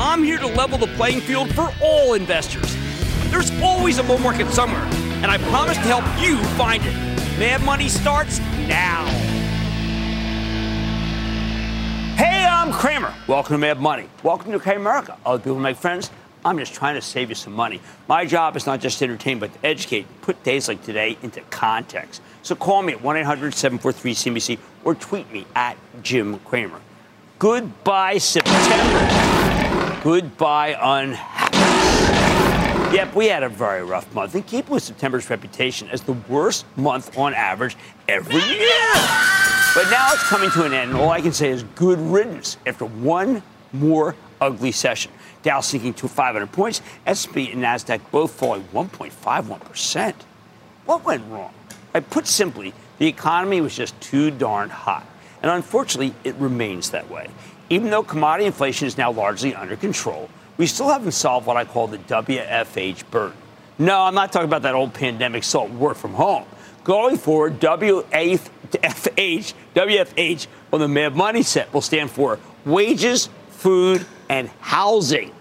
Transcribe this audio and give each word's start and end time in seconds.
I'm 0.00 0.22
here 0.22 0.38
to 0.38 0.46
level 0.46 0.78
the 0.78 0.86
playing 0.94 1.20
field 1.20 1.52
for 1.52 1.74
all 1.82 2.14
investors. 2.14 2.76
There's 3.32 3.50
always 3.60 3.98
a 3.98 4.04
bull 4.04 4.18
market 4.18 4.46
somewhere, 4.52 4.84
and 5.22 5.26
I 5.26 5.38
promise 5.38 5.76
to 5.76 5.82
help 5.82 6.04
you 6.22 6.36
find 6.54 6.80
it. 6.84 6.94
Mad 7.36 7.64
Money 7.64 7.88
starts 7.88 8.38
now. 8.68 9.04
Hey, 12.14 12.46
I'm 12.46 12.72
Cramer. 12.72 13.12
Welcome 13.26 13.54
to 13.54 13.58
Mad 13.58 13.80
Money. 13.80 14.08
Welcome 14.22 14.52
to 14.52 14.60
Cramerica. 14.60 15.16
Other 15.26 15.42
people 15.42 15.58
make 15.58 15.76
friends. 15.76 16.12
I'm 16.44 16.58
just 16.58 16.74
trying 16.74 16.94
to 16.94 17.02
save 17.02 17.30
you 17.30 17.34
some 17.34 17.52
money. 17.52 17.80
My 18.06 18.24
job 18.24 18.56
is 18.56 18.66
not 18.66 18.78
just 18.78 19.00
to 19.00 19.04
entertain, 19.04 19.40
but 19.40 19.52
to 19.52 19.66
educate, 19.66 20.06
put 20.22 20.40
days 20.44 20.68
like 20.68 20.80
today 20.84 21.18
into 21.24 21.40
context. 21.50 22.22
So 22.44 22.54
call 22.54 22.82
me 22.82 22.92
at 22.92 23.02
1 23.02 23.16
800 23.16 23.52
743 23.52 24.14
CNBC 24.14 24.58
or 24.84 24.94
tweet 24.94 25.28
me 25.32 25.44
at 25.56 25.76
Jim 26.04 26.38
Cramer. 26.44 26.80
Goodbye, 27.40 28.18
September. 28.18 29.27
Goodbye, 30.02 30.76
unhappiness. 30.80 31.58
Yep, 32.94 33.14
we 33.16 33.26
had 33.26 33.42
a 33.42 33.48
very 33.48 33.82
rough 33.82 34.14
month 34.14 34.36
and 34.36 34.46
keep 34.46 34.68
with 34.68 34.84
September's 34.84 35.28
reputation 35.28 35.90
as 35.90 36.02
the 36.02 36.12
worst 36.12 36.64
month 36.76 37.18
on 37.18 37.34
average 37.34 37.76
every 38.08 38.36
year. 38.36 38.94
But 39.74 39.90
now 39.90 40.12
it's 40.12 40.22
coming 40.28 40.50
to 40.52 40.64
an 40.64 40.72
end, 40.72 40.92
and 40.92 41.00
all 41.00 41.10
I 41.10 41.20
can 41.20 41.32
say 41.32 41.50
is 41.50 41.64
good 41.74 41.98
riddance 41.98 42.58
after 42.64 42.84
one 42.84 43.42
more 43.72 44.14
ugly 44.40 44.70
session. 44.70 45.10
Dow 45.42 45.60
sinking 45.60 45.94
to 45.94 46.06
500 46.06 46.50
points, 46.52 46.80
S&P 47.04 47.50
and 47.50 47.62
Nasdaq 47.62 48.00
both 48.12 48.30
falling 48.30 48.62
1.51 48.72 49.60
percent. 49.60 50.24
What 50.86 51.04
went 51.04 51.24
wrong? 51.28 51.52
I 51.92 52.00
put 52.00 52.28
simply, 52.28 52.72
the 52.98 53.06
economy 53.08 53.60
was 53.60 53.74
just 53.76 54.00
too 54.00 54.30
darn 54.30 54.70
hot, 54.70 55.04
and 55.42 55.50
unfortunately, 55.50 56.14
it 56.22 56.36
remains 56.36 56.90
that 56.90 57.10
way. 57.10 57.28
Even 57.70 57.90
though 57.90 58.02
commodity 58.02 58.46
inflation 58.46 58.86
is 58.86 58.96
now 58.96 59.10
largely 59.10 59.54
under 59.54 59.76
control, 59.76 60.30
we 60.56 60.66
still 60.66 60.88
haven't 60.88 61.12
solved 61.12 61.46
what 61.46 61.56
I 61.56 61.64
call 61.64 61.86
the 61.86 61.98
WFH 61.98 63.10
burden. 63.10 63.36
No, 63.78 64.00
I'm 64.00 64.14
not 64.14 64.32
talking 64.32 64.48
about 64.48 64.62
that 64.62 64.74
old 64.74 64.94
pandemic 64.94 65.44
salt 65.44 65.70
work 65.70 65.96
from 65.96 66.14
home. 66.14 66.44
Going 66.82 67.16
forward, 67.18 67.60
WFH, 67.60 68.50
WFH 69.74 70.46
on 70.72 70.80
the 70.80 70.88
Mad 70.88 71.14
Money 71.14 71.42
set 71.42 71.72
will 71.72 71.80
stand 71.80 72.10
for 72.10 72.38
wages, 72.64 73.28
food, 73.50 74.06
and 74.28 74.48
housing, 74.60 75.32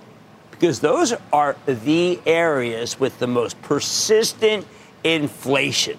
because 0.51 0.79
those 0.81 1.13
are 1.31 1.55
the 1.65 2.19
areas 2.25 2.99
with 2.99 3.17
the 3.19 3.27
most 3.27 3.61
persistent 3.61 4.67
inflation. 5.03 5.97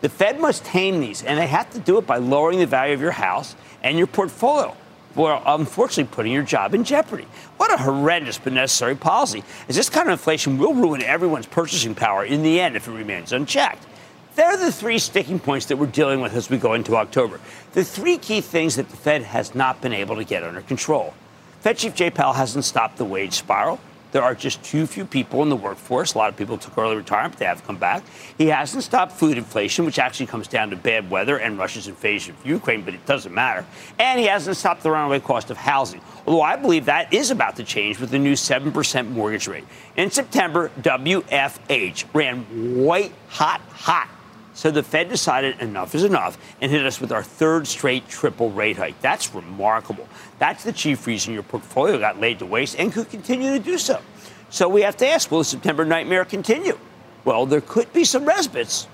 The 0.00 0.08
Fed 0.08 0.40
must 0.40 0.64
tame 0.64 1.00
these, 1.00 1.22
and 1.22 1.38
they 1.38 1.46
have 1.46 1.70
to 1.70 1.78
do 1.78 1.98
it 1.98 2.06
by 2.06 2.16
lowering 2.16 2.58
the 2.58 2.66
value 2.66 2.94
of 2.94 3.00
your 3.00 3.12
house 3.12 3.54
and 3.82 3.98
your 3.98 4.06
portfolio. 4.06 4.76
Well, 5.16 5.42
unfortunately, 5.46 6.14
putting 6.14 6.32
your 6.32 6.42
job 6.42 6.74
in 6.74 6.84
jeopardy. 6.84 7.26
What 7.56 7.72
a 7.72 7.82
horrendous 7.82 8.36
but 8.36 8.52
necessary 8.52 8.94
policy, 8.94 9.42
as 9.66 9.74
this 9.74 9.88
kind 9.88 10.08
of 10.08 10.12
inflation 10.12 10.58
will 10.58 10.74
ruin 10.74 11.02
everyone's 11.02 11.46
purchasing 11.46 11.94
power 11.94 12.22
in 12.22 12.42
the 12.42 12.60
end 12.60 12.76
if 12.76 12.86
it 12.86 12.92
remains 12.92 13.32
unchecked. 13.32 13.86
They're 14.34 14.58
the 14.58 14.70
three 14.70 14.98
sticking 14.98 15.40
points 15.40 15.64
that 15.66 15.78
we're 15.78 15.86
dealing 15.86 16.20
with 16.20 16.34
as 16.34 16.50
we 16.50 16.58
go 16.58 16.74
into 16.74 16.96
October. 16.96 17.40
The 17.72 17.82
three 17.82 18.18
key 18.18 18.42
things 18.42 18.76
that 18.76 18.90
the 18.90 18.96
Fed 18.96 19.22
has 19.22 19.54
not 19.54 19.80
been 19.80 19.94
able 19.94 20.16
to 20.16 20.24
get 20.24 20.42
under 20.42 20.60
control. 20.60 21.14
Fed 21.62 21.78
Chief 21.78 21.94
Jay 21.94 22.10
Powell 22.10 22.34
hasn't 22.34 22.66
stopped 22.66 22.98
the 22.98 23.06
wage 23.06 23.32
spiral. 23.32 23.80
There 24.12 24.22
are 24.22 24.34
just 24.34 24.62
too 24.62 24.86
few 24.86 25.04
people 25.04 25.42
in 25.42 25.48
the 25.48 25.56
workforce. 25.56 26.14
A 26.14 26.18
lot 26.18 26.28
of 26.28 26.36
people 26.36 26.56
took 26.56 26.76
early 26.78 26.96
retirement, 26.96 27.34
but 27.34 27.38
they 27.38 27.44
have 27.44 27.64
come 27.64 27.76
back. 27.76 28.02
He 28.38 28.48
hasn't 28.48 28.84
stopped 28.84 29.12
food 29.12 29.36
inflation, 29.36 29.84
which 29.84 29.98
actually 29.98 30.26
comes 30.26 30.48
down 30.48 30.70
to 30.70 30.76
bad 30.76 31.10
weather 31.10 31.38
and 31.38 31.58
Russia's 31.58 31.88
invasion 31.88 32.34
of 32.34 32.46
Ukraine, 32.46 32.82
but 32.82 32.94
it 32.94 33.04
doesn't 33.06 33.34
matter. 33.34 33.64
And 33.98 34.20
he 34.20 34.26
hasn't 34.26 34.56
stopped 34.56 34.82
the 34.82 34.90
runaway 34.90 35.20
cost 35.20 35.50
of 35.50 35.56
housing, 35.56 36.00
although 36.26 36.42
I 36.42 36.56
believe 36.56 36.86
that 36.86 37.12
is 37.12 37.30
about 37.30 37.56
to 37.56 37.64
change 37.64 38.00
with 38.00 38.10
the 38.10 38.18
new 38.18 38.34
7% 38.34 39.10
mortgage 39.10 39.48
rate. 39.48 39.64
In 39.96 40.10
September, 40.10 40.70
WFH 40.80 42.04
ran 42.14 42.84
white 42.84 43.12
hot, 43.28 43.60
hot 43.70 44.08
so 44.56 44.70
the 44.70 44.82
Fed 44.82 45.10
decided 45.10 45.60
enough 45.60 45.94
is 45.94 46.02
enough 46.02 46.38
and 46.62 46.72
hit 46.72 46.86
us 46.86 46.98
with 46.98 47.12
our 47.12 47.22
third 47.22 47.66
straight 47.66 48.08
triple 48.08 48.50
rate 48.50 48.78
hike. 48.78 48.98
That's 49.02 49.34
remarkable. 49.34 50.08
That's 50.38 50.64
the 50.64 50.72
chief 50.72 51.06
reason 51.06 51.34
your 51.34 51.42
portfolio 51.42 51.98
got 51.98 52.20
laid 52.20 52.38
to 52.38 52.46
waste 52.46 52.74
and 52.78 52.90
could 52.90 53.10
continue 53.10 53.52
to 53.52 53.62
do 53.62 53.76
so. 53.76 54.00
So 54.48 54.66
we 54.66 54.80
have 54.80 54.96
to 54.96 55.06
ask 55.06 55.30
will 55.30 55.40
the 55.40 55.44
September 55.44 55.84
nightmare 55.84 56.24
continue? 56.24 56.78
Well, 57.26 57.44
there 57.44 57.60
could 57.60 57.92
be 57.92 58.04
some 58.04 58.24
respites, 58.24 58.88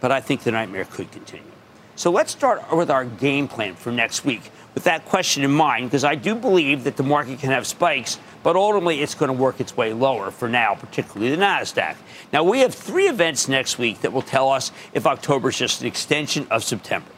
but 0.00 0.10
I 0.10 0.20
think 0.20 0.42
the 0.42 0.50
nightmare 0.50 0.84
could 0.84 1.12
continue. 1.12 1.55
So 1.96 2.10
let's 2.10 2.30
start 2.30 2.62
with 2.76 2.90
our 2.90 3.04
game 3.04 3.48
plan 3.48 3.74
for 3.74 3.90
next 3.90 4.24
week 4.24 4.50
with 4.74 4.84
that 4.84 5.06
question 5.06 5.42
in 5.42 5.50
mind, 5.50 5.86
because 5.86 6.04
I 6.04 6.14
do 6.14 6.34
believe 6.34 6.84
that 6.84 6.96
the 6.96 7.02
market 7.02 7.38
can 7.38 7.50
have 7.50 7.66
spikes 7.66 8.18
but 8.46 8.54
ultimately 8.54 9.02
it's 9.02 9.16
going 9.16 9.26
to 9.26 9.36
work 9.36 9.58
its 9.58 9.76
way 9.76 9.92
lower 9.92 10.30
for 10.30 10.48
now, 10.48 10.72
particularly 10.72 11.34
the 11.34 11.42
NASDAQ. 11.42 11.96
Now, 12.32 12.44
we 12.44 12.60
have 12.60 12.72
three 12.72 13.08
events 13.08 13.48
next 13.48 13.76
week 13.76 14.02
that 14.02 14.12
will 14.12 14.22
tell 14.22 14.50
us 14.50 14.70
if 14.92 15.04
October 15.04 15.48
is 15.48 15.58
just 15.58 15.80
an 15.80 15.88
extension 15.88 16.46
of 16.48 16.62
September. 16.62 17.10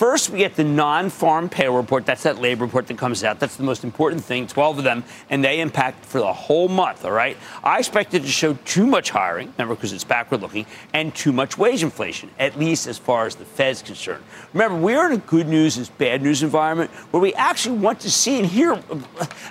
First, 0.00 0.30
we 0.30 0.38
get 0.38 0.56
the 0.56 0.64
non 0.64 1.10
farm 1.10 1.50
payroll 1.50 1.76
report. 1.76 2.06
That's 2.06 2.22
that 2.22 2.40
labor 2.40 2.64
report 2.64 2.86
that 2.86 2.96
comes 2.96 3.22
out. 3.22 3.38
That's 3.38 3.56
the 3.56 3.64
most 3.64 3.84
important 3.84 4.24
thing, 4.24 4.46
12 4.46 4.78
of 4.78 4.84
them, 4.84 5.04
and 5.28 5.44
they 5.44 5.60
impact 5.60 6.06
for 6.06 6.20
the 6.20 6.32
whole 6.32 6.68
month, 6.68 7.04
all 7.04 7.10
right? 7.10 7.36
I 7.62 7.80
expect 7.80 8.14
it 8.14 8.20
to 8.20 8.28
show 8.28 8.54
too 8.64 8.86
much 8.86 9.10
hiring, 9.10 9.52
remember, 9.58 9.74
because 9.74 9.92
it's 9.92 10.02
backward 10.02 10.40
looking, 10.40 10.64
and 10.94 11.14
too 11.14 11.32
much 11.32 11.58
wage 11.58 11.82
inflation, 11.82 12.30
at 12.38 12.58
least 12.58 12.86
as 12.86 12.96
far 12.96 13.26
as 13.26 13.34
the 13.34 13.44
Fed's 13.44 13.82
concerned. 13.82 14.24
Remember, 14.54 14.78
we're 14.78 15.04
in 15.04 15.12
a 15.12 15.18
good 15.18 15.46
news 15.46 15.76
is 15.76 15.90
bad 15.90 16.22
news 16.22 16.42
environment 16.42 16.90
where 17.10 17.20
we 17.20 17.34
actually 17.34 17.76
want 17.76 18.00
to 18.00 18.10
see 18.10 18.38
and 18.38 18.46
hear 18.46 18.82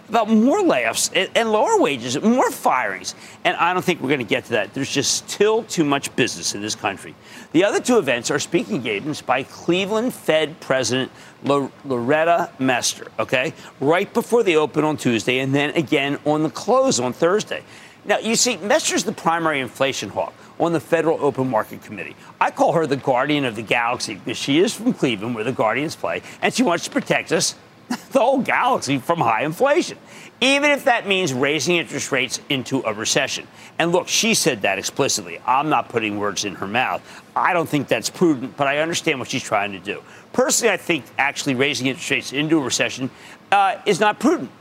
about 0.10 0.30
more 0.30 0.62
layoffs 0.62 1.30
and 1.36 1.52
lower 1.52 1.80
wages, 1.80 2.20
more 2.24 2.50
firings. 2.50 3.14
And 3.44 3.56
I 3.58 3.72
don't 3.72 3.86
think 3.86 4.02
we're 4.02 4.10
going 4.10 4.18
to 4.18 4.26
get 4.26 4.46
to 4.46 4.52
that. 4.54 4.74
There's 4.74 4.92
just 4.92 5.30
still 5.30 5.62
too 5.66 5.86
much 5.86 6.16
business 6.16 6.56
in 6.56 6.62
this 6.62 6.74
country. 6.74 7.14
The 7.52 7.64
other 7.64 7.80
two 7.80 7.98
events 7.98 8.30
are 8.30 8.38
speaking 8.38 8.76
engagements 8.76 9.24
by 9.24 9.42
Cleveland 9.42 10.14
Fed 10.14 10.60
President 10.60 11.12
Loretta 11.44 12.52
Mester, 12.60 13.08
okay, 13.18 13.54
right 13.80 14.14
before 14.14 14.44
the 14.44 14.58
open 14.58 14.84
on 14.84 14.98
Tuesday 14.98 15.40
and 15.40 15.54
then 15.54 15.72
again 15.72 16.20
on 16.26 16.44
the 16.44 16.52
close 16.52 17.00
on 17.00 17.12
Thursday. 17.12 17.64
Now, 18.06 18.20
you 18.20 18.36
see, 18.36 18.58
Mester's 18.58 19.04
the 19.04 19.12
primary 19.12 19.62
inflation 19.62 20.10
hawk 20.10 20.34
on 20.60 20.74
the 20.74 20.80
Federal 20.80 21.24
Open 21.24 21.50
Market 21.50 21.82
Committee. 21.82 22.16
I 22.40 22.52
call 22.52 22.74
her 22.74 22.86
the 22.86 22.98
guardian 22.98 23.46
of 23.46 23.56
the 23.56 23.62
galaxy 23.64 24.16
because 24.16 24.38
she 24.38 24.60
is 24.60 24.76
from 24.76 24.94
Cleveland, 24.94 25.34
where 25.34 25.44
the 25.44 25.52
Guardians 25.52 25.96
play, 25.96 26.22
and 26.42 26.54
she 26.54 26.62
wants 26.62 26.84
to 26.86 26.92
protect 26.92 27.32
us 27.32 27.56
the 28.12 28.20
whole 28.20 28.40
galaxy 28.40 28.98
from 28.98 29.20
high 29.20 29.44
inflation, 29.44 29.98
even 30.42 30.72
if 30.72 30.86
that 30.86 31.08
means 31.08 31.34
raising 31.34 31.78
interest 31.78 32.12
rates 32.12 32.40
into 32.50 32.82
a 32.86 32.94
recession. 32.94 33.48
And 33.80 33.92
look, 33.92 34.08
she 34.08 34.34
said 34.34 34.62
that 34.62 34.78
explicitly. 34.78 35.40
I'm 35.46 35.70
not 35.70 35.90
putting 35.90 36.20
words 36.20 36.46
in 36.46 36.56
her 36.56 36.68
mouth. 36.68 37.02
I 37.36 37.54
don't 37.54 37.68
think 37.68 37.88
that's 37.88 38.10
prudent, 38.10 38.56
but 38.58 38.68
I 38.68 38.80
understand 38.80 39.20
what 39.20 39.30
she's 39.30 39.44
trying 39.44 39.72
to 39.72 39.80
do. 39.80 40.04
Personally, 40.34 40.74
I 40.74 40.78
think 40.78 41.06
actually 41.18 41.56
raising 41.56 41.88
interest 41.88 42.12
rates 42.12 42.34
into 42.34 42.58
a 42.60 42.62
recession 42.62 43.10
uh, 43.52 43.78
is 43.86 44.00
not 44.00 44.20
prudent. 44.20 44.52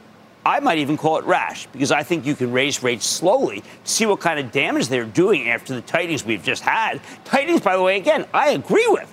I 0.47 0.61
might 0.61 0.79
even 0.79 0.97
call 0.97 1.19
it 1.19 1.25
rash 1.27 1.67
because 1.67 1.93
I 1.93 2.03
think 2.03 2.25
you 2.25 2.35
can 2.35 2.53
raise 2.53 2.83
rates 2.83 3.05
slowly 3.05 3.61
to 3.61 3.67
see 3.85 4.07
what 4.07 4.21
kind 4.21 4.39
of 4.39 4.51
damage 4.51 4.89
they're 4.89 5.05
doing 5.05 5.51
after 5.51 5.75
the 5.75 5.83
tightenings 5.83 6.25
we've 6.25 6.43
just 6.43 6.63
had. 6.63 7.01
Tightenings, 7.27 7.61
by 7.61 7.77
the 7.77 7.83
way, 7.83 7.99
again, 7.99 8.25
I 8.33 8.51
agree 8.51 8.87
with. 8.89 9.13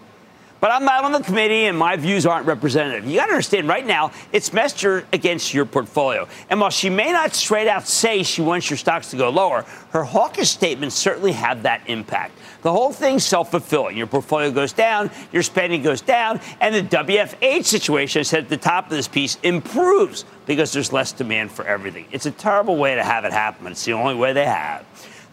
But 0.66 0.72
I'm 0.72 0.84
not 0.84 1.04
on 1.04 1.12
the 1.12 1.20
committee 1.20 1.66
and 1.66 1.78
my 1.78 1.96
views 1.96 2.26
aren't 2.26 2.48
representative. 2.48 3.06
You 3.06 3.18
got 3.18 3.28
to 3.28 3.34
understand 3.34 3.68
right 3.68 3.86
now, 3.86 4.12
it's 4.32 4.52
Mester 4.52 5.06
against 5.14 5.54
your 5.54 5.64
portfolio. 5.64 6.28
And 6.50 6.60
while 6.60 6.72
she 6.72 6.90
may 6.90 7.12
not 7.12 7.36
straight 7.36 7.68
out 7.68 7.88
say 7.88 8.24
she 8.24 8.42
wants 8.42 8.68
your 8.72 8.78
stocks 8.78 9.12
to 9.12 9.16
go 9.16 9.30
lower, 9.30 9.64
her 9.92 10.04
hawkish 10.04 10.50
statements 10.50 10.96
certainly 10.96 11.34
have 11.34 11.62
that 11.62 11.84
impact. 11.86 12.40
The 12.64 12.72
whole 12.72 12.92
thing's 12.92 13.24
self 13.24 13.52
fulfilling. 13.52 13.96
Your 13.96 14.08
portfolio 14.08 14.50
goes 14.50 14.74
down, 14.74 15.12
your 15.32 15.44
spending 15.44 15.84
goes 15.84 16.02
down, 16.02 16.42
and 16.60 16.74
the 16.74 16.82
WFH 16.82 17.66
situation, 17.66 18.22
I 18.22 18.24
said 18.24 18.46
at 18.46 18.50
the 18.50 18.58
top 18.58 18.86
of 18.86 18.90
this 18.90 19.08
piece, 19.08 19.38
improves 19.44 20.26
because 20.48 20.74
there's 20.74 20.92
less 20.92 21.12
demand 21.12 21.52
for 21.52 21.64
everything. 21.68 22.08
It's 22.12 22.26
a 22.26 22.32
terrible 22.32 22.78
way 22.78 22.96
to 22.96 23.04
have 23.04 23.24
it 23.24 23.34
happen, 23.34 23.68
it's 23.68 23.86
the 23.86 23.94
only 23.94 24.16
way 24.16 24.34
they 24.34 24.46
have. 24.46 24.84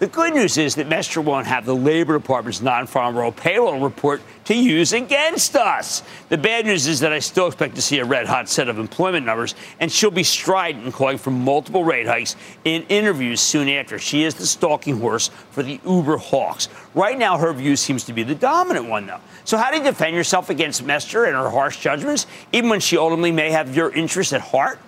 The 0.02 0.08
good 0.08 0.34
news 0.34 0.58
is 0.58 0.74
that 0.74 0.88
Mester 0.88 1.20
won't 1.20 1.46
have 1.46 1.64
the 1.64 1.76
Labor 1.76 2.18
Department's 2.18 2.60
non 2.60 2.88
farm 2.88 3.16
roll 3.16 3.30
payroll 3.30 3.78
report 3.78 4.20
to 4.46 4.52
use 4.52 4.92
against 4.92 5.54
us. 5.54 6.02
The 6.28 6.36
bad 6.36 6.66
news 6.66 6.88
is 6.88 6.98
that 6.98 7.12
I 7.12 7.20
still 7.20 7.46
expect 7.46 7.76
to 7.76 7.82
see 7.82 8.00
a 8.00 8.04
red 8.04 8.26
hot 8.26 8.48
set 8.48 8.68
of 8.68 8.80
employment 8.80 9.24
numbers, 9.24 9.54
and 9.78 9.92
she'll 9.92 10.10
be 10.10 10.24
strident 10.24 10.84
in 10.84 10.90
calling 10.90 11.18
for 11.18 11.30
multiple 11.30 11.84
rate 11.84 12.08
hikes 12.08 12.34
in 12.64 12.82
interviews 12.88 13.40
soon 13.40 13.68
after. 13.68 13.96
She 14.00 14.24
is 14.24 14.34
the 14.34 14.44
stalking 14.44 14.98
horse 14.98 15.30
for 15.52 15.62
the 15.62 15.78
Uber 15.86 16.16
hawks. 16.16 16.68
Right 16.96 17.16
now, 17.16 17.38
her 17.38 17.52
view 17.52 17.76
seems 17.76 18.02
to 18.06 18.12
be 18.12 18.24
the 18.24 18.34
dominant 18.34 18.88
one, 18.88 19.06
though. 19.06 19.20
So, 19.44 19.56
how 19.56 19.70
do 19.70 19.76
you 19.76 19.84
defend 19.84 20.16
yourself 20.16 20.50
against 20.50 20.84
Mester 20.84 21.26
and 21.26 21.36
her 21.36 21.48
harsh 21.48 21.78
judgments, 21.78 22.26
even 22.50 22.70
when 22.70 22.80
she 22.80 22.98
ultimately 22.98 23.30
may 23.30 23.52
have 23.52 23.76
your 23.76 23.92
interests 23.92 24.32
at 24.32 24.40
heart? 24.40 24.80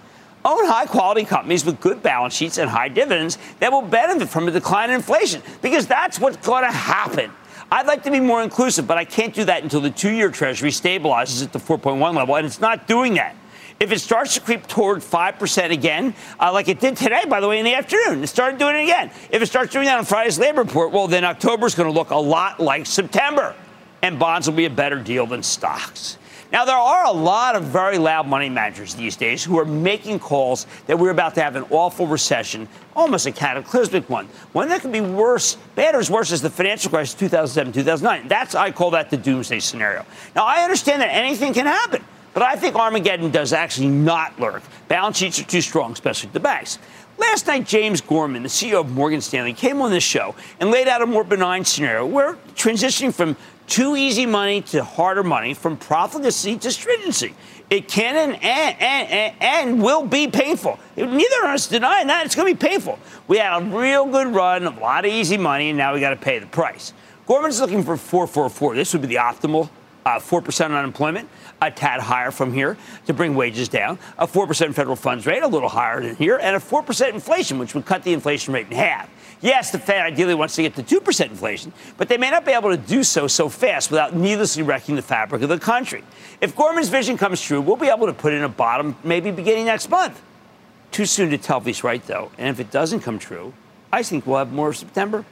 Own 0.45 0.67
high 0.67 0.85
quality 0.85 1.25
companies 1.25 1.65
with 1.65 1.81
good 1.81 2.03
balance 2.03 2.35
sheets 2.35 2.59
and 2.59 2.69
high 2.69 2.89
dividends 2.89 3.39
that 3.61 3.73
will 3.73 3.83
benefit 3.83 4.29
from 4.29 4.47
a 4.47 4.51
decline 4.51 4.91
in 4.91 4.97
inflation 4.97 5.43
because 5.63 5.87
that's 5.87 6.21
what's 6.21 6.37
going 6.37 6.65
to 6.65 6.71
happen. 6.71 7.33
I'd 7.73 7.87
like 7.87 8.03
to 8.03 8.11
be 8.11 8.21
more 8.21 8.43
inclusive, 8.43 8.87
but 8.87 8.99
I 8.99 9.07
can't 9.07 9.35
do 9.35 9.45
that 9.45 9.63
until 9.63 9.81
the 9.81 9.91
two 9.91 10.11
year 10.11 10.31
Treasury 10.31 10.71
stabilizes 10.71 11.43
at 11.43 11.53
the 11.53 11.59
4.1 11.59 12.15
level, 12.15 12.37
and 12.37 12.47
it's 12.47 12.61
not 12.61 12.87
doing 12.87 13.15
that. 13.15 13.35
If 13.81 13.91
it 13.91 13.99
starts 14.01 14.35
to 14.35 14.41
creep 14.41 14.67
toward 14.67 14.99
5% 14.99 15.71
again, 15.71 16.15
uh, 16.39 16.53
like 16.53 16.69
it 16.69 16.79
did 16.79 16.97
today, 16.97 17.25
by 17.29 17.41
the 17.41 17.49
way, 17.49 17.59
in 17.59 17.65
the 17.65 17.75
afternoon, 17.75 18.23
it 18.23 18.29
started 18.29 18.59
doing 18.59 18.77
it 18.77 18.83
again. 18.85 19.11
If 19.31 19.43
it 19.43 19.47
starts 19.47 19.73
doing 19.73 19.87
that 19.87 19.99
on 19.99 20.05
Friday's 20.05 20.39
labor 20.39 20.63
report, 20.63 20.93
well, 20.93 21.09
then 21.09 21.25
October 21.25 21.67
is 21.67 21.75
going 21.75 21.89
to 21.89 21.93
look 21.93 22.11
a 22.11 22.17
lot 22.17 22.61
like 22.61 22.87
September, 22.87 23.57
and 24.03 24.19
bonds 24.19 24.49
will 24.49 24.57
be 24.57 24.67
a 24.67 24.71
better 24.71 25.03
deal 25.03 25.27
than 25.27 25.43
stocks. 25.43 26.19
Now, 26.55 26.65
there 26.65 26.77
are 26.77 27.05
a 27.07 27.11
lot 27.11 27.57
of 27.57 27.65
very 27.65 27.99
loud 27.99 28.29
money 28.29 28.49
managers 28.49 28.95
these 28.95 29.17
days 29.17 29.43
who 29.43 29.59
are 29.59 29.65
making 29.65 30.21
calls 30.21 30.69
that 30.87 30.97
we're 30.97 31.11
about 31.11 31.35
to 31.35 31.43
have 31.43 31.57
an 31.57 31.65
awful 31.71 32.07
recession, 32.07 32.69
almost 32.95 33.27
a 33.27 33.33
cataclysmic 33.33 34.09
one. 34.09 34.29
One 34.53 34.69
that 34.69 34.81
could 34.81 34.93
be 34.93 35.01
worse, 35.01 35.57
bad 35.75 35.97
or 35.97 35.99
as 35.99 36.13
worse 36.13 36.31
as 36.31 36.43
the 36.43 36.51
financial 36.51 36.91
crisis 36.91 37.13
2007, 37.15 37.73
2009. 37.73 38.29
That's, 38.29 38.55
I 38.55 38.71
call 38.71 38.93
that 38.93 39.11
the 39.11 39.17
doomsday 39.17 39.59
scenario. 39.59 40.07
Now, 40.37 40.45
I 40.45 40.63
understand 40.63 41.03
that 41.03 41.11
anything 41.13 41.55
can 41.55 41.67
happen. 41.67 42.05
But 42.35 42.45
I 42.45 42.55
think 42.55 42.77
Armageddon 42.77 43.33
does 43.33 43.53
actually 43.53 43.89
not 43.89 44.39
lurk. 44.39 44.63
Balance 44.87 45.19
sheets 45.19 45.41
are 45.41 45.45
too 45.45 45.61
strong, 45.61 45.91
especially 45.93 46.31
the 46.33 46.41
banks. 46.41 46.79
Last 47.17 47.47
night, 47.47 47.65
James 47.65 48.01
Gorman, 48.01 48.43
the 48.43 48.49
CEO 48.49 48.81
of 48.81 48.91
Morgan 48.91 49.21
Stanley, 49.21 49.53
came 49.53 49.81
on 49.81 49.91
this 49.91 50.03
show 50.03 50.35
and 50.59 50.71
laid 50.71 50.89
out 50.89 51.01
a 51.01 51.07
more 51.07 51.23
benign 51.23 51.65
scenario 51.65 52.05
where 52.05 52.35
transitioning 52.55 53.15
from 53.15 53.37
too 53.67 53.97
easy 53.97 54.27
money 54.27 54.61
to 54.63 54.85
harder 54.85 55.23
money, 55.23 55.55
from 55.55 55.77
profligacy 55.77 56.57
to 56.59 56.71
stringency. 56.71 57.35
It 57.71 57.89
can 57.89 58.17
and, 58.17 58.43
and, 58.43 58.81
and, 58.81 59.35
and 59.41 59.83
will 59.83 60.07
be 60.07 60.29
painful. 60.29 60.79
Neither 60.97 61.45
of 61.45 61.51
us 61.51 61.67
denying 61.67 62.09
that. 62.09 62.27
It's 62.27 62.35
going 62.35 62.55
to 62.55 62.59
be 62.59 62.69
painful. 62.69 62.99
We 63.27 63.39
had 63.39 63.63
a 63.63 63.65
real 63.65 64.07
good 64.07 64.29
run, 64.29 64.65
a 64.65 64.79
lot 64.79 65.05
of 65.05 65.11
easy 65.11 65.39
money, 65.39 65.71
and 65.71 65.79
now 65.79 65.95
we 65.95 66.01
got 66.01 66.11
to 66.11 66.17
pay 66.17 66.39
the 66.39 66.47
price. 66.47 66.93
Gorman's 67.27 67.61
looking 67.61 67.83
for 67.83 67.97
444. 67.97 68.75
This 68.75 68.93
would 68.93 69.03
be 69.03 69.09
the 69.09 69.17
optimal 69.17 69.71
uh, 70.05 70.19
4% 70.19 70.77
unemployment, 70.77 71.29
a 71.63 71.71
tad 71.71 72.01
higher 72.01 72.31
from 72.31 72.53
here 72.53 72.77
to 73.07 73.15
bring 73.15 73.35
wages 73.35 73.69
down, 73.69 73.99
a 74.19 74.27
4% 74.27 74.75
federal 74.75 74.97
funds 74.97 75.27
rate, 75.27 75.43
a 75.43 75.49
little 75.49 75.69
higher 75.69 76.03
than 76.03 76.17
here, 76.17 76.39
and 76.41 76.55
a 76.57 76.59
4% 76.59 77.15
inflation, 77.15 77.59
which 77.59 77.75
would 77.75 77.87
cut 77.87 78.03
the 78.03 78.13
inflation 78.13 78.53
rate 78.53 78.67
in 78.67 78.77
half. 78.77 79.09
Yes, 79.45 79.71
the 79.71 79.79
Fed 79.79 80.01
ideally 80.01 80.35
wants 80.35 80.55
to 80.55 80.63
get 80.63 80.75
to 80.77 80.83
2% 80.83 81.27
inflation, 81.27 81.75
but 81.99 82.09
they 82.09 82.17
may 82.17 82.31
not 82.31 82.47
be 82.47 82.53
able 82.53 82.71
to 82.71 82.79
do 82.79 83.05
so 83.05 83.27
so 83.27 83.51
fast 83.51 83.91
without 83.91 84.17
needlessly 84.17 84.63
wrecking 84.63 84.97
the 84.97 85.03
fabric 85.03 85.43
of 85.43 85.51
the 85.51 85.59
country. 85.59 86.03
If 86.41 86.57
Gorman's 86.57 86.89
vision 86.89 87.19
comes 87.19 87.43
true, 87.43 87.61
we'll 87.61 87.77
be 87.77 87.89
able 87.89 88.07
to 88.07 88.15
put 88.15 88.33
in 88.33 88.43
a 88.43 88.49
bottom 88.49 88.97
maybe 89.05 89.31
beginning 89.31 89.67
next 89.67 89.91
month. 89.91 90.19
Too 90.93 91.05
soon 91.05 91.29
to 91.29 91.37
tell 91.37 91.59
if 91.59 91.67
he's 91.67 91.85
right, 91.85 92.03
though. 92.07 92.31
And 92.39 92.49
if 92.49 92.59
it 92.59 92.71
doesn't 92.71 93.01
come 93.01 93.19
true, 93.19 93.53
I 93.93 94.03
think 94.03 94.27
we'll 94.27 94.39
have 94.39 94.51
more 94.51 94.71
of 94.71 94.79
September. 94.79 95.27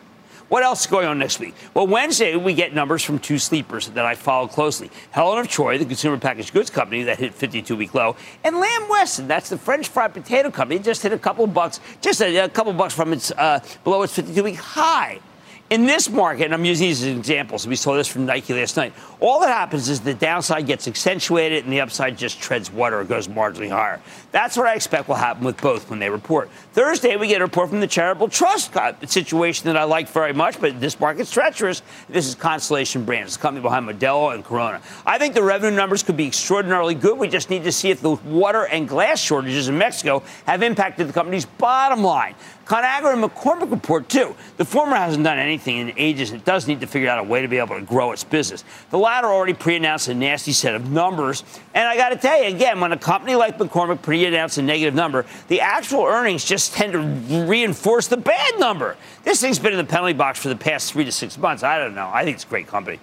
What 0.53 0.63
else 0.63 0.83
is 0.83 0.87
going 0.87 1.07
on 1.07 1.19
next 1.19 1.41
week? 1.41 1.55
Well, 1.73 1.87
Wednesday, 1.87 2.37
we 2.37 2.53
get 2.53 2.75
numbers 2.75 3.03
from 3.03 3.19
two 3.19 3.39
sleepers 3.39 3.89
that 3.89 4.05
I 4.05 4.15
follow 4.15 4.47
closely 4.47 4.91
Helen 5.11 5.39
of 5.39 5.49
Troy, 5.49 5.79
the 5.79 5.87
consumer 5.87 6.19
packaged 6.19 6.53
goods 6.53 6.69
company 6.69 7.05
that 7.05 7.19
hit 7.19 7.33
52 7.33 7.75
week 7.75 7.95
low, 7.95 8.17
and 8.45 8.61
Lamb 8.61 8.87
Weston, 8.91 9.27
that's 9.27 9.49
the 9.49 9.57
French 9.57 9.89
fried 9.89 10.13
potato 10.13 10.51
company, 10.51 10.79
just 10.79 11.03
hit 11.03 11.11
a 11.11 11.19
couple 11.19 11.47
bucks, 11.47 11.81
just 12.03 12.21
a, 12.21 12.37
a 12.37 12.51
couple 12.51 12.75
bucks 12.75 12.93
from 12.93 13.15
its 13.15 13.31
uh, 13.31 13.61
below 13.83 14.03
its 14.03 14.15
52 14.15 14.45
week 14.45 14.57
high. 14.57 15.21
In 15.73 15.87
this 15.87 16.11
market, 16.11 16.45
and 16.45 16.53
I'm 16.53 16.67
using 16.67 16.89
these 16.89 17.03
as 17.03 17.17
examples, 17.17 17.67
we 17.67 17.77
saw 17.77 17.95
this 17.95 18.07
from 18.07 18.27
Nike 18.27 18.53
last 18.53 18.77
night. 18.77 18.93
All 19.21 19.41
that 19.41 19.49
happens 19.49 19.89
is 19.89 20.01
the 20.01 20.13
downside 20.13 20.67
gets 20.67 20.87
accentuated 20.87 21.65
and 21.65 21.73
the 21.73 21.81
upside 21.81 22.19
just 22.19 22.39
treads 22.43 22.71
water 22.71 23.01
or 23.01 23.05
goes 23.05 23.27
marginally 23.27 23.71
higher. 23.71 23.99
That's 24.33 24.55
what 24.55 24.67
I 24.67 24.75
expect 24.75 25.09
will 25.09 25.15
happen 25.15 25.45
with 25.45 25.59
both 25.63 25.89
when 25.89 25.99
they 25.99 26.11
report. 26.11 26.51
Thursday, 26.75 27.17
we 27.17 27.27
get 27.27 27.41
a 27.41 27.45
report 27.45 27.71
from 27.71 27.81
the 27.81 27.87
charitable 27.87 28.29
trust 28.29 28.75
situation 29.07 29.65
that 29.65 29.79
I 29.79 29.85
like 29.85 30.11
very 30.11 30.35
much, 30.35 30.61
but 30.61 30.79
this 30.79 31.01
market's 31.01 31.31
treacherous. 31.31 31.81
This 32.07 32.29
is 32.29 32.35
Constellation 32.35 33.07
Brands, 33.07 33.39
the 33.39 33.41
company 33.41 33.63
behind 33.63 33.89
Modelo 33.89 34.35
and 34.35 34.45
Corona. 34.45 34.83
I 35.07 35.17
think 35.17 35.33
the 35.33 35.43
revenue 35.43 35.75
numbers 35.75 36.03
could 36.03 36.19
be 36.19 36.27
extraordinarily 36.27 36.95
good. 36.95 37.17
We 37.17 37.29
just 37.29 37.49
need 37.49 37.65
to 37.65 37.73
see 37.73 37.89
if 37.89 38.03
the 38.03 38.11
water 38.11 38.67
and 38.67 38.87
glass 38.87 39.19
shortages 39.19 39.71
in 39.71 39.79
Mexico 39.79 40.23
have 40.47 40.63
impacted 40.63 41.09
the 41.09 41.15
company's 41.15 41.47
bottom 41.47 42.03
line. 42.03 42.35
ConAgra 42.73 43.13
and 43.13 43.23
McCormick 43.23 43.71
report 43.71 44.09
too. 44.09 44.35
The 44.57 44.65
former 44.65 44.97
hasn't 44.97 45.25
done 45.25 45.39
anything 45.39 45.77
in 45.77 45.93
ages. 45.99 46.33
It 46.33 46.47
does 46.47 46.67
need 46.67 46.81
to 46.81 46.87
figure 46.87 47.11
out 47.11 47.19
a 47.19 47.23
way 47.23 47.43
to 47.43 47.49
be 47.49 47.59
able 47.59 47.79
to 47.79 47.83
grow 47.83 48.13
its 48.13 48.25
business. 48.25 48.65
The 48.89 48.97
latter 48.97 49.27
already 49.27 49.53
pre-announced 49.53 50.09
a 50.09 50.15
nasty 50.15 50.53
set 50.53 50.75
of 50.75 50.91
numbers. 50.91 51.45
And 51.75 51.87
I 51.87 51.99
got 51.99 52.09
to 52.09 52.17
tell 52.17 52.43
you 52.43 52.49
again, 52.49 52.81
when 52.81 52.93
a 52.93 52.97
company 52.97 53.35
like 53.35 53.59
McCormick 53.59 54.01
pre-announced 54.01 54.57
a 54.57 54.63
negative 54.63 54.95
number, 54.95 55.27
the 55.49 55.61
actual 55.61 56.07
earnings 56.07 56.47
just 56.47 56.73
tend 56.73 56.95
to 56.95 57.45
reinforce 57.45 58.09
the 58.09 58.17
bad 58.17 58.59
number. 58.59 58.97
This 59.23 59.43
thing's 59.43 59.59
been 59.59 59.73
in 59.73 59.79
the 59.79 59.85
penalty 59.85 60.15
box 60.15 60.39
for 60.39 60.49
the 60.49 60.57
past 60.57 60.95
three 60.95 61.05
to 61.05 61.13
six 61.13 61.37
months. 61.37 61.63
I 61.63 61.77
don't 61.77 61.95
know. 61.95 62.11
I 62.11 62.25
think 62.25 62.37
it's 62.37 62.45
a 62.45 62.49
great 62.49 62.69
company. 62.69 63.01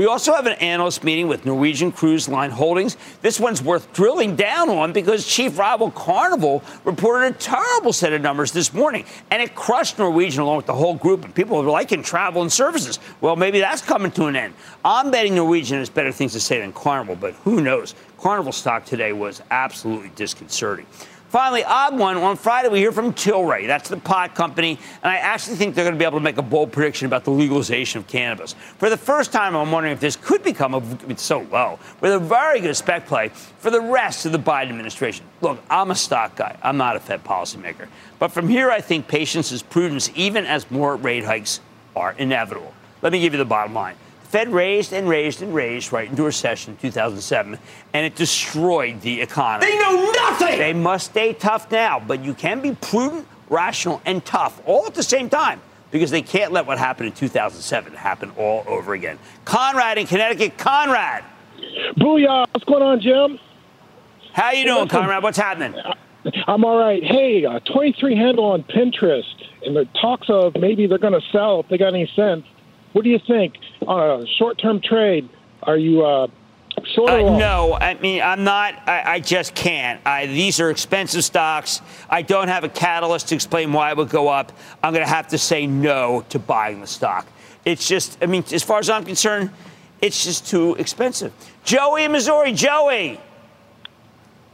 We 0.00 0.06
also 0.06 0.32
have 0.32 0.46
an 0.46 0.54
analyst 0.54 1.04
meeting 1.04 1.28
with 1.28 1.44
Norwegian 1.44 1.92
Cruise 1.92 2.26
Line 2.26 2.50
Holdings. 2.50 2.96
This 3.20 3.38
one's 3.38 3.62
worth 3.62 3.92
drilling 3.92 4.34
down 4.34 4.70
on 4.70 4.94
because 4.94 5.26
chief 5.26 5.58
rival 5.58 5.90
Carnival 5.90 6.64
reported 6.84 7.34
a 7.34 7.38
terrible 7.38 7.92
set 7.92 8.14
of 8.14 8.22
numbers 8.22 8.50
this 8.50 8.72
morning, 8.72 9.04
and 9.30 9.42
it 9.42 9.54
crushed 9.54 9.98
Norwegian 9.98 10.40
along 10.40 10.56
with 10.56 10.64
the 10.64 10.72
whole 10.72 10.94
group. 10.94 11.26
And 11.26 11.34
people 11.34 11.58
are 11.58 11.70
liking 11.70 12.02
travel 12.02 12.40
and 12.40 12.50
services. 12.50 12.98
Well, 13.20 13.36
maybe 13.36 13.60
that's 13.60 13.82
coming 13.82 14.10
to 14.12 14.24
an 14.24 14.36
end. 14.36 14.54
I'm 14.86 15.10
betting 15.10 15.34
Norwegian 15.34 15.76
has 15.80 15.90
better 15.90 16.12
things 16.12 16.32
to 16.32 16.40
say 16.40 16.60
than 16.60 16.72
Carnival, 16.72 17.16
but 17.16 17.34
who 17.34 17.60
knows? 17.60 17.94
Carnival 18.16 18.52
stock 18.52 18.86
today 18.86 19.12
was 19.12 19.42
absolutely 19.50 20.12
disconcerting. 20.16 20.86
Finally, 21.30 21.62
odd 21.62 21.96
one. 21.96 22.16
On 22.16 22.36
Friday, 22.36 22.68
we 22.68 22.80
hear 22.80 22.90
from 22.90 23.14
Tilray. 23.14 23.68
That's 23.68 23.88
the 23.88 23.96
pot 23.96 24.34
company. 24.34 24.80
And 25.00 25.12
I 25.12 25.18
actually 25.18 25.54
think 25.54 25.76
they're 25.76 25.84
going 25.84 25.94
to 25.94 25.98
be 25.98 26.04
able 26.04 26.18
to 26.18 26.24
make 26.24 26.38
a 26.38 26.42
bold 26.42 26.72
prediction 26.72 27.06
about 27.06 27.22
the 27.22 27.30
legalization 27.30 28.00
of 28.00 28.08
cannabis. 28.08 28.56
For 28.78 28.90
the 28.90 28.96
first 28.96 29.30
time, 29.30 29.54
I'm 29.54 29.70
wondering 29.70 29.92
if 29.92 30.00
this 30.00 30.16
could 30.16 30.42
become 30.42 30.74
a, 30.74 30.82
it's 31.08 31.22
so 31.22 31.46
low, 31.52 31.78
with 32.00 32.12
a 32.12 32.18
very 32.18 32.58
good 32.58 32.76
spec 32.76 33.06
play 33.06 33.28
for 33.58 33.70
the 33.70 33.80
rest 33.80 34.26
of 34.26 34.32
the 34.32 34.40
Biden 34.40 34.70
administration. 34.70 35.24
Look, 35.40 35.62
I'm 35.70 35.92
a 35.92 35.94
stock 35.94 36.34
guy. 36.34 36.58
I'm 36.64 36.76
not 36.76 36.96
a 36.96 37.00
Fed 37.00 37.22
policymaker. 37.22 37.86
But 38.18 38.32
from 38.32 38.48
here, 38.48 38.72
I 38.72 38.80
think 38.80 39.06
patience 39.06 39.52
is 39.52 39.62
prudence, 39.62 40.10
even 40.16 40.46
as 40.46 40.68
more 40.68 40.96
rate 40.96 41.22
hikes 41.22 41.60
are 41.94 42.12
inevitable. 42.18 42.74
Let 43.02 43.12
me 43.12 43.20
give 43.20 43.34
you 43.34 43.38
the 43.38 43.44
bottom 43.44 43.72
line. 43.72 43.94
Fed 44.30 44.52
raised 44.52 44.92
and 44.92 45.08
raised 45.08 45.42
and 45.42 45.52
raised 45.52 45.92
right 45.92 46.08
into 46.08 46.22
recession 46.22 46.74
in 46.74 46.76
2007, 46.78 47.58
and 47.92 48.06
it 48.06 48.14
destroyed 48.14 49.00
the 49.00 49.20
economy. 49.20 49.68
They 49.68 49.76
know 49.76 50.12
nothing. 50.12 50.56
They 50.56 50.72
must 50.72 51.10
stay 51.10 51.32
tough 51.32 51.68
now, 51.72 51.98
but 51.98 52.22
you 52.22 52.34
can 52.34 52.60
be 52.60 52.76
prudent, 52.80 53.26
rational, 53.48 54.00
and 54.04 54.24
tough 54.24 54.62
all 54.66 54.86
at 54.86 54.94
the 54.94 55.02
same 55.02 55.28
time 55.28 55.60
because 55.90 56.12
they 56.12 56.22
can't 56.22 56.52
let 56.52 56.64
what 56.64 56.78
happened 56.78 57.08
in 57.08 57.12
2007 57.12 57.92
happen 57.94 58.30
all 58.36 58.62
over 58.68 58.94
again. 58.94 59.18
Conrad 59.44 59.98
in 59.98 60.06
Connecticut. 60.06 60.56
Conrad. 60.56 61.24
Booyah. 61.96 62.46
What's 62.52 62.64
going 62.66 62.84
on, 62.84 63.00
Jim? 63.00 63.40
How 64.32 64.52
you 64.52 64.64
doing, 64.64 64.86
Conrad? 64.86 65.24
What's 65.24 65.38
happening? 65.38 65.74
I'm 66.46 66.64
all 66.64 66.78
right. 66.78 67.02
Hey, 67.02 67.44
uh, 67.44 67.58
23 67.58 68.14
handle 68.14 68.44
on 68.44 68.62
Pinterest, 68.62 69.24
and 69.66 69.74
the 69.74 69.86
talks 70.00 70.30
of 70.30 70.54
maybe 70.54 70.86
they're 70.86 70.98
going 70.98 71.20
to 71.20 71.26
sell 71.32 71.58
if 71.58 71.68
they 71.68 71.78
got 71.78 71.94
any 71.94 72.06
sense. 72.14 72.44
What 72.92 73.04
do 73.04 73.10
you 73.10 73.20
think 73.26 73.54
a 73.86 74.24
short-term 74.38 74.80
trade? 74.80 75.28
Are 75.62 75.76
you 75.76 76.04
uh, 76.04 76.26
short 76.94 77.10
Uh, 77.10 77.38
no, 77.38 77.74
I 77.80 77.94
mean 77.94 78.22
I'm 78.22 78.44
not. 78.44 78.74
I, 78.88 79.14
I 79.14 79.20
just 79.20 79.54
can't. 79.54 80.00
I, 80.06 80.26
these 80.26 80.58
are 80.60 80.70
expensive 80.70 81.24
stocks. 81.24 81.82
I 82.08 82.22
don't 82.22 82.48
have 82.48 82.64
a 82.64 82.68
catalyst 82.68 83.28
to 83.28 83.34
explain 83.34 83.72
why 83.72 83.90
it 83.90 83.96
would 83.96 84.08
go 84.08 84.28
up. 84.28 84.52
I'm 84.82 84.92
going 84.92 85.04
to 85.04 85.12
have 85.12 85.28
to 85.28 85.38
say 85.38 85.66
no 85.66 86.24
to 86.30 86.38
buying 86.38 86.80
the 86.80 86.86
stock. 86.86 87.26
It's 87.64 87.86
just. 87.86 88.18
I 88.22 88.26
mean, 88.26 88.42
as 88.52 88.62
far 88.62 88.78
as 88.78 88.88
I'm 88.90 89.04
concerned, 89.04 89.50
it's 90.00 90.24
just 90.24 90.48
too 90.48 90.74
expensive. 90.76 91.32
Joey 91.64 92.04
in 92.04 92.12
Missouri. 92.12 92.52
Joey, 92.54 93.20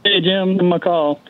Hey 0.03 0.21
Jim, 0.21 0.63
my 0.67 0.77
call. 0.79 1.21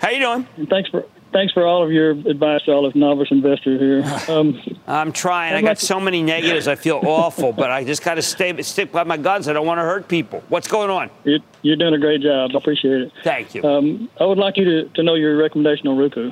how 0.00 0.10
you 0.10 0.20
doing? 0.20 0.46
Thanks 0.70 0.88
for 0.90 1.04
thanks 1.34 1.52
for 1.52 1.66
all 1.66 1.82
of 1.82 1.90
your 1.90 2.12
advice 2.12 2.62
to 2.62 2.72
all 2.72 2.86
of 2.86 2.94
novice 2.94 3.28
investors 3.30 3.80
here. 3.80 4.04
Um, 4.34 4.60
I'm 4.86 5.12
trying. 5.12 5.54
I 5.54 5.60
got 5.60 5.78
so 5.78 6.00
many 6.00 6.22
negatives. 6.22 6.66
I 6.66 6.76
feel 6.76 7.00
awful, 7.04 7.52
but 7.52 7.70
I 7.70 7.84
just 7.84 8.02
got 8.02 8.14
to 8.14 8.22
stay 8.22 8.60
stick 8.62 8.90
by 8.90 9.04
my 9.04 9.16
guns. 9.16 9.48
I 9.48 9.52
don't 9.52 9.66
want 9.66 9.78
to 9.78 9.82
hurt 9.82 10.08
people. 10.08 10.42
What's 10.48 10.66
going 10.66 10.88
on? 10.88 11.10
you're, 11.24 11.40
you're 11.62 11.76
doing 11.76 11.94
a 11.94 11.98
great 11.98 12.22
job. 12.22 12.52
I 12.54 12.58
appreciate 12.58 13.02
it. 13.02 13.12
Thank 13.22 13.54
you. 13.54 13.62
Um, 13.64 14.08
I 14.18 14.24
would 14.24 14.38
like 14.38 14.56
you 14.56 14.64
to, 14.64 14.88
to 14.90 15.02
know 15.02 15.14
your 15.14 15.36
recommendation 15.36 15.88
on 15.88 15.98
Roku. 15.98 16.30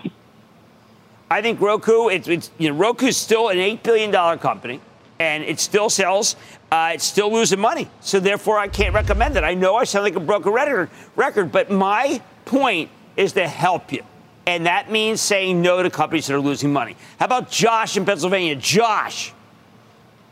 I 1.30 1.42
think 1.42 1.60
Roku, 1.60 2.08
it's, 2.08 2.28
it's 2.28 2.50
you 2.58 2.70
know, 2.70 2.76
Roku's 2.76 3.16
still 3.16 3.48
an 3.48 3.58
eight 3.58 3.82
billion 3.82 4.10
dollar 4.10 4.36
company, 4.36 4.80
and 5.18 5.44
it 5.44 5.60
still 5.60 5.90
sells. 5.90 6.36
Uh, 6.70 6.92
it's 6.94 7.04
still 7.04 7.32
losing 7.32 7.60
money, 7.60 7.88
so 8.00 8.20
therefore 8.20 8.58
I 8.58 8.68
can't 8.68 8.94
recommend 8.94 9.36
it. 9.36 9.44
I 9.44 9.54
know 9.54 9.76
I 9.76 9.84
sound 9.84 10.04
like 10.04 10.16
a 10.16 10.20
broken 10.20 10.52
record, 10.52 10.88
record, 11.16 11.52
but 11.52 11.70
my 11.70 12.22
point 12.44 12.90
is 13.16 13.32
to 13.34 13.46
help 13.46 13.92
you, 13.92 14.02
and 14.46 14.66
that 14.66 14.90
means 14.90 15.20
saying 15.20 15.62
no 15.62 15.82
to 15.82 15.90
companies 15.90 16.26
that 16.26 16.34
are 16.34 16.40
losing 16.40 16.72
money. 16.72 16.96
How 17.18 17.26
about 17.26 17.50
Josh 17.50 17.96
in 17.96 18.04
Pennsylvania? 18.04 18.56
Josh, 18.56 19.32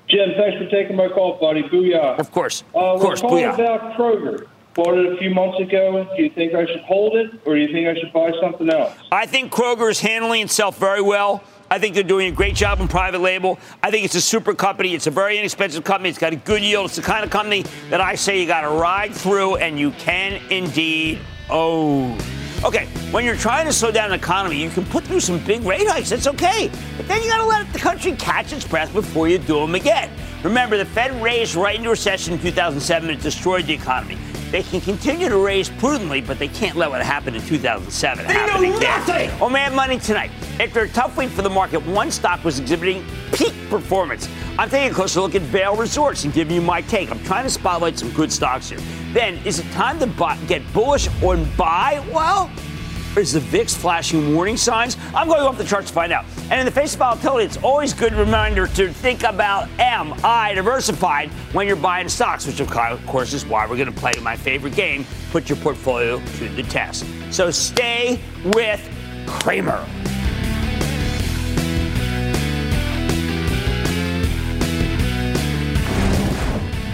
Jim, 0.08 0.30
thanks 0.36 0.58
for 0.58 0.68
taking 0.70 0.96
my 0.96 1.08
call, 1.08 1.38
buddy. 1.40 1.62
Booyah. 1.62 2.18
of 2.18 2.32
course, 2.32 2.64
Uh, 2.74 2.94
of 2.94 3.00
course, 3.00 3.22
we're 3.22 3.50
about 3.50 3.96
Kroger. 3.96 4.46
Bought 4.74 4.96
it 4.98 5.12
a 5.12 5.16
few 5.18 5.30
months 5.30 5.58
ago. 5.60 6.06
Do 6.16 6.22
you 6.22 6.30
think 6.30 6.54
I 6.54 6.64
should 6.66 6.80
hold 6.80 7.16
it, 7.16 7.30
or 7.44 7.54
do 7.54 7.60
you 7.60 7.72
think 7.72 7.88
I 7.88 7.94
should 8.00 8.12
buy 8.12 8.32
something 8.40 8.68
else? 8.70 8.92
I 9.10 9.26
think 9.26 9.52
Kroger 9.52 9.90
is 9.90 10.00
handling 10.00 10.42
itself 10.42 10.78
very 10.78 11.02
well. 11.02 11.42
I 11.72 11.78
think 11.78 11.94
they're 11.94 12.02
doing 12.02 12.32
a 12.32 12.34
great 12.34 12.54
job 12.56 12.80
in 12.80 12.88
private 12.88 13.20
label. 13.20 13.58
I 13.82 13.90
think 13.92 14.04
it's 14.04 14.16
a 14.16 14.20
super 14.20 14.54
company. 14.54 14.94
It's 14.94 15.06
a 15.06 15.10
very 15.12 15.38
inexpensive 15.38 15.84
company. 15.84 16.08
It's 16.08 16.18
got 16.18 16.32
a 16.32 16.36
good 16.36 16.62
yield. 16.62 16.86
It's 16.86 16.96
the 16.96 17.02
kind 17.02 17.24
of 17.24 17.30
company 17.30 17.64
that 17.90 18.00
I 18.00 18.16
say 18.16 18.40
you 18.40 18.46
got 18.46 18.62
to 18.62 18.70
ride 18.70 19.12
through, 19.14 19.56
and 19.56 19.78
you 19.78 19.92
can 19.92 20.40
indeed 20.50 21.20
own. 21.48 22.18
Okay, 22.62 22.84
when 23.10 23.24
you're 23.24 23.36
trying 23.36 23.64
to 23.64 23.72
slow 23.72 23.90
down 23.90 24.10
an 24.12 24.18
economy, 24.18 24.62
you 24.62 24.68
can 24.68 24.84
put 24.84 25.02
through 25.04 25.20
some 25.20 25.42
big 25.46 25.62
rate 25.62 25.88
hikes. 25.88 26.10
That's 26.10 26.26
okay. 26.26 26.70
But 26.98 27.08
then 27.08 27.22
you 27.22 27.28
got 27.28 27.38
to 27.38 27.46
let 27.46 27.72
the 27.72 27.78
country 27.78 28.12
catch 28.12 28.52
its 28.52 28.66
breath 28.66 28.92
before 28.92 29.28
you 29.28 29.38
do 29.38 29.60
them 29.60 29.74
again. 29.74 30.10
Remember, 30.44 30.76
the 30.76 30.84
Fed 30.84 31.22
raised 31.22 31.54
right 31.54 31.76
into 31.76 31.88
recession 31.88 32.34
in 32.34 32.40
2007 32.40 33.08
and 33.08 33.18
it 33.18 33.22
destroyed 33.22 33.64
the 33.64 33.72
economy. 33.72 34.18
They 34.50 34.64
can 34.64 34.80
continue 34.80 35.28
to 35.28 35.36
raise 35.38 35.68
prudently, 35.68 36.20
but 36.20 36.40
they 36.40 36.48
can't 36.48 36.76
let 36.76 36.90
what 36.90 37.00
happened 37.02 37.36
in 37.36 37.42
2007 37.42 38.24
happen 38.24 38.62
know 38.62 38.76
again. 38.76 38.82
nothing! 38.82 39.30
Oh, 39.40 39.48
man, 39.48 39.74
money 39.76 39.98
tonight. 39.98 40.32
After 40.58 40.80
a 40.80 40.88
tough 40.88 41.16
week 41.16 41.30
for 41.30 41.42
the 41.42 41.50
market, 41.50 41.86
one 41.86 42.10
stock 42.10 42.42
was 42.42 42.58
exhibiting 42.58 43.04
peak 43.32 43.54
performance. 43.68 44.28
I'm 44.58 44.68
taking 44.68 44.90
a 44.90 44.94
closer 44.94 45.20
look 45.20 45.36
at 45.36 45.42
Vail 45.42 45.76
Resorts 45.76 46.24
and 46.24 46.34
giving 46.34 46.56
you 46.56 46.60
my 46.60 46.82
take. 46.82 47.12
I'm 47.12 47.22
trying 47.22 47.44
to 47.44 47.50
spotlight 47.50 47.96
some 47.96 48.10
good 48.10 48.32
stocks 48.32 48.70
here. 48.70 48.80
Then, 49.12 49.38
is 49.44 49.60
it 49.60 49.70
time 49.70 50.00
to 50.00 50.08
buy, 50.08 50.36
get 50.48 50.62
bullish 50.72 51.08
on 51.22 51.48
buy? 51.56 52.04
Well, 52.12 52.46
or 52.46 52.69
is 53.16 53.32
the 53.32 53.40
VIX 53.40 53.74
flashing 53.74 54.34
warning 54.34 54.56
signs? 54.56 54.96
I'm 55.14 55.28
going 55.28 55.42
off 55.42 55.58
the 55.58 55.64
charts 55.64 55.88
to 55.88 55.94
find 55.94 56.12
out. 56.12 56.24
And 56.50 56.60
in 56.60 56.66
the 56.66 56.72
face 56.72 56.92
of 56.94 57.00
volatility, 57.00 57.46
it's 57.46 57.56
always 57.58 57.92
a 57.92 57.96
good 57.96 58.14
reminder 58.14 58.66
to 58.68 58.92
think 58.92 59.22
about 59.24 59.68
Am 59.78 60.14
I 60.22 60.54
diversified 60.54 61.30
when 61.52 61.66
you're 61.66 61.76
buying 61.76 62.08
stocks, 62.08 62.46
which 62.46 62.60
of 62.60 62.70
course 63.06 63.32
is 63.32 63.44
why 63.46 63.66
we're 63.66 63.76
going 63.76 63.92
to 63.92 64.00
play 64.00 64.12
my 64.22 64.36
favorite 64.36 64.74
game, 64.74 65.04
put 65.30 65.48
your 65.48 65.58
portfolio 65.58 66.20
to 66.20 66.48
the 66.50 66.62
test. 66.64 67.04
So 67.30 67.50
stay 67.50 68.20
with 68.44 68.80
Cramer. 69.26 69.86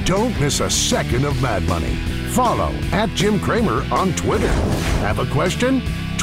Don't 0.06 0.38
miss 0.40 0.60
a 0.60 0.70
second 0.70 1.24
of 1.24 1.42
Mad 1.42 1.64
Money. 1.64 1.96
Follow 2.30 2.70
at 2.92 3.08
Jim 3.16 3.40
Cramer 3.40 3.84
on 3.92 4.12
Twitter. 4.12 4.52
Have 5.00 5.18
a 5.18 5.26
question? 5.26 5.82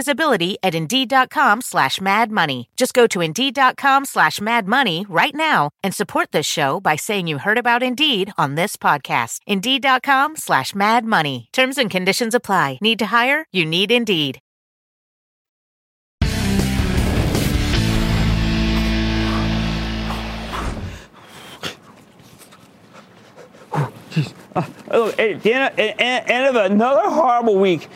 visibility 0.00 0.56
at 0.62 0.74
Indeed.com 0.74 1.60
slash 1.60 2.00
Mad 2.00 2.30
Money. 2.32 2.70
Just 2.76 2.94
go 2.94 3.06
to 3.08 3.20
Indeed.com 3.20 4.06
slash 4.06 4.40
Mad 4.40 4.66
Money 4.66 5.04
right 5.10 5.34
now 5.34 5.70
and 5.84 5.94
support 5.94 6.32
this 6.32 6.46
show 6.46 6.80
by 6.80 6.96
saying 6.96 7.26
you 7.26 7.38
heard 7.38 7.58
about 7.58 7.82
Indeed 7.82 8.32
on 8.38 8.54
this 8.54 8.76
podcast. 8.76 9.40
Indeed.com 9.46 10.36
slash 10.36 10.74
Mad 10.74 11.04
Money. 11.04 11.48
Terms 11.52 11.76
and 11.76 11.90
conditions 11.90 12.34
apply. 12.34 12.78
Need 12.80 12.98
to 13.00 13.06
hire? 13.06 13.44
You 13.52 13.66
need 13.66 13.92
Indeed. 13.92 14.40
Uh, 24.56 25.12
at 25.18 25.42
the 25.42 25.94
end 26.00 26.46
of 26.48 26.56
another 26.56 27.08
horrible 27.08 27.58
week, 27.60 27.88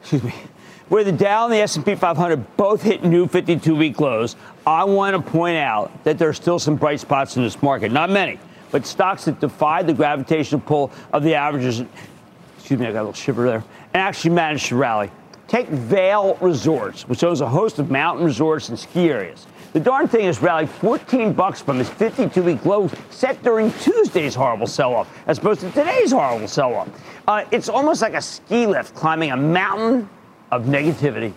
excuse 0.00 0.22
me, 0.22 0.34
where 0.88 1.04
the 1.04 1.12
Dow 1.12 1.44
and 1.44 1.52
the 1.52 1.58
S&P 1.58 1.94
500 1.94 2.56
both 2.56 2.82
hit 2.82 3.04
new 3.04 3.26
52-week 3.26 4.00
lows, 4.00 4.36
I 4.66 4.84
want 4.84 5.16
to 5.16 5.30
point 5.32 5.56
out 5.56 6.04
that 6.04 6.18
there 6.18 6.28
are 6.28 6.34
still 6.34 6.58
some 6.58 6.76
bright 6.76 7.00
spots 7.00 7.36
in 7.36 7.42
this 7.42 7.62
market. 7.62 7.90
Not 7.90 8.10
many, 8.10 8.38
but 8.70 8.86
stocks 8.86 9.24
that 9.24 9.40
defied 9.40 9.86
the 9.86 9.94
gravitational 9.94 10.60
pull 10.60 10.92
of 11.12 11.22
the 11.22 11.34
averages. 11.34 11.82
Excuse 12.58 12.80
me, 12.80 12.86
I 12.86 12.92
got 12.92 12.98
a 12.98 13.00
little 13.00 13.12
shiver 13.12 13.46
there. 13.46 13.64
And 13.94 14.02
actually 14.02 14.34
managed 14.34 14.66
to 14.66 14.76
rally. 14.76 15.10
Take 15.48 15.68
Vail 15.68 16.36
Resorts, 16.40 17.08
which 17.08 17.22
owns 17.22 17.40
a 17.40 17.48
host 17.48 17.78
of 17.78 17.90
mountain 17.90 18.24
resorts 18.24 18.70
and 18.70 18.78
ski 18.78 19.10
areas. 19.10 19.46
The 19.74 19.80
darn 19.80 20.06
thing 20.06 20.26
has 20.26 20.40
rallied 20.40 20.70
14 20.70 21.32
bucks 21.32 21.60
from 21.60 21.80
its 21.80 21.90
52-week 21.90 22.64
low 22.64 22.88
set 23.10 23.42
during 23.42 23.72
Tuesday's 23.72 24.34
horrible 24.34 24.68
sell-off, 24.68 25.12
as 25.26 25.38
opposed 25.38 25.62
to 25.62 25.70
today's 25.70 26.12
horrible 26.12 26.46
sell-off. 26.46 26.88
Uh, 27.26 27.44
it's 27.50 27.68
almost 27.68 28.00
like 28.00 28.14
a 28.14 28.22
ski 28.22 28.66
lift 28.66 28.94
climbing 28.94 29.32
a 29.32 29.36
mountain 29.36 30.08
of 30.54 30.66
negativity. 30.66 31.32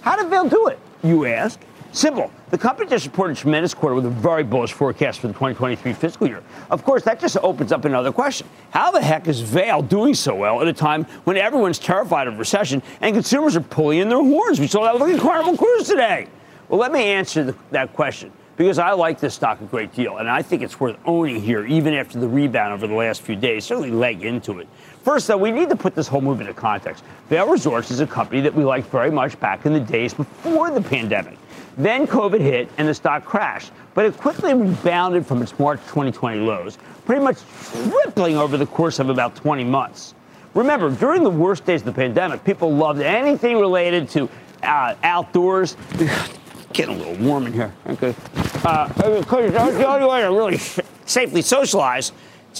How 0.00 0.16
did 0.16 0.28
Vail 0.28 0.48
do 0.48 0.66
it, 0.68 0.78
you 1.02 1.26
ask? 1.26 1.60
Simple. 1.92 2.30
The 2.50 2.58
company 2.58 2.90
just 2.90 3.06
reported 3.06 3.36
a 3.36 3.40
tremendous 3.40 3.72
quarter 3.72 3.94
with 3.94 4.06
a 4.06 4.10
very 4.10 4.42
bullish 4.42 4.72
forecast 4.72 5.20
for 5.20 5.28
the 5.28 5.32
2023 5.32 5.92
fiscal 5.94 6.26
year. 6.26 6.42
Of 6.70 6.84
course, 6.84 7.02
that 7.04 7.20
just 7.20 7.36
opens 7.38 7.72
up 7.72 7.84
another 7.84 8.12
question. 8.12 8.46
How 8.70 8.90
the 8.90 9.00
heck 9.00 9.28
is 9.28 9.40
Vail 9.40 9.82
doing 9.82 10.14
so 10.14 10.34
well 10.34 10.60
at 10.60 10.68
a 10.68 10.72
time 10.72 11.04
when 11.24 11.36
everyone's 11.36 11.78
terrified 11.78 12.28
of 12.28 12.38
recession 12.38 12.82
and 13.00 13.14
consumers 13.14 13.56
are 13.56 13.60
pulling 13.60 14.00
in 14.00 14.08
their 14.08 14.18
horns? 14.18 14.60
We 14.60 14.66
saw 14.66 14.84
that 14.84 15.00
with 15.00 15.20
Carnival 15.20 15.56
Cruise 15.56 15.88
today. 15.88 16.26
Well, 16.68 16.80
let 16.80 16.92
me 16.92 17.04
answer 17.04 17.44
the, 17.44 17.56
that 17.70 17.94
question 17.94 18.32
because 18.56 18.78
I 18.78 18.92
like 18.92 19.20
this 19.20 19.34
stock 19.34 19.60
a 19.60 19.64
great 19.64 19.92
deal, 19.94 20.16
and 20.16 20.28
I 20.28 20.42
think 20.42 20.62
it's 20.62 20.80
worth 20.80 20.96
owning 21.04 21.40
here 21.40 21.64
even 21.66 21.94
after 21.94 22.18
the 22.18 22.28
rebound 22.28 22.72
over 22.72 22.86
the 22.86 22.94
last 22.94 23.22
few 23.22 23.36
days. 23.36 23.64
Certainly 23.64 23.90
leg 23.90 24.24
into 24.24 24.60
it. 24.60 24.68
First, 25.02 25.26
though, 25.26 25.36
we 25.36 25.50
need 25.50 25.68
to 25.68 25.76
put 25.76 25.94
this 25.94 26.08
whole 26.08 26.20
move 26.20 26.40
into 26.40 26.54
context. 26.54 27.04
Vail 27.28 27.48
Resorts 27.48 27.90
is 27.90 28.00
a 28.00 28.06
company 28.06 28.40
that 28.40 28.54
we 28.54 28.64
liked 28.64 28.88
very 28.88 29.10
much 29.10 29.38
back 29.38 29.66
in 29.66 29.72
the 29.72 29.80
days 29.80 30.14
before 30.14 30.70
the 30.70 30.80
pandemic. 30.80 31.38
Then 31.76 32.06
COVID 32.06 32.40
hit 32.40 32.70
and 32.78 32.88
the 32.88 32.94
stock 32.94 33.24
crashed, 33.24 33.70
but 33.94 34.06
it 34.06 34.16
quickly 34.16 34.54
rebounded 34.54 35.26
from 35.26 35.42
its 35.42 35.58
March 35.58 35.80
2020 35.80 36.40
lows, 36.40 36.78
pretty 37.04 37.22
much 37.22 37.38
tripling 37.72 38.36
over 38.36 38.56
the 38.56 38.66
course 38.66 38.98
of 38.98 39.10
about 39.10 39.36
20 39.36 39.64
months. 39.64 40.14
Remember, 40.54 40.90
during 40.90 41.22
the 41.22 41.30
worst 41.30 41.66
days 41.66 41.82
of 41.82 41.86
the 41.86 41.92
pandemic, 41.92 42.42
people 42.42 42.74
loved 42.74 43.02
anything 43.02 43.58
related 43.58 44.08
to 44.10 44.30
uh, 44.62 44.94
outdoors 45.02 45.76
getting 46.72 46.96
a 46.96 46.98
little 46.98 47.16
warm 47.16 47.46
in 47.46 47.52
here. 47.52 47.72
Okay. 47.86 48.14
Uh, 48.64 48.88
the 48.88 49.86
only 49.88 50.06
way 50.06 50.20
to 50.20 50.28
really 50.28 50.58
safely 51.06 51.42
socialize, 51.42 52.12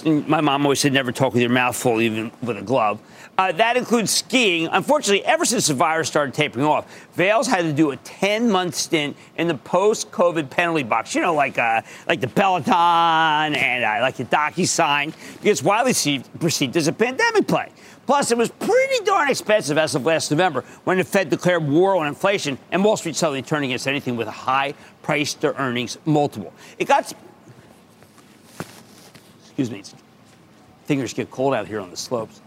my 0.04 0.40
mom 0.40 0.64
always 0.64 0.80
said 0.80 0.92
never 0.92 1.12
talk 1.12 1.32
with 1.32 1.42
your 1.42 1.50
mouth 1.50 1.76
full, 1.76 2.00
even 2.00 2.30
with 2.42 2.58
a 2.58 2.62
glove. 2.62 3.00
Uh, 3.38 3.52
that 3.52 3.76
includes 3.76 4.10
skiing. 4.10 4.66
Unfortunately, 4.68 5.24
ever 5.24 5.44
since 5.44 5.66
the 5.66 5.74
virus 5.74 6.08
started 6.08 6.34
tapering 6.34 6.64
off, 6.64 6.86
Vail's 7.14 7.46
had 7.46 7.62
to 7.62 7.72
do 7.72 7.92
a 7.92 7.96
10-month 7.98 8.74
stint 8.74 9.16
in 9.36 9.46
the 9.46 9.54
post-COVID 9.54 10.48
penalty 10.48 10.82
box. 10.82 11.14
You 11.14 11.20
know, 11.20 11.34
like 11.34 11.58
uh, 11.58 11.82
like 12.08 12.20
the 12.20 12.28
Peloton 12.28 13.54
and 13.54 13.84
uh, 13.84 14.00
like 14.00 14.16
the 14.16 14.24
DocuSign, 14.24 15.12
because 15.42 15.62
widely 15.62 16.22
perceived 16.40 16.76
as 16.76 16.88
a 16.88 16.92
pandemic 16.92 17.46
play. 17.46 17.70
Plus, 18.06 18.30
it 18.30 18.38
was 18.38 18.50
pretty 18.50 19.04
darn 19.04 19.28
expensive 19.28 19.76
as 19.76 19.94
of 19.94 20.06
last 20.06 20.30
November 20.30 20.62
when 20.84 20.98
the 20.98 21.04
Fed 21.04 21.28
declared 21.28 21.66
war 21.66 21.96
on 21.96 22.06
inflation 22.06 22.56
and 22.70 22.84
Wall 22.84 22.96
Street 22.96 23.16
suddenly 23.16 23.42
turned 23.42 23.64
against 23.64 23.88
anything 23.88 24.16
with 24.16 24.28
a 24.28 24.32
high 24.32 24.74
price 25.02 25.34
to 25.34 25.60
earnings 25.60 25.98
multiple. 26.04 26.52
It 26.78 26.86
got. 26.86 27.12
Excuse 29.40 29.70
me. 29.70 29.82
Fingers 30.84 31.12
get 31.12 31.30
cold 31.30 31.52
out 31.52 31.66
here 31.66 31.80
on 31.80 31.90
the 31.90 31.96
slopes 31.96 32.40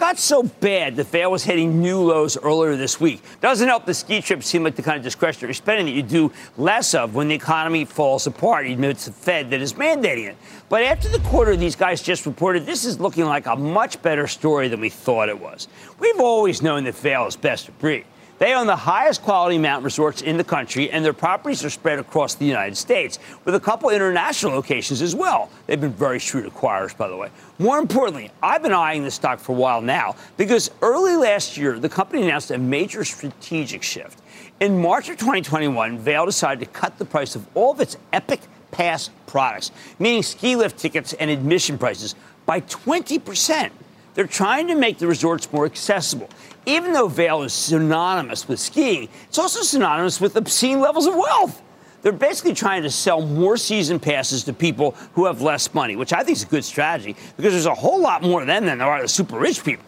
got 0.00 0.18
so 0.18 0.42
bad 0.42 0.96
that 0.96 1.08
Vail 1.08 1.30
was 1.30 1.44
hitting 1.44 1.80
new 1.80 2.00
lows 2.00 2.38
earlier 2.38 2.74
this 2.74 2.98
week. 2.98 3.22
Doesn't 3.42 3.68
help 3.68 3.84
the 3.84 3.92
ski 3.92 4.22
trip 4.22 4.42
seem 4.42 4.64
like 4.64 4.74
the 4.74 4.82
kind 4.82 4.96
of 4.96 5.02
discretionary 5.02 5.52
spending 5.52 5.84
that 5.86 5.92
you 5.92 6.02
do 6.02 6.32
less 6.56 6.94
of 6.94 7.14
when 7.14 7.28
the 7.28 7.34
economy 7.34 7.84
falls 7.84 8.26
apart, 8.26 8.66
even 8.66 8.84
it's 8.84 9.04
the 9.04 9.12
Fed 9.12 9.50
that 9.50 9.60
is 9.60 9.74
mandating 9.74 10.26
it. 10.26 10.36
But 10.70 10.84
after 10.84 11.10
the 11.10 11.18
quarter 11.20 11.54
these 11.54 11.76
guys 11.76 12.00
just 12.00 12.24
reported, 12.24 12.64
this 12.64 12.86
is 12.86 12.98
looking 12.98 13.26
like 13.26 13.44
a 13.44 13.54
much 13.54 14.00
better 14.00 14.26
story 14.26 14.68
than 14.68 14.80
we 14.80 14.88
thought 14.88 15.28
it 15.28 15.38
was. 15.38 15.68
We've 15.98 16.18
always 16.18 16.62
known 16.62 16.84
that 16.84 16.94
Vail 16.94 17.26
is 17.26 17.36
best 17.36 17.68
of 17.68 17.78
breed. 17.78 18.06
They 18.40 18.54
own 18.54 18.66
the 18.66 18.74
highest 18.74 19.20
quality 19.20 19.58
mountain 19.58 19.84
resorts 19.84 20.22
in 20.22 20.38
the 20.38 20.44
country, 20.44 20.90
and 20.90 21.04
their 21.04 21.12
properties 21.12 21.62
are 21.62 21.68
spread 21.68 21.98
across 21.98 22.36
the 22.36 22.46
United 22.46 22.74
States, 22.74 23.18
with 23.44 23.54
a 23.54 23.60
couple 23.60 23.90
international 23.90 24.54
locations 24.54 25.02
as 25.02 25.14
well. 25.14 25.50
They've 25.66 25.78
been 25.78 25.92
very 25.92 26.18
shrewd 26.18 26.50
acquirers, 26.50 26.96
by 26.96 27.08
the 27.08 27.16
way. 27.18 27.28
More 27.58 27.78
importantly, 27.78 28.30
I've 28.42 28.62
been 28.62 28.72
eyeing 28.72 29.04
this 29.04 29.14
stock 29.14 29.40
for 29.40 29.52
a 29.52 29.56
while 29.56 29.82
now 29.82 30.16
because 30.38 30.70
early 30.80 31.16
last 31.16 31.58
year, 31.58 31.78
the 31.78 31.90
company 31.90 32.22
announced 32.22 32.50
a 32.50 32.56
major 32.56 33.04
strategic 33.04 33.82
shift. 33.82 34.22
In 34.58 34.80
March 34.80 35.10
of 35.10 35.18
2021, 35.18 35.98
Vail 35.98 36.24
decided 36.24 36.60
to 36.60 36.70
cut 36.72 36.96
the 36.96 37.04
price 37.04 37.36
of 37.36 37.46
all 37.54 37.72
of 37.72 37.80
its 37.80 37.98
Epic 38.10 38.40
Pass 38.70 39.10
products, 39.26 39.70
meaning 39.98 40.22
ski 40.22 40.56
lift 40.56 40.78
tickets 40.78 41.12
and 41.12 41.30
admission 41.30 41.76
prices, 41.76 42.14
by 42.46 42.60
20 42.60 43.18
percent. 43.18 43.70
They're 44.14 44.26
trying 44.26 44.68
to 44.68 44.74
make 44.74 44.98
the 44.98 45.06
resorts 45.06 45.52
more 45.52 45.66
accessible. 45.66 46.28
Even 46.66 46.92
though 46.92 47.08
Vail 47.08 47.42
is 47.42 47.52
synonymous 47.52 48.48
with 48.48 48.60
skiing, 48.60 49.08
it's 49.28 49.38
also 49.38 49.62
synonymous 49.62 50.20
with 50.20 50.36
obscene 50.36 50.80
levels 50.80 51.06
of 51.06 51.14
wealth. 51.14 51.62
They're 52.02 52.12
basically 52.12 52.54
trying 52.54 52.82
to 52.82 52.90
sell 52.90 53.20
more 53.20 53.56
season 53.56 54.00
passes 54.00 54.44
to 54.44 54.52
people 54.52 54.92
who 55.14 55.26
have 55.26 55.42
less 55.42 55.72
money, 55.74 55.96
which 55.96 56.12
I 56.12 56.22
think 56.22 56.36
is 56.36 56.44
a 56.44 56.46
good 56.46 56.64
strategy 56.64 57.14
because 57.36 57.52
there's 57.52 57.66
a 57.66 57.74
whole 57.74 58.00
lot 58.00 58.22
more 58.22 58.40
of 58.40 58.46
them 58.46 58.64
than 58.64 58.78
there 58.78 58.88
are 58.88 59.02
the 59.02 59.08
super 59.08 59.38
rich 59.38 59.62
people. 59.62 59.84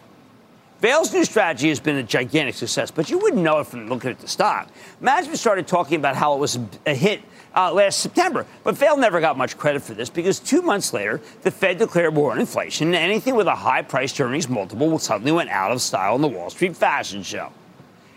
Vail's 0.81 1.13
new 1.13 1.25
strategy 1.25 1.69
has 1.69 1.79
been 1.79 1.97
a 1.97 2.03
gigantic 2.03 2.57
success, 2.57 2.91
but 2.91 3.09
you 3.09 3.17
wouldn't 3.17 3.41
know 3.41 3.61
it 3.61 3.69
from 3.69 3.89
looking 3.89 4.11
at 4.11 4.19
the 4.19 4.27
stock. 4.27 4.69
Management 5.01 5.39
started 5.39 5.67
talking 5.69 5.97
about 5.97 6.17
how 6.17 6.35
it 6.35 6.39
was 6.39 6.59
a 6.87 6.95
hit 6.95 7.23
uh, 7.55 7.73
last 7.73 8.01
September. 8.01 8.47
But 8.65 8.77
Vail 8.77 8.97
never 8.97 9.21
got 9.21 9.37
much 9.37 9.57
credit 9.57 9.83
for 9.83 9.95
this 9.95 10.11
because 10.11 10.39
two 10.41 10.63
months 10.63 10.93
later, 10.93 11.21
the 11.43 11.51
Fed 11.51 11.79
declared 11.79 12.15
war 12.15 12.33
on 12.33 12.39
inflation, 12.39 12.89
and 12.89 12.97
anything 12.97 13.35
with 13.35 13.47
a 13.47 13.55
high 13.55 13.83
price 13.83 14.13
to 14.15 14.25
earnings 14.25 14.49
multiple 14.49 14.99
suddenly 14.99 15.33
went 15.33 15.51
out 15.51 15.73
of 15.73 15.81
style 15.81 16.15
in 16.17 16.23
the 16.23 16.29
Wall 16.29 16.51
Street 16.51 16.77
fashion 16.77 17.23
show. 17.23 17.53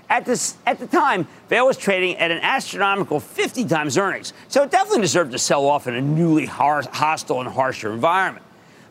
At, 0.10 0.26
this, 0.26 0.56
at 0.68 0.78
the 0.78 0.86
time, 0.86 1.28
Vail 1.50 1.66
was 1.66 1.78
trading 1.78 2.18
at 2.18 2.30
an 2.30 2.38
astronomical 2.40 3.20
50 3.20 3.66
times 3.66 3.98
earnings, 3.98 4.34
so 4.48 4.64
it 4.64 4.72
definitely 4.72 5.02
deserved 5.02 5.32
to 5.32 5.40
sell 5.40 5.66
off 5.66 5.88
in 5.88 5.96
a 5.96 6.02
newly 6.02 6.46
hostile 6.46 7.42
and 7.42 7.50
harsher 7.50 7.92
environment. 7.92 8.46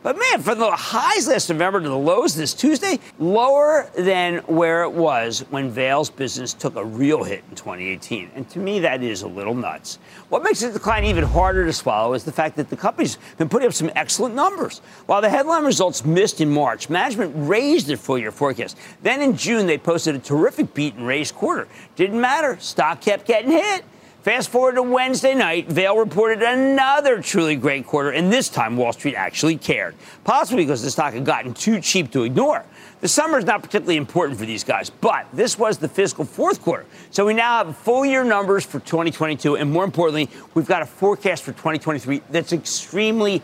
But 0.04 0.18
man, 0.18 0.42
from 0.42 0.58
the 0.58 0.70
highs 0.70 1.26
last 1.28 1.48
November 1.48 1.80
to 1.80 1.88
the 1.88 1.96
lows 1.96 2.34
this 2.34 2.52
Tuesday, 2.52 2.98
lower 3.18 3.90
than 3.96 4.40
where 4.40 4.82
it 4.82 4.92
was 4.92 5.40
when 5.48 5.70
Vail's 5.70 6.10
business 6.10 6.52
took 6.52 6.76
a 6.76 6.84
real 6.84 7.24
hit 7.24 7.42
in 7.48 7.56
2018. 7.56 8.30
And 8.34 8.46
to 8.50 8.58
me, 8.58 8.80
that 8.80 9.02
is 9.02 9.22
a 9.22 9.26
little 9.26 9.54
nuts. 9.54 9.98
What 10.28 10.42
makes 10.42 10.60
the 10.60 10.70
decline 10.70 11.04
even 11.04 11.24
harder 11.24 11.64
to 11.64 11.72
swallow 11.72 12.12
is 12.12 12.22
the 12.22 12.32
fact 12.32 12.56
that 12.56 12.68
the 12.68 12.76
company's 12.76 13.16
been 13.38 13.48
putting 13.48 13.66
up 13.66 13.72
some 13.72 13.90
excellent 13.96 14.34
numbers. 14.34 14.82
While 15.06 15.22
the 15.22 15.30
headline 15.30 15.64
results 15.64 16.04
missed 16.04 16.42
in 16.42 16.50
March, 16.50 16.90
management 16.90 17.32
raised 17.34 17.86
their 17.86 17.96
full 17.96 18.18
year 18.18 18.30
forecast. 18.30 18.76
Then 19.02 19.22
in 19.22 19.34
June, 19.38 19.66
they 19.66 19.78
posted 19.78 20.14
a 20.14 20.18
terrific 20.18 20.74
beat 20.74 20.96
and 20.96 21.06
raised 21.06 21.34
quarter. 21.34 21.66
Didn't 21.96 22.20
matter. 22.20 22.58
Stock 22.60 23.00
kept 23.00 23.26
getting 23.26 23.52
hit. 23.52 23.86
Fast 24.24 24.48
forward 24.48 24.76
to 24.76 24.82
Wednesday 24.82 25.34
night, 25.34 25.68
Vail 25.68 25.98
reported 25.98 26.42
another 26.42 27.20
truly 27.20 27.56
great 27.56 27.86
quarter, 27.86 28.08
and 28.08 28.32
this 28.32 28.48
time 28.48 28.74
Wall 28.74 28.94
Street 28.94 29.16
actually 29.16 29.58
cared, 29.58 29.94
possibly 30.24 30.64
because 30.64 30.82
the 30.82 30.90
stock 30.90 31.12
had 31.12 31.26
gotten 31.26 31.52
too 31.52 31.78
cheap 31.78 32.10
to 32.12 32.22
ignore. 32.22 32.64
The 33.02 33.08
summer 33.08 33.36
is 33.36 33.44
not 33.44 33.62
particularly 33.62 33.98
important 33.98 34.38
for 34.38 34.46
these 34.46 34.64
guys, 34.64 34.88
but 34.88 35.26
this 35.34 35.58
was 35.58 35.76
the 35.76 35.88
fiscal 35.88 36.24
fourth 36.24 36.62
quarter. 36.62 36.86
So 37.10 37.26
we 37.26 37.34
now 37.34 37.62
have 37.62 37.76
full 37.76 38.06
year 38.06 38.24
numbers 38.24 38.64
for 38.64 38.80
2022, 38.80 39.58
and 39.58 39.70
more 39.70 39.84
importantly, 39.84 40.30
we've 40.54 40.64
got 40.64 40.80
a 40.80 40.86
forecast 40.86 41.42
for 41.42 41.52
2023 41.52 42.22
that's 42.30 42.54
extremely 42.54 43.42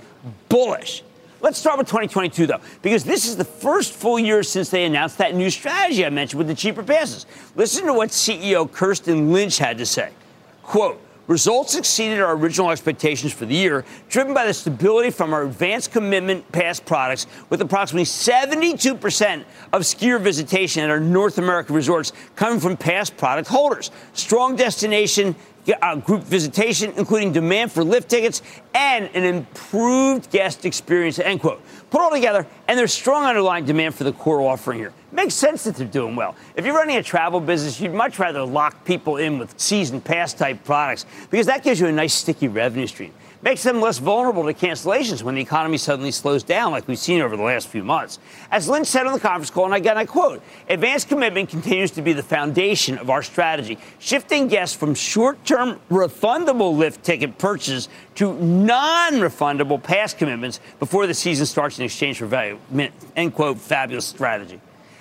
bullish. 0.49 1.03
Let's 1.43 1.59
start 1.59 1.77
with 1.77 1.88
2022, 1.88 2.47
though, 2.47 2.61
because 2.81 3.05
this 3.05 3.27
is 3.27 3.37
the 3.37 3.45
first 3.45 3.93
full 3.93 4.19
year 4.19 4.43
since 4.43 4.71
they 4.71 4.87
announced 4.87 5.19
that 5.19 5.35
new 5.35 5.51
strategy 5.51 6.07
I 6.07 6.09
mentioned 6.09 6.38
with 6.38 6.49
the 6.49 6.55
cheaper 6.55 6.83
passes. 6.83 7.27
Listen 7.55 7.85
to 7.85 7.93
what 7.93 8.09
CEO 8.09 8.71
Kirsten 8.73 9.31
Lynch 9.31 9.59
had 9.59 9.77
to 9.77 9.85
say. 9.85 10.12
Quote, 10.70 11.00
Results 11.26 11.74
exceeded 11.74 12.20
our 12.20 12.37
original 12.37 12.70
expectations 12.70 13.33
for 13.33 13.44
the 13.44 13.54
year, 13.56 13.85
driven 14.09 14.33
by 14.33 14.46
the 14.46 14.54
stability 14.54 15.11
from 15.11 15.35
our 15.35 15.42
advanced 15.42 15.90
commitment 15.90 16.50
pass 16.52 16.78
products, 16.78 17.26
with 17.48 17.61
approximately 17.61 18.04
72% 18.04 19.44
of 19.72 19.83
skier 19.83 20.20
visitation 20.20 20.85
at 20.85 20.90
our 20.90 21.00
North 21.00 21.38
American 21.38 21.74
resorts 21.74 22.12
coming 22.37 22.61
from 22.61 22.76
pass 22.76 23.11
product 23.11 23.48
holders. 23.48 23.90
Strong 24.12 24.56
destination 24.56 25.35
uh, 25.83 25.96
group 25.96 26.22
visitation, 26.22 26.92
including 26.96 27.33
demand 27.33 27.72
for 27.72 27.83
lift 27.83 28.09
tickets 28.09 28.40
and 28.72 29.11
an 29.14 29.24
improved 29.24 30.30
guest 30.30 30.64
experience, 30.64 31.18
end 31.18 31.40
quote. 31.40 31.61
Put 31.90 32.00
all 32.00 32.11
together, 32.11 32.46
and 32.68 32.79
there's 32.79 32.92
strong 32.92 33.24
underlying 33.24 33.64
demand 33.64 33.96
for 33.96 34.05
the 34.05 34.12
core 34.12 34.40
offering 34.42 34.79
here. 34.79 34.92
Makes 35.11 35.35
sense 35.35 35.64
that 35.64 35.74
they're 35.74 35.87
doing 35.87 36.14
well. 36.14 36.37
If 36.55 36.64
you're 36.64 36.74
running 36.74 36.96
a 36.96 37.03
travel 37.03 37.40
business, 37.40 37.81
you'd 37.81 37.92
much 37.92 38.20
rather 38.20 38.44
lock 38.44 38.85
people 38.85 39.16
in 39.16 39.38
with 39.40 39.59
season 39.59 40.00
pass 40.00 40.33
type 40.33 40.62
products 40.64 41.05
because 41.31 41.46
that 41.46 41.64
gives 41.64 41.81
you 41.81 41.88
a 41.88 41.92
nice 41.92 42.14
sticky 42.14 42.46
revenue 42.46 42.87
stream. 42.87 43.12
Makes 43.42 43.62
them 43.62 43.81
less 43.81 43.98
vulnerable 43.98 44.44
to 44.44 44.55
cancellations 44.55 45.22
when 45.22 45.35
the 45.35 45.40
economy 45.40 45.79
suddenly 45.79 46.11
slows 46.11 46.42
down, 46.42 46.72
like 46.72 46.87
we've 46.87 46.98
seen 46.98 47.20
over 47.20 47.37
the 47.37 47.42
last 47.42 47.68
few 47.68 47.83
months. 47.83 48.18
As 48.50 48.68
Lynch 48.68 48.87
said 48.87 49.07
on 49.07 49.12
the 49.12 49.20
conference 49.20 49.50
call, 49.50 49.64
and 49.66 49.74
again 49.74 49.96
I 49.96 50.05
quote, 50.05 50.42
advanced 50.68 51.09
commitment 51.09 51.48
continues 51.48 51.90
to 51.92 52.03
be 52.03 52.12
the 52.12 52.22
foundation 52.22 52.98
of 52.98 53.09
our 53.11 53.22
strategy, 53.22 53.79
shifting 53.98 54.48
guests 54.48 54.76
from 54.76 54.94
short 54.94 55.44
term 55.44 55.81
refundable 55.90 56.76
lift 56.76 57.03
ticket 57.03 57.38
purchases 57.38 57.88
to 58.16 58.35
non 58.35 59.14
refundable 59.14 59.83
pass 59.83 60.12
commitments 60.12 60.61
before 60.79 61.07
the 61.07 61.14
season 61.14 61.46
starts 61.46 61.79
in 61.79 61.85
exchange 61.85 62.18
for 62.18 62.26
value. 62.26 62.59
End 63.16 63.35
quote, 63.35 63.59
fabulous 63.59 64.07
strategy. 64.07 64.61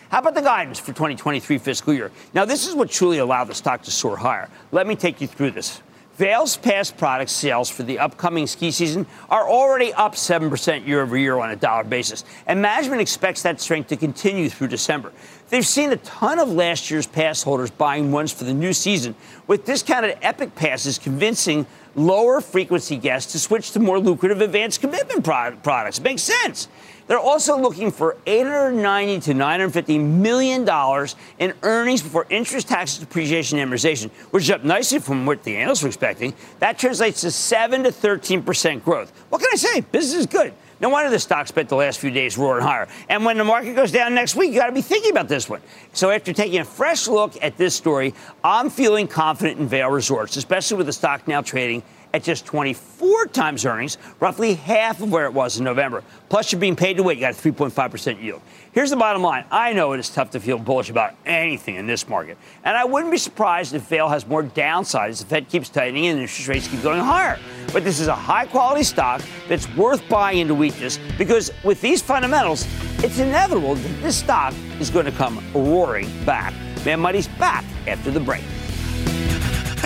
How 0.09 0.19
about 0.19 0.33
the 0.33 0.41
guidance 0.41 0.79
for 0.79 0.87
2023 0.87 1.59
fiscal 1.59 1.93
year? 1.93 2.11
Now, 2.33 2.43
this 2.43 2.67
is 2.67 2.73
what 2.73 2.89
truly 2.89 3.19
allowed 3.19 3.43
the 3.45 3.53
stock 3.53 3.83
to 3.83 3.91
soar 3.91 4.17
higher. 4.17 4.49
Let 4.71 4.87
me 4.87 4.95
take 4.95 5.21
you 5.21 5.27
through 5.27 5.51
this. 5.51 5.81
Vail's 6.19 6.57
pass 6.57 6.91
product 6.91 7.31
sales 7.31 7.69
for 7.69 7.83
the 7.83 7.97
upcoming 7.97 8.45
ski 8.45 8.71
season 8.71 9.05
are 9.29 9.47
already 9.47 9.93
up 9.93 10.15
7% 10.15 10.85
year 10.85 11.01
over 11.01 11.17
year 11.17 11.39
on 11.39 11.51
a 11.51 11.55
dollar 11.55 11.85
basis, 11.85 12.25
and 12.45 12.61
management 12.61 12.99
expects 12.99 13.41
that 13.43 13.61
strength 13.61 13.87
to 13.87 13.95
continue 13.95 14.49
through 14.49 14.67
December. 14.67 15.13
They've 15.47 15.65
seen 15.65 15.93
a 15.93 15.95
ton 15.95 16.39
of 16.39 16.51
last 16.51 16.91
year's 16.91 17.07
pass 17.07 17.41
holders 17.41 17.71
buying 17.71 18.11
ones 18.11 18.33
for 18.33 18.43
the 18.43 18.53
new 18.53 18.73
season, 18.73 19.15
with 19.47 19.63
discounted 19.63 20.17
Epic 20.21 20.55
passes 20.55 20.99
convincing 20.99 21.65
lower 21.95 22.41
frequency 22.41 22.97
guests 22.97 23.31
to 23.31 23.39
switch 23.39 23.71
to 23.71 23.79
more 23.79 23.97
lucrative 23.97 24.41
advanced 24.41 24.81
commitment 24.81 25.23
products. 25.23 25.99
It 25.99 26.03
makes 26.03 26.23
sense. 26.23 26.67
They're 27.09 27.17
also 27.17 27.57
looking 27.57 27.89
for 27.89 28.17
890 28.27 29.21
to 29.21 29.33
950 29.33 29.97
million 29.97 30.63
dollars 30.63 31.15
in 31.39 31.55
earnings 31.63 32.03
before 32.03 32.27
interest, 32.29 32.67
taxes, 32.67 32.99
depreciation, 32.99 33.57
and 33.57 33.71
amortization, 33.71 34.11
which 34.29 34.43
is 34.43 34.51
up 34.51 34.63
nicely 34.63 34.99
from 34.99 35.25
what 35.25 35.41
the 35.41 35.57
analysts 35.57 35.81
were 35.81 35.87
expecting. 35.87 36.35
That 36.59 36.77
translates 36.77 37.21
to 37.21 37.31
7 37.31 37.81
to 37.81 37.91
13 37.91 38.43
percent 38.43 38.85
growth. 38.85 39.11
What 39.29 39.41
can 39.41 39.49
I 39.51 39.55
say? 39.55 39.81
Business 39.81 40.19
is 40.19 40.25
good. 40.27 40.53
No 40.81 40.89
wonder 40.89 41.09
the 41.09 41.17
stock 41.17 41.47
spent 41.47 41.67
the 41.67 41.75
last 41.75 41.99
few 41.99 42.11
days 42.11 42.37
roaring 42.37 42.63
higher. 42.63 42.87
And 43.09 43.25
when 43.25 43.39
the 43.39 43.43
market 43.43 43.75
goes 43.75 43.91
down 43.91 44.13
next 44.13 44.35
week, 44.35 44.53
you 44.53 44.59
got 44.59 44.67
to 44.67 44.71
be 44.71 44.81
thinking 44.81 45.11
about 45.11 45.27
this 45.27 45.49
one. 45.49 45.61
So 45.93 46.11
after 46.11 46.31
taking 46.31 46.59
a 46.59 46.63
fresh 46.63 47.07
look 47.07 47.33
at 47.41 47.57
this 47.57 47.73
story, 47.73 48.13
I'm 48.43 48.69
feeling 48.69 49.07
confident 49.07 49.59
in 49.59 49.67
Vail 49.67 49.89
Resorts, 49.89 50.37
especially 50.37 50.77
with 50.77 50.85
the 50.85 50.93
stock 50.93 51.27
now 51.27 51.41
trading 51.41 51.81
at 52.13 52.23
just 52.23 52.45
24 52.45 53.27
times 53.27 53.65
earnings, 53.65 53.97
roughly 54.19 54.55
half 54.55 55.01
of 55.01 55.11
where 55.11 55.25
it 55.25 55.33
was 55.33 55.57
in 55.57 55.63
November. 55.63 56.03
Plus, 56.29 56.51
you're 56.51 56.59
being 56.59 56.75
paid 56.75 56.97
to 56.97 57.03
wait. 57.03 57.17
You 57.17 57.21
got 57.21 57.33
a 57.33 57.51
3.5% 57.51 58.21
yield. 58.21 58.41
Here's 58.71 58.91
the 58.91 58.95
bottom 58.95 59.21
line. 59.21 59.45
I 59.51 59.73
know 59.73 59.93
it 59.93 59.99
is 59.99 60.09
tough 60.09 60.31
to 60.31 60.39
feel 60.39 60.59
bullish 60.59 60.89
about 60.89 61.15
anything 61.25 61.75
in 61.75 61.87
this 61.87 62.07
market. 62.07 62.37
And 62.63 62.77
I 62.77 62.85
wouldn't 62.85 63.11
be 63.11 63.17
surprised 63.17 63.73
if 63.73 63.83
Vail 63.83 64.07
has 64.09 64.27
more 64.27 64.43
downside 64.43 65.09
as 65.09 65.19
the 65.19 65.25
Fed 65.25 65.49
keeps 65.49 65.69
tightening 65.69 66.05
and 66.07 66.19
interest 66.19 66.47
rates 66.47 66.67
keep 66.67 66.81
going 66.83 67.01
higher. 67.01 67.39
But 67.73 67.83
this 67.83 67.99
is 67.99 68.07
a 68.07 68.15
high 68.15 68.45
quality 68.45 68.83
stock 68.83 69.21
that's 69.47 69.67
worth 69.75 70.07
buying 70.07 70.39
into 70.39 70.55
weakness 70.55 70.99
because 71.17 71.51
with 71.63 71.81
these 71.81 72.01
fundamentals, 72.01 72.67
it's 73.03 73.19
inevitable 73.19 73.75
that 73.75 74.01
this 74.01 74.17
stock 74.17 74.53
is 74.79 74.89
going 74.89 75.05
to 75.05 75.11
come 75.11 75.43
roaring 75.53 76.07
back. 76.25 76.53
Mad 76.85 76.97
Money's 76.97 77.27
back 77.27 77.65
after 77.87 78.11
the 78.11 78.19
break. 78.19 78.43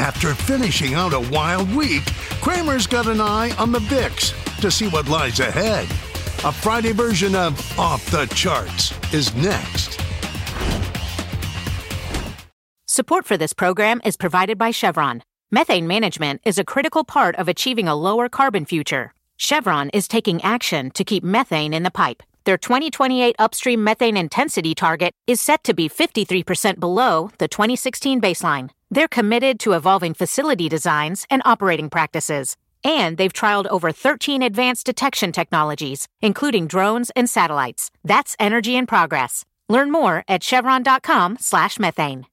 After 0.03 0.35
finishing 0.35 0.95
out 0.95 1.13
a 1.13 1.19
wild 1.31 1.73
week, 1.73 2.03
Cramer's 2.41 2.87
got 2.87 3.07
an 3.07 3.21
eye 3.21 3.55
on 3.57 3.71
the 3.71 3.79
VIX 3.79 4.33
to 4.59 4.69
see 4.69 4.89
what 4.89 5.07
lies 5.07 5.39
ahead. 5.39 5.85
A 6.43 6.51
Friday 6.51 6.91
version 6.91 7.35
of 7.35 7.79
Off 7.79 8.05
the 8.11 8.25
Charts 8.35 8.91
is 9.13 9.33
next. 9.33 9.97
Support 12.85 13.25
for 13.25 13.37
this 13.37 13.53
program 13.53 14.01
is 14.03 14.17
provided 14.17 14.57
by 14.57 14.71
Chevron. 14.71 15.23
Methane 15.51 15.87
management 15.87 16.41
is 16.43 16.57
a 16.57 16.65
critical 16.65 17.05
part 17.05 17.37
of 17.37 17.47
achieving 17.47 17.87
a 17.87 17.95
lower 17.95 18.27
carbon 18.27 18.65
future. 18.65 19.13
Chevron 19.37 19.89
is 19.91 20.09
taking 20.09 20.41
action 20.41 20.91
to 20.91 21.05
keep 21.05 21.23
methane 21.23 21.73
in 21.73 21.83
the 21.83 21.91
pipe. 21.91 22.21
Their 22.45 22.57
2028 22.57 23.35
upstream 23.39 23.85
methane 23.85 24.17
intensity 24.17 24.75
target 24.75 25.13
is 25.27 25.39
set 25.39 25.63
to 25.63 25.73
be 25.73 25.87
53% 25.87 26.79
below 26.79 27.29
the 27.37 27.47
2016 27.47 28.19
baseline. 28.19 28.69
They're 28.91 29.07
committed 29.07 29.61
to 29.61 29.71
evolving 29.73 30.13
facility 30.13 30.67
designs 30.67 31.25
and 31.29 31.41
operating 31.45 31.89
practices. 31.89 32.57
And 32.83 33.15
they've 33.17 33.31
trialed 33.31 33.67
over 33.67 33.93
13 33.93 34.43
advanced 34.43 34.85
detection 34.85 35.31
technologies, 35.31 36.09
including 36.21 36.67
drones 36.67 37.11
and 37.15 37.29
satellites. 37.29 37.91
That's 38.03 38.35
energy 38.39 38.75
in 38.75 38.87
progress. 38.87 39.45
Learn 39.69 39.89
more 39.89 40.25
at 40.27 40.43
chevron.com/methane. 40.43 42.32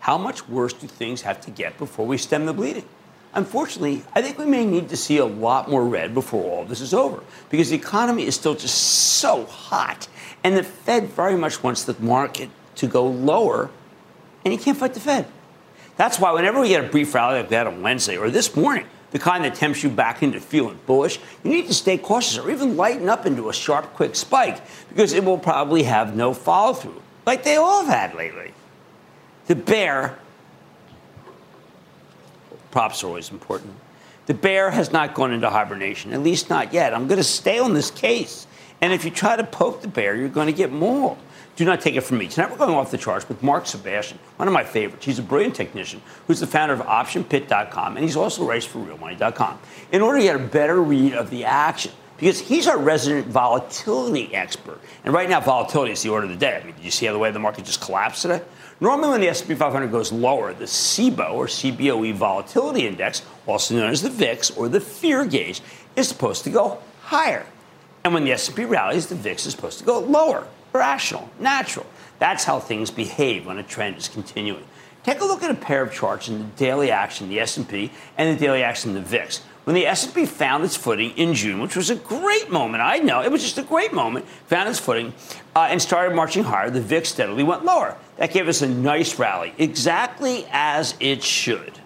how 0.00 0.18
much 0.18 0.48
worse 0.48 0.72
do 0.72 0.86
things 0.86 1.22
have 1.22 1.40
to 1.42 1.50
get 1.50 1.78
before 1.78 2.06
we 2.06 2.18
stem 2.18 2.46
the 2.46 2.52
bleeding? 2.52 2.84
Unfortunately, 3.32 4.02
I 4.12 4.22
think 4.22 4.38
we 4.38 4.46
may 4.46 4.66
need 4.66 4.88
to 4.88 4.96
see 4.96 5.18
a 5.18 5.24
lot 5.24 5.70
more 5.70 5.84
red 5.84 6.14
before 6.14 6.42
all 6.42 6.64
this 6.64 6.80
is 6.80 6.92
over 6.92 7.22
because 7.48 7.70
the 7.70 7.76
economy 7.76 8.26
is 8.26 8.34
still 8.34 8.54
just 8.54 8.74
so 8.74 9.44
hot. 9.44 10.08
And 10.42 10.56
the 10.56 10.64
Fed 10.64 11.10
very 11.10 11.36
much 11.36 11.62
wants 11.62 11.84
the 11.84 11.94
market 12.00 12.50
to 12.76 12.86
go 12.86 13.06
lower, 13.06 13.70
and 14.44 14.52
you 14.52 14.58
can't 14.58 14.76
fight 14.76 14.94
the 14.94 15.00
Fed. 15.00 15.26
That's 15.96 16.18
why 16.18 16.32
whenever 16.32 16.60
we 16.60 16.68
get 16.68 16.84
a 16.84 16.88
brief 16.88 17.14
rally 17.14 17.38
like 17.38 17.50
that 17.50 17.66
on 17.66 17.82
Wednesday 17.82 18.16
or 18.16 18.30
this 18.30 18.56
morning, 18.56 18.86
the 19.10 19.18
kind 19.18 19.44
that 19.44 19.54
tempts 19.54 19.82
you 19.82 19.90
back 19.90 20.22
into 20.22 20.40
feeling 20.40 20.78
bullish, 20.86 21.18
you 21.44 21.50
need 21.50 21.66
to 21.66 21.74
stay 21.74 21.98
cautious 21.98 22.38
or 22.38 22.50
even 22.50 22.76
lighten 22.76 23.08
up 23.08 23.26
into 23.26 23.48
a 23.50 23.52
sharp, 23.52 23.92
quick 23.94 24.16
spike 24.16 24.62
because 24.88 25.12
it 25.12 25.24
will 25.24 25.38
probably 25.38 25.82
have 25.82 26.16
no 26.16 26.32
follow 26.32 26.72
through, 26.72 27.02
like 27.26 27.42
they 27.44 27.56
all 27.56 27.84
have 27.84 27.94
had 27.94 28.16
lately. 28.16 28.54
The 29.50 29.56
bear, 29.56 30.16
props 32.70 33.02
are 33.02 33.08
always 33.08 33.32
important. 33.32 33.74
The 34.26 34.34
bear 34.34 34.70
has 34.70 34.92
not 34.92 35.12
gone 35.12 35.32
into 35.32 35.50
hibernation, 35.50 36.12
at 36.12 36.20
least 36.20 36.48
not 36.48 36.72
yet. 36.72 36.94
I'm 36.94 37.08
going 37.08 37.18
to 37.18 37.24
stay 37.24 37.58
on 37.58 37.74
this 37.74 37.90
case. 37.90 38.46
And 38.80 38.92
if 38.92 39.04
you 39.04 39.10
try 39.10 39.34
to 39.34 39.42
poke 39.42 39.82
the 39.82 39.88
bear, 39.88 40.14
you're 40.14 40.28
going 40.28 40.46
to 40.46 40.52
get 40.52 40.70
mauled. 40.70 41.18
Do 41.56 41.64
not 41.64 41.80
take 41.80 41.96
it 41.96 42.02
from 42.02 42.18
me. 42.18 42.28
Tonight 42.28 42.52
we're 42.52 42.58
going 42.58 42.76
off 42.76 42.92
the 42.92 42.96
charts 42.96 43.28
with 43.28 43.42
Mark 43.42 43.66
Sebastian, 43.66 44.20
one 44.36 44.46
of 44.46 44.54
my 44.54 44.62
favorites. 44.62 45.04
He's 45.04 45.18
a 45.18 45.22
brilliant 45.22 45.56
technician 45.56 46.00
who's 46.28 46.38
the 46.38 46.46
founder 46.46 46.74
of 46.74 46.82
OptionPit.com, 46.82 47.96
and 47.96 48.04
he's 48.04 48.16
also 48.16 48.44
raced 48.44 48.68
for 48.68 48.78
RealMoney.com. 48.78 49.58
In 49.90 50.00
order 50.00 50.18
to 50.18 50.24
get 50.24 50.36
a 50.36 50.38
better 50.38 50.80
read 50.80 51.14
of 51.14 51.28
the 51.28 51.44
action, 51.44 51.90
because 52.18 52.38
he's 52.38 52.68
our 52.68 52.78
resident 52.78 53.26
volatility 53.26 54.32
expert. 54.32 54.78
And 55.04 55.12
right 55.12 55.28
now, 55.28 55.40
volatility 55.40 55.90
is 55.90 56.02
the 56.04 56.10
order 56.10 56.26
of 56.26 56.30
the 56.30 56.36
day. 56.36 56.56
I 56.56 56.64
mean, 56.64 56.76
did 56.76 56.84
you 56.84 56.92
see 56.92 57.06
how 57.06 57.12
the 57.12 57.18
way 57.18 57.32
the 57.32 57.40
market 57.40 57.64
just 57.64 57.80
collapsed 57.80 58.22
today? 58.22 58.42
Normally, 58.82 59.10
when 59.10 59.20
the 59.20 59.28
S&P 59.28 59.54
500 59.54 59.90
goes 59.90 60.10
lower, 60.10 60.54
the 60.54 60.64
CBOE 60.64 61.32
or 61.32 61.46
CBOE 61.46 62.14
volatility 62.14 62.86
index, 62.86 63.22
also 63.46 63.74
known 63.74 63.90
as 63.90 64.00
the 64.00 64.08
VIX 64.08 64.50
or 64.52 64.68
the 64.68 64.80
fear 64.80 65.26
gauge, 65.26 65.60
is 65.96 66.08
supposed 66.08 66.44
to 66.44 66.50
go 66.50 66.78
higher. 67.02 67.44
And 68.04 68.14
when 68.14 68.24
the 68.24 68.32
S&P 68.32 68.64
rallies, 68.64 69.06
the 69.08 69.16
VIX 69.16 69.44
is 69.44 69.52
supposed 69.52 69.78
to 69.80 69.84
go 69.84 69.98
lower 69.98 70.46
rational, 70.72 71.28
natural. 71.38 71.84
That's 72.18 72.44
how 72.44 72.58
things 72.58 72.90
behave 72.90 73.46
when 73.46 73.58
a 73.58 73.62
trend 73.62 73.96
is 73.96 74.08
continuing. 74.08 74.64
Take 75.02 75.20
a 75.20 75.24
look 75.24 75.42
at 75.42 75.50
a 75.50 75.54
pair 75.54 75.82
of 75.82 75.92
charts 75.92 76.28
in 76.28 76.38
the 76.38 76.44
daily 76.56 76.90
action, 76.90 77.28
the 77.28 77.40
S&P, 77.40 77.90
and 78.16 78.34
the 78.34 78.40
daily 78.40 78.62
action, 78.62 78.94
the 78.94 79.00
VIX. 79.00 79.42
When 79.70 79.76
the 79.76 79.86
S&P 79.86 80.26
found 80.26 80.64
its 80.64 80.76
footing 80.76 81.12
in 81.12 81.32
June, 81.32 81.60
which 81.60 81.76
was 81.76 81.90
a 81.90 81.94
great 81.94 82.50
moment, 82.50 82.82
I 82.82 82.96
know 82.96 83.22
it 83.22 83.30
was 83.30 83.40
just 83.40 83.56
a 83.56 83.62
great 83.62 83.92
moment, 83.92 84.26
found 84.48 84.68
its 84.68 84.80
footing 84.80 85.14
uh, 85.54 85.68
and 85.70 85.80
started 85.80 86.12
marching 86.16 86.42
higher, 86.42 86.70
the 86.70 86.80
VIX 86.80 87.08
steadily 87.08 87.44
went 87.44 87.64
lower. 87.64 87.96
That 88.16 88.32
gave 88.32 88.48
us 88.48 88.62
a 88.62 88.68
nice 88.68 89.16
rally, 89.16 89.54
exactly 89.58 90.44
as 90.50 90.96
it 90.98 91.22
should. 91.22 91.78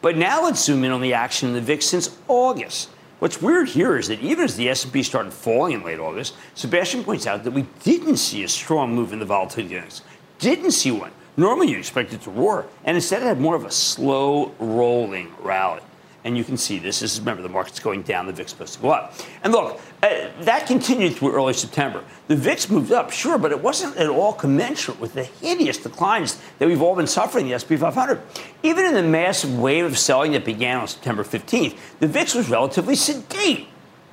But 0.00 0.16
now 0.16 0.42
let's 0.42 0.64
zoom 0.64 0.82
in 0.84 0.92
on 0.92 1.02
the 1.02 1.12
action 1.12 1.50
in 1.50 1.54
the 1.56 1.60
VIX 1.60 1.84
since 1.84 2.16
August. 2.26 2.88
What's 3.18 3.42
weird 3.42 3.68
here 3.68 3.98
is 3.98 4.08
that 4.08 4.20
even 4.20 4.44
as 4.44 4.56
the 4.56 4.70
S&P 4.70 5.02
started 5.02 5.30
falling 5.30 5.74
in 5.74 5.82
late 5.84 6.00
August, 6.00 6.36
Sebastian 6.54 7.04
points 7.04 7.26
out 7.26 7.44
that 7.44 7.50
we 7.50 7.66
didn't 7.82 8.16
see 8.16 8.44
a 8.44 8.48
strong 8.48 8.94
move 8.94 9.12
in 9.12 9.18
the 9.18 9.26
volatility 9.26 9.74
index. 9.74 10.00
Didn't 10.38 10.70
see 10.70 10.90
one. 10.90 11.10
Normally 11.36 11.70
you 11.70 11.76
expect 11.76 12.14
it 12.14 12.22
to 12.22 12.30
roar, 12.30 12.64
and 12.82 12.96
instead 12.96 13.20
it 13.20 13.26
had 13.26 13.42
more 13.42 13.56
of 13.56 13.66
a 13.66 13.70
slow 13.70 14.54
rolling 14.58 15.30
rally. 15.42 15.82
And 16.24 16.38
you 16.38 16.44
can 16.44 16.56
see 16.56 16.78
this. 16.78 17.00
This 17.00 17.12
is, 17.12 17.20
remember, 17.20 17.42
the 17.42 17.50
market's 17.50 17.78
going 17.78 18.00
down, 18.00 18.26
the 18.26 18.32
VIX 18.32 18.50
supposed 18.50 18.74
to 18.74 18.80
go 18.80 18.90
up. 18.90 19.14
And 19.42 19.52
look, 19.52 19.78
uh, 20.02 20.30
that 20.40 20.66
continued 20.66 21.16
through 21.16 21.32
early 21.32 21.52
September. 21.52 22.02
The 22.28 22.36
VIX 22.36 22.70
moved 22.70 22.92
up, 22.92 23.10
sure, 23.10 23.36
but 23.36 23.52
it 23.52 23.60
wasn't 23.60 23.96
at 23.98 24.08
all 24.08 24.32
commensurate 24.32 24.98
with 24.98 25.12
the 25.12 25.24
hideous 25.24 25.76
declines 25.76 26.40
that 26.58 26.66
we've 26.66 26.80
all 26.80 26.96
been 26.96 27.06
suffering 27.06 27.46
in 27.46 27.52
the 27.52 27.58
SP 27.60 27.76
500. 27.76 28.22
Even 28.62 28.86
in 28.86 28.94
the 28.94 29.02
massive 29.02 29.58
wave 29.58 29.84
of 29.84 29.98
selling 29.98 30.32
that 30.32 30.46
began 30.46 30.78
on 30.78 30.88
September 30.88 31.24
15th, 31.24 31.76
the 32.00 32.08
VIX 32.08 32.34
was 32.34 32.48
relatively 32.48 32.94
sedate. 32.94 33.68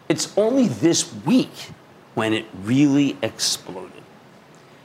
It's 0.10 0.38
only 0.38 0.68
this 0.68 1.14
week 1.24 1.70
when 2.16 2.34
it 2.34 2.46
really 2.64 3.18
exploded. 3.22 3.92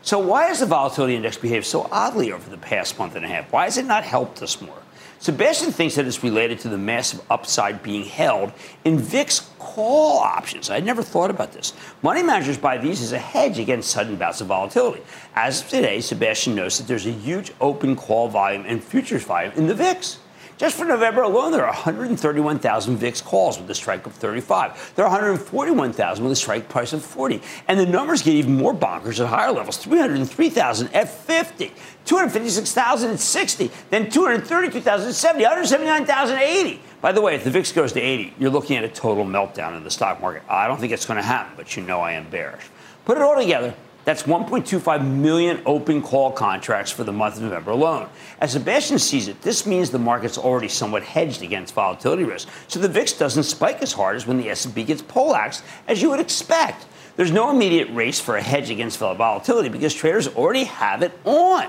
So, 0.03 0.21
why 0.21 0.45
has 0.45 0.61
the 0.61 0.67
volatility 0.67 1.17
index 1.17 1.37
behaved 1.37 1.67
so 1.67 1.89
oddly 1.91 2.31
over 2.31 2.49
the 2.49 2.57
past 2.57 2.97
month 2.97 3.17
and 3.17 3.25
a 3.25 3.29
half? 3.29 3.53
Why 3.53 3.65
has 3.65 3.77
it 3.77 3.87
not 3.87 4.05
helped 4.05 4.41
us 4.41 4.62
more? 4.62 4.79
Sebastian 5.18 5.72
thinks 5.72 5.94
that 5.94 6.07
it's 6.07 6.22
related 6.22 6.59
to 6.61 6.68
the 6.68 6.79
massive 6.79 7.22
upside 7.31 7.83
being 7.83 8.05
held 8.05 8.52
in 8.85 8.98
VIX 8.98 9.50
call 9.59 10.18
options. 10.18 10.70
I 10.70 10.81
never 10.81 11.02
thought 11.02 11.31
about 11.31 11.52
this. 11.52 11.72
Money 12.02 12.22
managers 12.22 12.59
buy 12.59 12.79
these 12.79 13.02
as 13.02 13.12
a 13.12 13.18
hedge 13.18 13.59
against 13.59 13.90
sudden 13.90 14.16
bouts 14.16 14.40
of 14.40 14.48
volatility. 14.48 15.02
As 15.35 15.62
of 15.62 15.68
today, 15.68 16.00
Sebastian 16.00 16.55
notes 16.55 16.79
that 16.79 16.87
there's 16.87 17.07
a 17.07 17.12
huge 17.12 17.52
open 17.61 17.96
call 17.96 18.29
volume 18.29 18.64
and 18.66 18.83
futures 18.83 19.24
volume 19.24 19.52
in 19.57 19.66
the 19.66 19.74
VIX. 19.74 20.18
Just 20.59 20.79
for 20.79 20.87
November 20.87 21.21
alone, 21.21 21.53
there 21.53 21.66
are 21.66 21.73
131,000 21.73 22.97
VIX 22.97 23.21
calls 23.21 23.59
with 23.59 23.71
a 23.71 23.75
strike 23.75 24.07
of 24.07 24.14
35. 24.14 24.95
There 24.97 25.05
are 25.05 25.11
141,000 25.11 26.25
with 26.25 26.33
a 26.33 26.37
strike 26.37 26.71
price 26.71 26.95
of 26.95 27.05
40. 27.05 27.42
And 27.69 27.79
the 27.79 27.85
numbers 27.85 28.23
get 28.23 28.33
even 28.33 28.57
more 28.57 28.75
bonkers 28.75 29.21
at 29.21 29.27
higher 29.27 29.53
levels 29.53 29.77
303,000 29.77 30.95
at 30.95 31.11
50, 31.11 31.73
256,000 32.07 33.11
at 33.11 33.21
60, 33.21 33.71
then 33.90 34.09
232,000 34.09 35.09
at 35.09 35.14
70, 35.14 35.45
179,000 35.45 36.37
at 36.37 36.42
80. 36.42 36.81
By 37.03 37.12
the 37.12 37.21
way, 37.21 37.35
if 37.35 37.45
the 37.45 37.51
VIX 37.51 37.73
goes 37.73 37.92
to 37.92 38.01
80, 38.01 38.35
you're 38.38 38.51
looking 38.51 38.79
at 38.79 38.85
a 38.85 38.88
total 38.88 39.27
meltdown 39.27 39.77
in 39.77 39.85
the 39.85 39.90
stock 39.90 40.23
market. 40.23 40.42
I 40.49 40.66
don't 40.69 40.81
think 40.81 40.92
it's 40.92 41.05
going 41.05 41.19
to 41.19 41.23
happen, 41.23 41.53
but 41.59 41.77
you 41.77 41.83
know 41.83 42.01
I 42.01 42.12
am 42.12 42.31
bearish. 42.31 42.64
Put 43.05 43.19
it 43.19 43.23
all 43.23 43.37
together, 43.37 43.75
that's 44.07 44.23
1.25 44.23 45.05
million 45.05 45.61
open 45.66 46.01
call 46.01 46.31
contracts 46.31 46.92
for 46.92 47.03
the 47.03 47.12
month 47.12 47.38
of 47.38 47.42
November 47.42 47.73
alone. 47.73 48.09
As 48.40 48.53
Sebastian 48.53 49.01
sees 49.01 49.27
it, 49.27 49.42
this 49.42 49.66
means 49.66 49.90
the 49.90 49.99
market's 49.99 50.38
already 50.38 50.69
somewhat 50.69 51.03
hedged 51.03 51.42
against 51.42 51.75
volatility 51.75 52.23
risk, 52.23 52.49
so 52.69 52.79
the 52.79 52.88
VIX 52.88 53.14
doesn't 53.14 53.42
spike 53.42 53.83
as 53.83 53.92
hard 53.92 54.14
as 54.14 54.25
when 54.25 54.38
the 54.38 54.49
S&P 54.49 54.85
gets 54.85 55.03
poleaxed, 55.03 55.64
as 55.88 56.01
you 56.01 56.09
would 56.11 56.21
expect. 56.21 56.87
There's 57.16 57.33
no 57.33 57.51
immediate 57.51 57.90
race 57.90 58.21
for 58.21 58.37
a 58.37 58.42
hedge 58.42 58.71
against 58.71 58.99
volatility 58.99 59.71
because 59.71 59.92
traders 59.92 60.29
already 60.29 60.64
have 60.64 61.03
it 61.03 61.19
on. 61.25 61.66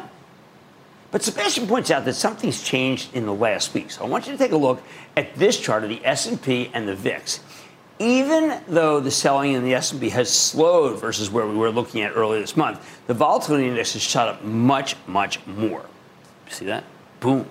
But 1.10 1.24
Sebastian 1.24 1.66
points 1.66 1.90
out 1.90 2.06
that 2.06 2.14
something's 2.14 2.62
changed 2.62 3.16
in 3.16 3.26
the 3.26 3.34
last 3.34 3.74
week. 3.74 3.90
So 3.90 4.06
I 4.06 4.08
want 4.08 4.28
you 4.28 4.34
to 4.34 4.38
take 4.38 4.52
a 4.52 4.58
look 4.58 4.84
at 5.16 5.34
this 5.34 5.60
chart 5.60 5.84
of 5.84 5.90
the 5.90 6.06
S&P 6.06 6.70
and 6.72 6.88
the 6.88 6.96
VIX 6.96 7.40
even 8.00 8.62
though 8.68 9.00
the 9.00 9.12
selling 9.12 9.54
in 9.54 9.64
the 9.64 9.74
S&P 9.74 10.10
has 10.10 10.32
slowed 10.32 11.00
versus 11.00 11.32
where 11.32 11.48
we 11.48 11.56
were 11.56 11.72
looking 11.72 12.02
at 12.02 12.16
earlier 12.16 12.40
this 12.40 12.56
month, 12.56 13.00
the 13.08 13.14
volatility 13.14 13.68
index 13.68 13.94
has 13.94 14.02
shot 14.02 14.28
up 14.28 14.44
much, 14.44 14.96
much 15.08 15.46
more. 15.48 15.86
See 16.50 16.66
that? 16.66 16.84
Boom. 17.20 17.48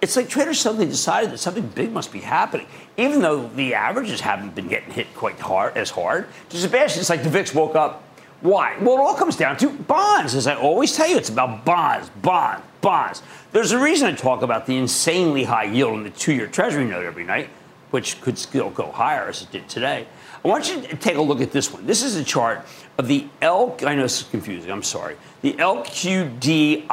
It's 0.00 0.16
like 0.16 0.28
traders 0.28 0.60
suddenly 0.60 0.86
decided 0.86 1.30
that 1.30 1.38
something 1.38 1.66
big 1.68 1.92
must 1.92 2.12
be 2.12 2.20
happening, 2.20 2.66
even 2.96 3.20
though 3.20 3.48
the 3.48 3.74
averages 3.74 4.20
haven't 4.20 4.54
been 4.54 4.68
getting 4.68 4.90
hit 4.90 5.14
quite 5.14 5.38
hard 5.38 5.76
as 5.76 5.90
hard. 5.90 6.26
To 6.50 6.56
Sebastian, 6.56 7.00
it's 7.00 7.10
like 7.10 7.22
the 7.22 7.30
VIX 7.30 7.54
woke 7.54 7.74
up. 7.74 8.02
Why? 8.40 8.76
Well, 8.80 8.96
it 8.96 9.00
all 9.00 9.14
comes 9.14 9.36
down 9.36 9.56
to 9.58 9.70
bonds. 9.70 10.34
As 10.34 10.46
I 10.46 10.56
always 10.56 10.94
tell 10.94 11.08
you, 11.08 11.16
it's 11.16 11.30
about 11.30 11.64
bonds, 11.64 12.10
bonds, 12.20 12.62
bonds. 12.82 13.22
There's 13.52 13.72
a 13.72 13.78
reason 13.78 14.08
I 14.08 14.12
talk 14.12 14.42
about 14.42 14.66
the 14.66 14.76
insanely 14.76 15.44
high 15.44 15.64
yield 15.64 15.94
on 15.94 16.02
the 16.02 16.10
two-year 16.10 16.48
Treasury 16.48 16.84
note 16.84 17.06
every 17.06 17.24
night 17.24 17.48
which 17.94 18.20
could 18.20 18.36
still 18.36 18.70
go 18.70 18.90
higher 18.90 19.28
as 19.28 19.42
it 19.42 19.52
did 19.52 19.68
today. 19.68 20.04
I 20.44 20.48
want 20.48 20.68
you 20.68 20.80
to 20.80 20.96
take 20.96 21.14
a 21.14 21.22
look 21.22 21.40
at 21.40 21.52
this 21.52 21.72
one. 21.72 21.86
This 21.86 22.02
is 22.02 22.16
a 22.16 22.24
chart 22.24 22.66
of 22.98 23.06
the 23.06 23.28
L. 23.40 23.76
I 23.86 23.94
know 23.94 24.02
this 24.02 24.22
is 24.22 24.26
confusing. 24.28 24.68
I'm 24.72 24.82
sorry. 24.82 25.14
The 25.42 25.52
LQDIEF. 25.52 26.86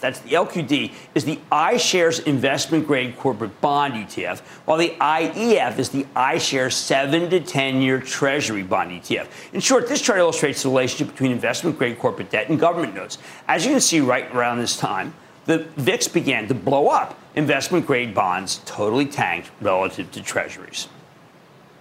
That's 0.00 0.20
the 0.20 0.32
LQD 0.32 0.92
is 1.14 1.24
the 1.24 1.38
iShares 1.50 2.26
investment 2.26 2.86
grade 2.86 3.16
corporate 3.16 3.58
bond 3.62 3.94
ETF, 3.94 4.40
while 4.66 4.76
the 4.76 4.90
IEF 5.00 5.78
is 5.78 5.88
the 5.88 6.04
iShares 6.14 6.74
seven 6.74 7.30
to 7.30 7.40
ten 7.40 7.80
year 7.80 7.98
Treasury 7.98 8.64
bond 8.64 8.90
ETF. 8.90 9.28
In 9.54 9.60
short, 9.60 9.88
this 9.88 10.02
chart 10.02 10.18
illustrates 10.18 10.62
the 10.62 10.68
relationship 10.68 11.14
between 11.14 11.32
investment 11.32 11.78
grade 11.78 11.98
corporate 11.98 12.28
debt 12.28 12.50
and 12.50 12.60
government 12.60 12.94
notes. 12.94 13.16
As 13.48 13.64
you 13.64 13.70
can 13.70 13.80
see, 13.80 14.00
right 14.00 14.30
around 14.34 14.58
this 14.58 14.76
time 14.76 15.14
the 15.48 15.66
VIX 15.78 16.08
began 16.08 16.46
to 16.46 16.54
blow 16.54 16.88
up. 16.88 17.18
Investment 17.38 17.86
grade 17.86 18.14
bonds 18.14 18.60
totally 18.66 19.06
tanked 19.06 19.52
relative 19.60 20.10
to 20.10 20.20
treasuries. 20.20 20.88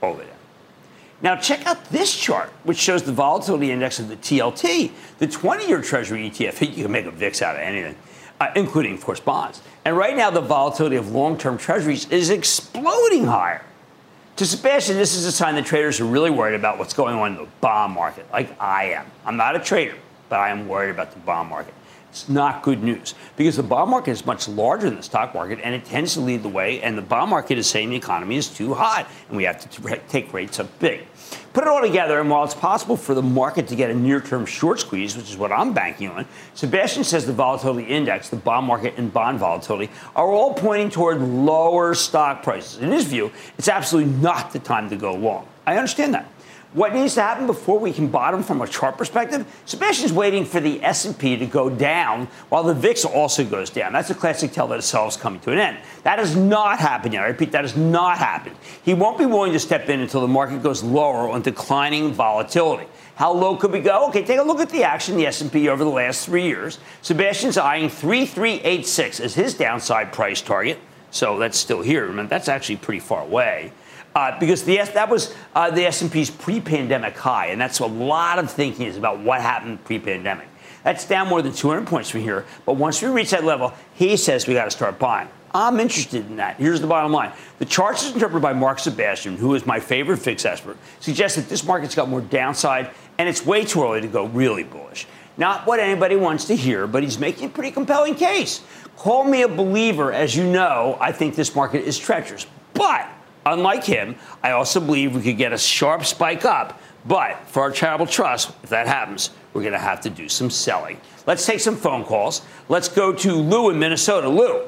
Over 0.03 0.23
there. 0.23 0.35
Now, 1.23 1.35
check 1.35 1.65
out 1.65 1.83
this 1.85 2.15
chart, 2.15 2.51
which 2.63 2.77
shows 2.77 3.01
the 3.01 3.11
volatility 3.11 3.71
index 3.71 3.97
of 3.97 4.07
the 4.07 4.17
TLT, 4.17 4.91
the 5.17 5.25
20 5.25 5.67
year 5.67 5.81
treasury 5.81 6.29
ETF. 6.29 6.61
You 6.77 6.83
can 6.83 6.91
make 6.91 7.07
a 7.07 7.11
VIX 7.11 7.41
out 7.41 7.55
of 7.55 7.61
anything, 7.61 7.95
uh, 8.39 8.51
including, 8.55 8.93
of 8.93 9.03
course, 9.03 9.19
bonds. 9.19 9.63
And 9.83 9.97
right 9.97 10.15
now, 10.15 10.29
the 10.29 10.41
volatility 10.41 10.95
of 10.95 11.11
long 11.11 11.39
term 11.39 11.57
treasuries 11.57 12.07
is 12.11 12.29
exploding 12.29 13.25
higher. 13.25 13.63
To 14.35 14.45
Sebastian, 14.45 14.97
this 14.97 15.15
is 15.15 15.25
a 15.25 15.31
sign 15.31 15.55
that 15.55 15.65
traders 15.65 15.99
are 15.99 16.05
really 16.05 16.29
worried 16.29 16.53
about 16.53 16.77
what's 16.77 16.93
going 16.93 17.15
on 17.15 17.31
in 17.31 17.37
the 17.39 17.47
bond 17.61 17.95
market, 17.95 18.31
like 18.31 18.55
I 18.61 18.91
am. 18.91 19.07
I'm 19.25 19.37
not 19.37 19.55
a 19.55 19.59
trader, 19.59 19.95
but 20.29 20.39
I 20.39 20.49
am 20.49 20.67
worried 20.67 20.91
about 20.91 21.13
the 21.13 21.19
bond 21.21 21.49
market. 21.49 21.73
It's 22.21 22.29
not 22.29 22.63
good 22.63 22.81
news 22.81 23.13
because 23.35 23.57
the 23.57 23.63
bond 23.63 23.91
market 23.91 24.11
is 24.11 24.25
much 24.25 24.47
larger 24.47 24.89
than 24.89 24.97
the 24.97 25.03
stock 25.03 25.35
market 25.35 25.59
and 25.63 25.75
it 25.75 25.85
tends 25.85 26.15
to 26.15 26.21
lead 26.21 26.41
the 26.41 26.49
way. 26.49 26.81
And 26.81 26.97
the 26.97 27.03
bond 27.03 27.29
market 27.29 27.59
is 27.59 27.67
saying 27.67 27.91
the 27.91 27.95
economy 27.95 28.37
is 28.37 28.47
too 28.47 28.73
hot 28.73 29.07
and 29.27 29.37
we 29.37 29.43
have 29.43 29.59
to 29.69 29.99
take 30.09 30.33
rates 30.33 30.59
up 30.59 30.79
big. 30.79 31.05
Put 31.53 31.63
it 31.63 31.69
all 31.69 31.81
together, 31.81 32.19
and 32.19 32.29
while 32.29 32.43
it's 32.43 32.53
possible 32.53 32.95
for 32.95 33.15
the 33.15 33.21
market 33.23 33.67
to 33.69 33.75
get 33.75 33.89
a 33.89 33.93
near 33.95 34.21
term 34.21 34.45
short 34.45 34.79
squeeze, 34.79 35.17
which 35.17 35.29
is 35.29 35.37
what 35.37 35.51
I'm 35.51 35.73
banking 35.73 36.07
on, 36.07 36.27
Sebastian 36.53 37.03
says 37.03 37.25
the 37.25 37.33
volatility 37.33 37.87
index, 37.87 38.29
the 38.29 38.35
bond 38.35 38.67
market, 38.67 38.93
and 38.97 39.11
bond 39.11 39.39
volatility 39.39 39.91
are 40.15 40.27
all 40.27 40.53
pointing 40.53 40.91
toward 40.91 41.19
lower 41.19 41.95
stock 41.95 42.43
prices. 42.43 42.77
In 42.77 42.91
his 42.91 43.05
view, 43.05 43.31
it's 43.57 43.67
absolutely 43.67 44.13
not 44.13 44.53
the 44.53 44.59
time 44.59 44.89
to 44.91 44.95
go 44.95 45.15
long. 45.15 45.47
I 45.65 45.77
understand 45.77 46.13
that. 46.13 46.26
What 46.73 46.93
needs 46.93 47.13
to 47.13 47.21
happen 47.21 47.47
before 47.47 47.79
we 47.79 47.93
can 47.93 48.07
bottom 48.07 48.43
from 48.43 48.61
a 48.61 48.67
chart 48.67 48.97
perspective? 48.97 49.47
Sebastian's 49.65 50.11
waiting 50.11 50.43
for 50.43 50.59
the 50.59 50.83
S&P 50.83 51.37
to 51.37 51.45
go 51.45 51.69
down 51.69 52.27
while 52.49 52.63
the 52.63 52.73
VIX 52.73 53.05
also 53.05 53.45
goes 53.45 53.69
down. 53.69 53.93
That's 53.93 54.09
a 54.09 54.15
classic 54.15 54.51
tell 54.51 54.67
that 54.67 54.79
a 54.79 54.81
sell 54.81 55.07
is 55.07 55.15
coming 55.15 55.39
to 55.41 55.53
an 55.53 55.59
end. 55.59 55.77
That 56.03 56.19
has 56.19 56.35
not 56.35 56.79
happened 56.79 57.13
yet. 57.13 57.23
I 57.23 57.27
repeat, 57.27 57.53
that 57.53 57.63
has 57.63 57.77
not 57.77 58.17
happened. 58.17 58.57
He 58.83 58.93
won't 58.93 59.17
be 59.17 59.25
willing 59.25 59.53
to 59.53 59.59
step 59.59 59.87
in 59.87 60.01
until 60.01 60.19
the 60.19 60.27
market 60.27 60.61
goes 60.61 60.83
lower 60.83 61.29
on 61.29 61.41
declining 61.41 62.11
volatility. 62.11 62.87
How 63.15 63.31
low 63.31 63.55
could 63.55 63.71
we 63.71 63.79
go? 63.79 64.09
Okay, 64.09 64.25
take 64.25 64.39
a 64.39 64.43
look 64.43 64.59
at 64.59 64.69
the 64.69 64.83
action 64.83 65.13
in 65.13 65.21
the 65.21 65.27
S&P 65.27 65.69
over 65.69 65.85
the 65.85 65.89
last 65.89 66.25
three 66.25 66.43
years. 66.43 66.79
Sebastian's 67.01 67.57
eyeing 67.57 67.87
3386 67.87 69.21
as 69.21 69.33
his 69.33 69.53
downside 69.53 70.11
price 70.11 70.41
target. 70.41 70.79
So 71.11 71.39
that's 71.39 71.57
still 71.57 71.81
here. 71.81 72.05
Remember, 72.05 72.29
that's 72.29 72.49
actually 72.49 72.75
pretty 72.75 72.99
far 72.99 73.21
away 73.21 73.71
uh, 74.17 74.39
because 74.39 74.63
the 74.63 74.77
that 74.77 75.09
was 75.09 75.35
uh, 75.53 75.69
the 75.69 75.85
S&P's 75.85 76.31
pre-pandemic 76.31 77.15
high, 77.15 77.47
and 77.47 77.61
that's 77.61 77.77
a 77.77 77.85
lot 77.85 78.39
of 78.39 78.49
thinking 78.49 78.87
is 78.87 78.97
about 78.97 79.19
what 79.19 79.41
happened 79.41 79.83
pre-pandemic. 79.85 80.47
That's 80.83 81.05
down 81.05 81.27
more 81.27 81.43
than 81.43 81.53
200 81.53 81.85
points 81.85 82.09
from 82.09 82.21
here. 82.21 82.43
But 82.65 82.77
once 82.77 82.99
we 82.99 83.09
reach 83.09 83.29
that 83.29 83.43
level, 83.43 83.73
he 83.93 84.17
says 84.17 84.47
we 84.47 84.55
got 84.55 84.65
to 84.65 84.71
start 84.71 84.97
buying. 84.97 85.27
I'm 85.53 85.79
interested 85.79 86.25
in 86.25 86.37
that. 86.37 86.57
Here's 86.57 86.81
the 86.81 86.87
bottom 86.87 87.11
line. 87.11 87.31
The 87.59 87.65
charts 87.65 88.05
as 88.05 88.13
interpreted 88.13 88.41
by 88.41 88.53
Mark 88.53 88.79
Sebastian, 88.79 89.37
who 89.37 89.53
is 89.53 89.67
my 89.67 89.79
favorite 89.79 90.17
VIX 90.17 90.45
expert, 90.45 90.77
suggests 90.99 91.37
that 91.37 91.47
this 91.47 91.63
market's 91.63 91.93
got 91.93 92.09
more 92.09 92.21
downside 92.21 92.89
and 93.19 93.29
it's 93.29 93.45
way 93.45 93.65
too 93.65 93.83
early 93.83 94.01
to 94.01 94.07
go 94.07 94.25
really 94.25 94.63
bullish. 94.63 95.05
Not 95.37 95.67
what 95.67 95.79
anybody 95.79 96.15
wants 96.15 96.45
to 96.45 96.55
hear, 96.55 96.87
but 96.87 97.03
he's 97.03 97.19
making 97.19 97.45
a 97.45 97.49
pretty 97.49 97.69
compelling 97.69 98.15
case. 98.15 98.63
Call 98.95 99.25
me 99.25 99.43
a 99.43 99.47
believer. 99.47 100.11
As 100.11 100.35
you 100.35 100.43
know, 100.43 100.97
I 100.99 101.11
think 101.11 101.35
this 101.35 101.53
market 101.53 101.83
is 101.83 101.99
treacherous. 101.99 102.47
But 102.73 103.07
Unlike 103.47 103.85
him, 103.85 104.15
I 104.43 104.51
also 104.51 104.81
believe 104.81 105.15
we 105.15 105.21
could 105.21 105.37
get 105.37 105.53
a 105.53 105.57
sharp 105.57 106.05
spike 106.05 106.43
up. 106.43 106.81
But 107.05 107.39
for 107.47 107.61
our 107.61 107.71
charitable 107.71 108.07
trust, 108.07 108.51
if 108.63 108.69
that 108.69 108.87
happens, 108.87 109.29
we're 109.53 109.61
going 109.61 109.73
to 109.73 109.79
have 109.79 110.01
to 110.01 110.09
do 110.09 110.27
some 110.27 110.49
selling. 110.49 110.99
Let's 111.25 111.45
take 111.45 111.61
some 111.61 111.77
phone 111.77 112.03
calls. 112.03 112.41
Let's 112.67 112.89
go 112.89 113.13
to 113.13 113.33
Lou 113.33 113.69
in 113.69 113.79
Minnesota. 113.79 114.27
Lou. 114.27 114.67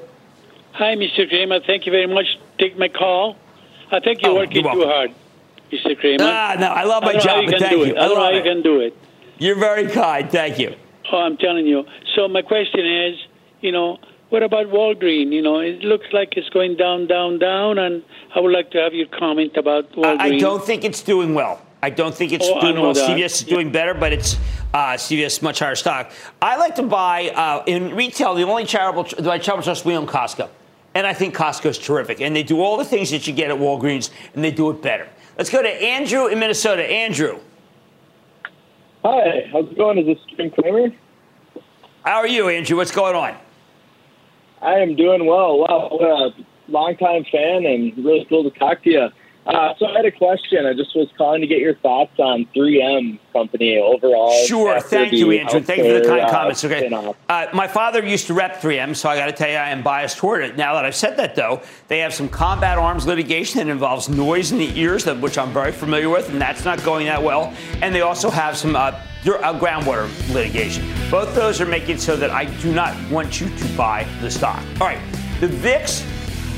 Hi, 0.74 0.96
Mr. 0.96 1.28
Cramer. 1.28 1.60
Thank 1.60 1.86
you 1.86 1.92
very 1.92 2.08
much. 2.08 2.26
Take 2.58 2.78
my 2.78 2.88
call. 2.88 3.36
I 3.92 4.00
think 4.00 4.22
you're 4.22 4.32
oh, 4.32 4.36
working 4.36 4.64
you're 4.64 4.74
too 4.74 4.86
hard, 4.86 5.12
Mr. 5.72 6.00
Cramer. 6.00 6.24
Ah, 6.24 6.56
no, 6.58 6.68
I 6.68 6.84
love 6.84 7.04
my 7.04 7.10
I 7.10 7.20
job, 7.20 7.46
but 7.48 7.60
thank 7.60 7.72
you. 7.72 7.96
I, 7.96 8.06
I 8.06 8.08
don't 8.08 8.16
know 8.16 8.24
how 8.24 8.30
you 8.30 8.44
can 8.44 8.62
do 8.62 8.80
it. 8.80 8.96
You're 9.40 9.56
very 9.56 9.88
kind. 9.88 10.32
Thank 10.32 10.60
you. 10.60 10.76
Oh, 11.12 11.18
I'm 11.18 11.38
telling 11.38 11.66
you. 11.66 11.86
So 12.16 12.28
my 12.28 12.44
question 12.44 12.86
is, 12.86 13.16
you 13.62 13.72
know, 13.72 13.98
what 14.30 14.44
about 14.44 14.68
Walgreen? 14.68 15.32
You 15.32 15.42
know, 15.42 15.60
it 15.60 15.82
looks 15.84 16.08
like 16.12 16.38
it's 16.38 16.50
going 16.50 16.78
down, 16.78 17.08
down, 17.08 17.40
down, 17.40 17.80
and 17.80 18.04
I 18.36 18.40
would 18.40 18.52
like 18.52 18.72
to 18.72 18.78
have 18.78 18.94
your 18.94 19.08
comment 19.08 19.58
about 19.58 19.92
Walgreen. 19.94 20.20
I 20.20 20.38
don't 20.38 20.64
think 20.64 20.84
it's 20.84 21.02
doing 21.02 21.34
well. 21.34 21.62
I 21.82 21.90
don't 21.90 22.14
think 22.14 22.34
it's 22.34 22.48
oh, 22.48 22.60
doing 22.62 22.80
well. 22.80 22.94
That. 22.94 23.10
CVS 23.10 23.42
is 23.42 23.44
doing 23.44 23.72
better, 23.72 23.94
but 23.94 24.14
it's 24.14 24.36
uh, 24.74 24.94
CVS 24.94 25.42
much 25.42 25.60
higher 25.60 25.76
stock. 25.76 26.12
I 26.42 26.58
like 26.58 26.76
to 26.76 26.84
buy 26.84 27.30
uh, 27.30 27.64
in 27.66 27.96
retail. 27.96 28.36
The 28.36 28.44
only 28.44 28.66
charitable, 28.66 29.04
the 29.04 29.38
charitable 29.38 29.64
trust 29.64 29.86
we 29.86 29.96
own 29.96 30.06
Costco, 30.06 30.50
And 30.94 31.08
I 31.08 31.14
think 31.14 31.36
Costco 31.36 31.68
is 31.68 31.78
terrific. 31.78 32.22
And 32.22 32.36
they 32.36 32.44
do 32.44 32.62
all 32.62 32.78
the 32.78 32.86
things 32.86 33.12
that 33.12 33.26
you 33.28 33.34
get 33.34 33.50
at 33.50 33.58
Walgreens, 33.58 34.12
and 34.36 34.44
they 34.44 34.52
do 34.52 34.70
it 34.70 34.82
better. 34.82 35.08
Let's 35.38 35.50
go 35.50 35.64
to 35.64 35.70
Andrew 35.70 36.28
in 36.28 36.38
Minnesota. 36.38 36.84
Andrew. 36.84 37.40
Hi, 39.04 39.50
how's 39.52 39.66
it 39.66 39.78
going? 39.78 39.98
Is 39.98 40.06
this 40.06 40.18
Jim 40.36 40.52
Cramer? 40.52 40.94
How 42.04 42.18
are 42.18 42.28
you, 42.28 42.50
Andrew? 42.50 42.76
What's 42.76 42.92
going 42.92 43.16
on? 43.16 43.38
I 44.62 44.80
am 44.80 44.96
doing 44.96 45.26
well. 45.26 45.60
Wow, 45.60 45.88
uh, 45.88 46.42
longtime 46.68 47.26
fan 47.32 47.66
and 47.66 47.98
really 47.98 48.26
cool 48.30 48.50
to 48.50 48.60
talk 48.60 48.84
to 48.84 48.90
you. 48.90 49.08
Uh, 49.46 49.74
so 49.80 49.88
I 49.88 49.94
had 49.94 50.06
a 50.06 50.12
question. 50.12 50.66
I 50.66 50.74
just 50.74 50.96
was 50.96 51.08
calling 51.18 51.42
to 51.42 51.48
get 51.48 51.60
your 51.60 51.76
thoughts 51.76 52.20
on 52.20 52.46
3M 52.56 53.20
company 53.34 53.78
overall. 53.78 54.32
Sure. 54.46 54.80
Thank 54.80 55.14
you, 55.14 55.32
Andrew. 55.32 55.62
Thank 55.62 55.84
you 55.84 55.94
for 55.96 56.00
the 56.00 56.08
kind 56.08 56.22
uh, 56.22 56.30
comments. 56.30 56.64
Okay. 56.64 57.14
Uh, 57.30 57.48
my 57.54 57.68
father 57.68 58.06
used 58.06 58.28
to 58.28 58.34
rep 58.34 58.58
3M, 58.58 58.96
so 58.96 59.10
I 59.10 59.18
got 59.18 59.26
to 59.26 59.32
tell 59.32 59.50
you, 59.50 59.56
I 59.56 59.70
am 59.70 59.82
biased 59.82 60.18
toward 60.18 60.44
it. 60.44 60.56
Now 60.56 60.76
that 60.76 60.86
I've 60.86 60.96
said 60.96 61.18
that, 61.18 61.36
though, 61.36 61.62
they 61.88 62.00
have 62.00 62.14
some 62.14 62.30
combat 62.30 62.78
arms 62.78 63.08
litigation 63.08 63.58
that 63.58 63.72
involves 63.72 64.08
noise 64.08 64.52
in 64.52 64.60
the 64.60 64.78
ears, 64.80 65.06
which 65.06 65.38
I'm 65.38 65.52
very 65.52 65.72
familiar 65.72 66.10
with, 66.10 66.30
and 66.30 66.40
that's 66.40 66.64
not 66.64 66.84
going 66.84 67.08
that 67.08 67.24
well. 67.24 67.54
And 67.82 67.96
they 67.96 68.02
also 68.02 68.30
have 68.30 68.56
some 68.56 68.76
uh, 68.76 68.80
uh, 68.80 69.60
groundwater 69.60 70.10
litigation. 70.34 70.86
Both 71.10 71.34
those 71.34 71.60
are 71.60 71.66
making 71.66 71.96
it 71.96 72.02
so 72.02 72.16
that 72.18 72.30
I 72.30 72.46
do 72.62 72.72
not 72.72 72.96
want 73.10 73.42
you 73.42 73.50
to 73.50 73.66
buy 73.76 74.06
the 74.22 74.30
stock. 74.30 74.64
All 74.80 74.88
right. 74.88 75.02
The 75.40 75.48
VIX 75.48 76.06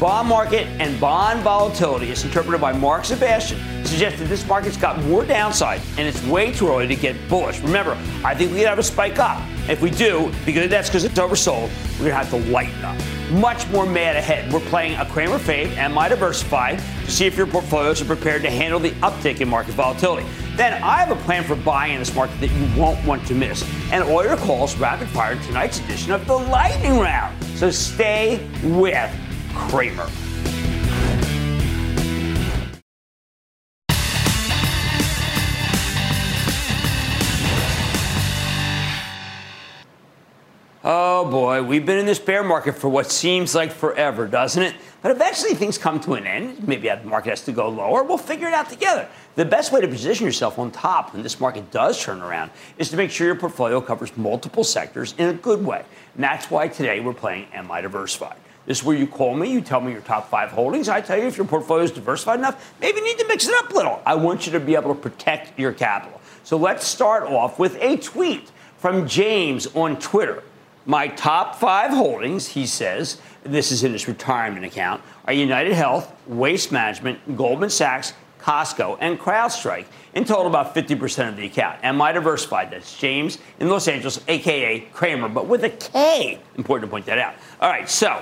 bond 0.02 0.28
market 0.28 0.66
and 0.82 1.00
bond 1.00 1.42
volatility, 1.42 2.12
as 2.12 2.26
interpreted 2.26 2.60
by 2.60 2.74
Mark 2.74 3.06
Sebastian, 3.06 3.60
suggests 3.86 4.18
that 4.18 4.28
this 4.30 4.48
market's 4.48 4.76
got 4.76 5.00
more 5.04 5.24
downside 5.24 5.80
and 6.00 6.08
it's 6.08 6.22
way 6.26 6.52
too 6.52 6.70
early 6.70 6.88
to 6.88 6.96
get 6.96 7.16
bullish. 7.30 7.60
Remember, 7.60 7.92
I 8.26 8.34
think 8.34 8.52
we 8.52 8.58
could 8.58 8.68
have 8.68 8.80
a 8.80 8.84
spike 8.84 9.20
up. 9.20 9.40
If 9.70 9.80
we 9.80 9.92
do, 9.92 10.34
because 10.44 10.72
that's 10.72 10.90
because 10.90 11.04
it's 11.04 11.20
oversold, 11.20 11.70
we're 12.00 12.10
going 12.10 12.10
to 12.10 12.16
have 12.16 12.32
to 12.32 12.38
lighten 12.52 12.84
up. 12.84 12.98
Much 13.30 13.70
more 13.70 13.86
mad 13.86 14.16
ahead. 14.16 14.52
We're 14.52 14.60
playing 14.62 14.98
a 14.98 15.06
Cramer 15.06 15.38
Fave 15.38 15.78
Am 15.78 15.96
I 15.96 16.10
diversified 16.10 16.80
to 17.06 17.12
see 17.12 17.28
if 17.28 17.38
your 17.38 17.46
portfolios 17.46 18.02
are 18.02 18.06
prepared 18.06 18.42
to 18.42 18.50
handle 18.50 18.80
the 18.80 18.92
uptick 19.04 19.40
in 19.40 19.50
market 19.50 19.76
volatility. 19.76 20.28
Then 20.56 20.82
I 20.82 20.98
have 20.98 21.12
a 21.12 21.24
plan 21.24 21.44
for 21.44 21.56
buying 21.56 21.94
in 21.94 22.00
this 22.00 22.14
market 22.16 22.40
that 22.40 22.50
you 22.50 22.82
won't 22.82 23.06
want 23.06 23.28
to 23.28 23.36
miss. 23.36 23.64
And 23.92 24.04
all 24.04 24.24
your 24.24 24.36
calls 24.38 24.76
rapid 24.78 25.10
fire 25.10 25.36
tonight's 25.44 25.80
edition 25.80 26.12
of 26.12 26.26
the 26.26 26.36
Lightning 26.36 26.98
Round. 26.98 27.42
So 27.56 27.70
stay 27.70 28.50
with 28.64 29.12
Cramer. 29.54 30.08
Oh 40.84 41.30
boy, 41.30 41.62
we've 41.62 41.86
been 41.86 42.00
in 42.00 42.08
this 42.08 42.18
bear 42.18 42.44
market 42.44 42.74
for 42.74 42.90
what 42.90 43.12
seems 43.12 43.54
like 43.54 43.72
forever, 43.72 44.28
doesn't 44.28 44.64
it? 44.64 44.74
But 45.04 45.12
eventually 45.12 45.54
things 45.54 45.78
come 45.78 46.00
to 46.02 46.16
an 46.16 46.26
end. 46.26 46.68
Maybe 46.68 46.90
the 46.90 47.00
market 47.04 47.30
has 47.30 47.44
to 47.46 47.52
go 47.52 47.70
lower. 47.70 48.04
We'll 48.04 48.18
figure 48.18 48.48
it 48.48 48.54
out 48.56 48.70
together. 48.70 49.08
The 49.36 49.46
best 49.46 49.72
way 49.72 49.82
to 49.82 49.88
position 49.88 50.26
yourself 50.26 50.58
on 50.58 50.72
top 50.72 51.14
when 51.14 51.22
this 51.22 51.40
market 51.40 51.70
does 51.70 52.04
turn 52.04 52.22
around 52.22 52.50
is 52.80 52.90
to 52.90 52.98
make 52.98 53.12
sure 53.12 53.28
your 53.28 53.36
portfolio 53.36 53.80
covers 53.80 54.16
multiple 54.18 54.64
sectors 54.64 55.14
in 55.20 55.30
a 55.30 55.34
good 55.34 55.64
way. 55.64 55.84
And 56.16 56.24
that's 56.24 56.50
why 56.50 56.68
today 56.68 57.00
we're 57.00 57.14
playing 57.14 57.46
Am 57.54 57.72
I 57.72 57.82
Diversified? 57.82 58.38
This 58.66 58.80
is 58.80 58.84
where 58.84 58.96
you 58.96 59.08
call 59.08 59.36
me, 59.36 59.52
you 59.52 59.62
tell 59.62 59.82
me 59.82 59.92
your 59.92 60.02
top 60.02 60.30
five 60.30 60.52
holdings. 60.52 60.88
I 60.88 61.02
tell 61.02 61.18
you 61.18 61.26
if 61.26 61.38
your 61.38 61.48
portfolio 61.48 61.84
is 61.84 61.92
diversified 61.92 62.40
enough, 62.40 62.74
maybe 62.80 63.00
you 63.00 63.06
need 63.06 63.20
to 63.20 63.28
mix 63.28 63.48
it 63.48 63.56
up 63.56 63.72
a 63.72 63.74
little. 63.74 64.02
I 64.06 64.16
want 64.16 64.46
you 64.46 64.52
to 64.54 64.60
be 64.60 64.76
able 64.76 64.94
to 64.94 65.02
protect 65.02 65.58
your 65.60 65.72
capital. 65.72 66.22
So 66.44 66.58
let's 66.58 66.86
start 66.86 67.24
off 67.24 67.58
with 67.60 67.76
a 67.82 67.98
tweet 67.98 68.52
from 68.78 69.08
James 69.08 69.68
on 69.76 69.98
Twitter. 70.00 70.44
My 70.86 71.08
top 71.08 71.56
five 71.56 71.92
holdings, 71.92 72.48
he 72.48 72.66
says, 72.66 73.22
this 73.44 73.72
is 73.72 73.84
in 73.84 73.94
his 73.94 74.08
retirement 74.08 74.66
account, 74.66 75.02
are 75.26 75.34
United 75.34 75.74
Health, 75.74 76.14
Waste 76.28 76.72
Management, 76.72 77.38
Goldman 77.38 77.70
Sachs, 77.70 78.14
Costco, 78.40 78.98
and 79.00 79.20
CrowdStrike. 79.20 79.86
In 80.16 80.26
total, 80.26 80.48
about 80.48 80.74
50% 80.74 81.30
of 81.30 81.38
the 81.38 81.46
account. 81.46 81.80
Am 81.84 82.02
I 82.02 82.12
diversified? 82.12 82.72
That's 82.72 82.98
James 82.98 83.38
in 83.60 83.70
Los 83.70 83.88
Angeles, 83.88 84.20
aka 84.28 84.80
Kramer, 84.92 85.30
but 85.30 85.48
with 85.48 85.64
a 85.64 85.70
K. 85.70 86.40
Important 86.58 86.90
to 86.90 86.92
point 86.92 87.06
that 87.06 87.20
out. 87.20 87.36
All 87.62 87.70
right, 87.70 87.88
so 87.88 88.22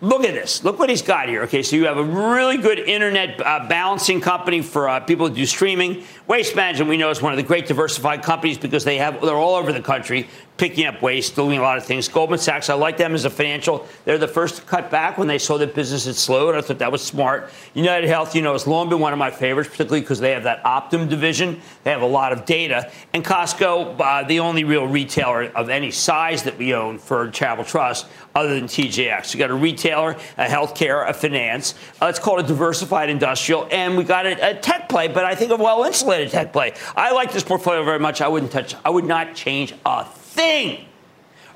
Look 0.00 0.22
at 0.22 0.32
this. 0.32 0.62
Look 0.62 0.78
what 0.78 0.90
he's 0.90 1.02
got 1.02 1.28
here. 1.28 1.42
Okay, 1.42 1.62
so 1.64 1.74
you 1.74 1.86
have 1.86 1.96
a 1.96 2.04
really 2.04 2.56
good 2.56 2.78
internet 2.78 3.44
uh, 3.44 3.66
balancing 3.68 4.20
company 4.20 4.62
for 4.62 4.88
uh, 4.88 5.00
people 5.00 5.28
who 5.28 5.34
do 5.34 5.44
streaming. 5.44 6.04
Waste 6.28 6.54
Management, 6.54 6.88
we 6.88 6.96
know, 6.96 7.10
is 7.10 7.20
one 7.20 7.32
of 7.32 7.36
the 7.36 7.42
great 7.42 7.66
diversified 7.66 8.22
companies 8.22 8.58
because 8.58 8.84
they 8.84 8.98
have 8.98 9.20
they're 9.20 9.34
all 9.34 9.56
over 9.56 9.72
the 9.72 9.82
country 9.82 10.28
picking 10.58 10.86
up 10.86 11.00
waste, 11.00 11.36
doing 11.36 11.58
a 11.58 11.62
lot 11.62 11.78
of 11.78 11.84
things. 11.84 12.08
Goldman 12.08 12.40
Sachs, 12.40 12.68
I 12.68 12.74
like 12.74 12.96
them 12.96 13.14
as 13.14 13.24
a 13.24 13.30
financial. 13.30 13.86
They're 14.04 14.18
the 14.18 14.28
first 14.28 14.56
to 14.56 14.62
cut 14.62 14.90
back 14.90 15.16
when 15.16 15.28
they 15.28 15.38
saw 15.38 15.56
that 15.58 15.74
business 15.74 16.04
had 16.04 16.16
slowed. 16.16 16.56
I 16.56 16.60
thought 16.60 16.80
that 16.80 16.90
was 16.90 17.02
smart. 17.02 17.50
United 17.74 18.08
Health, 18.08 18.34
you 18.34 18.42
know, 18.42 18.52
has 18.52 18.66
long 18.66 18.88
been 18.88 18.98
one 18.98 19.12
of 19.12 19.18
my 19.20 19.30
favorites, 19.30 19.70
particularly 19.70 20.00
because 20.00 20.18
they 20.18 20.32
have 20.32 20.42
that 20.42 20.62
Optum 20.64 21.08
division. 21.08 21.60
They 21.84 21.92
have 21.92 22.02
a 22.02 22.06
lot 22.06 22.32
of 22.32 22.44
data. 22.44 22.90
And 23.14 23.24
Costco, 23.24 24.00
uh, 24.00 24.26
the 24.26 24.40
only 24.40 24.64
real 24.64 24.86
retailer 24.86 25.44
of 25.44 25.70
any 25.70 25.92
size 25.92 26.42
that 26.42 26.58
we 26.58 26.74
own 26.74 26.98
for 26.98 27.30
Charitable 27.30 27.64
Trust, 27.64 28.06
other 28.34 28.54
than 28.54 28.66
TJX. 28.66 29.32
You 29.34 29.38
got 29.38 29.50
a 29.50 29.54
retailer, 29.54 30.16
a 30.36 30.46
healthcare, 30.46 31.08
a 31.08 31.14
finance. 31.14 31.74
Uh, 32.02 32.06
it's 32.06 32.18
called 32.18 32.40
a 32.40 32.42
diversified 32.42 33.10
industrial, 33.10 33.68
and 33.70 33.96
we 33.96 34.04
got 34.04 34.26
a, 34.26 34.50
a 34.50 34.54
tech 34.54 34.88
play, 34.88 35.08
but 35.08 35.24
I 35.24 35.34
think 35.34 35.52
a 35.52 35.56
well 35.56 35.84
insulated 35.84 36.30
tech 36.30 36.52
play. 36.52 36.72
I 36.96 37.12
like 37.12 37.32
this 37.32 37.44
portfolio 37.44 37.84
very 37.84 37.98
much. 37.98 38.20
I 38.20 38.28
wouldn't 38.28 38.52
touch. 38.52 38.74
I 38.84 38.90
would 38.90 39.04
not 39.04 39.34
change 39.34 39.74
a 39.86 40.04
thing. 40.38 40.84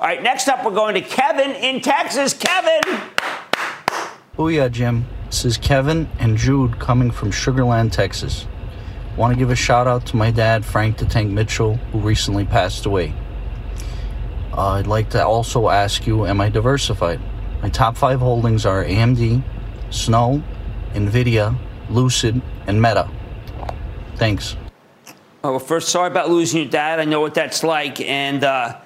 All 0.01 0.09
right, 0.09 0.21
next 0.21 0.49
up, 0.49 0.65
we're 0.65 0.75
going 0.75 0.95
to 0.95 1.03
Kevin 1.03 1.53
in 1.53 1.81
Texas. 1.81 2.35
Kevin. 2.35 2.81
Booyah, 4.37 4.73
Jim. 4.73 5.07
This 5.27 5.45
is 5.45 5.57
Kevin 5.57 6.09
and 6.19 6.37
Jude 6.37 6.81
coming 6.81 7.13
from 7.13 7.31
Sugarland, 7.31 7.93
Texas. 7.93 8.45
Want 9.17 9.33
to 9.33 9.39
give 9.39 9.51
a 9.51 9.55
shout 9.55 9.87
out 9.87 10.05
to 10.07 10.17
my 10.17 10.33
dad, 10.33 10.65
Frank 10.65 10.99
the 10.99 11.05
Tank 11.05 11.31
Mitchell, 11.31 11.77
who 11.93 12.01
recently 12.01 12.45
passed 12.45 12.85
away. 12.85 13.15
Uh, 14.53 14.71
I'd 14.71 14.89
like 14.89 15.11
to 15.11 15.25
also 15.25 15.69
ask 15.69 16.05
you 16.05 16.27
Am 16.27 16.41
I 16.41 16.49
diversified? 16.49 17.21
My 17.63 17.69
top 17.69 17.97
five 17.97 18.19
holdings 18.19 18.67
are 18.67 18.85
AMD, 18.85 19.45
Snow, 19.91 20.43
NVIDIA, 20.93 21.57
Lucid, 21.89 22.43
and 22.67 22.83
Meta. 22.83 23.09
Thanks. 24.17 24.57
Well, 25.43 25.59
first, 25.59 25.89
sorry 25.89 26.07
about 26.07 26.31
losing 26.31 26.61
your 26.61 26.71
dad. 26.71 27.01
I 27.01 27.05
know 27.05 27.21
what 27.21 27.35
that's 27.35 27.65
like, 27.65 28.01
and 28.01 28.45
uh, 28.45 28.79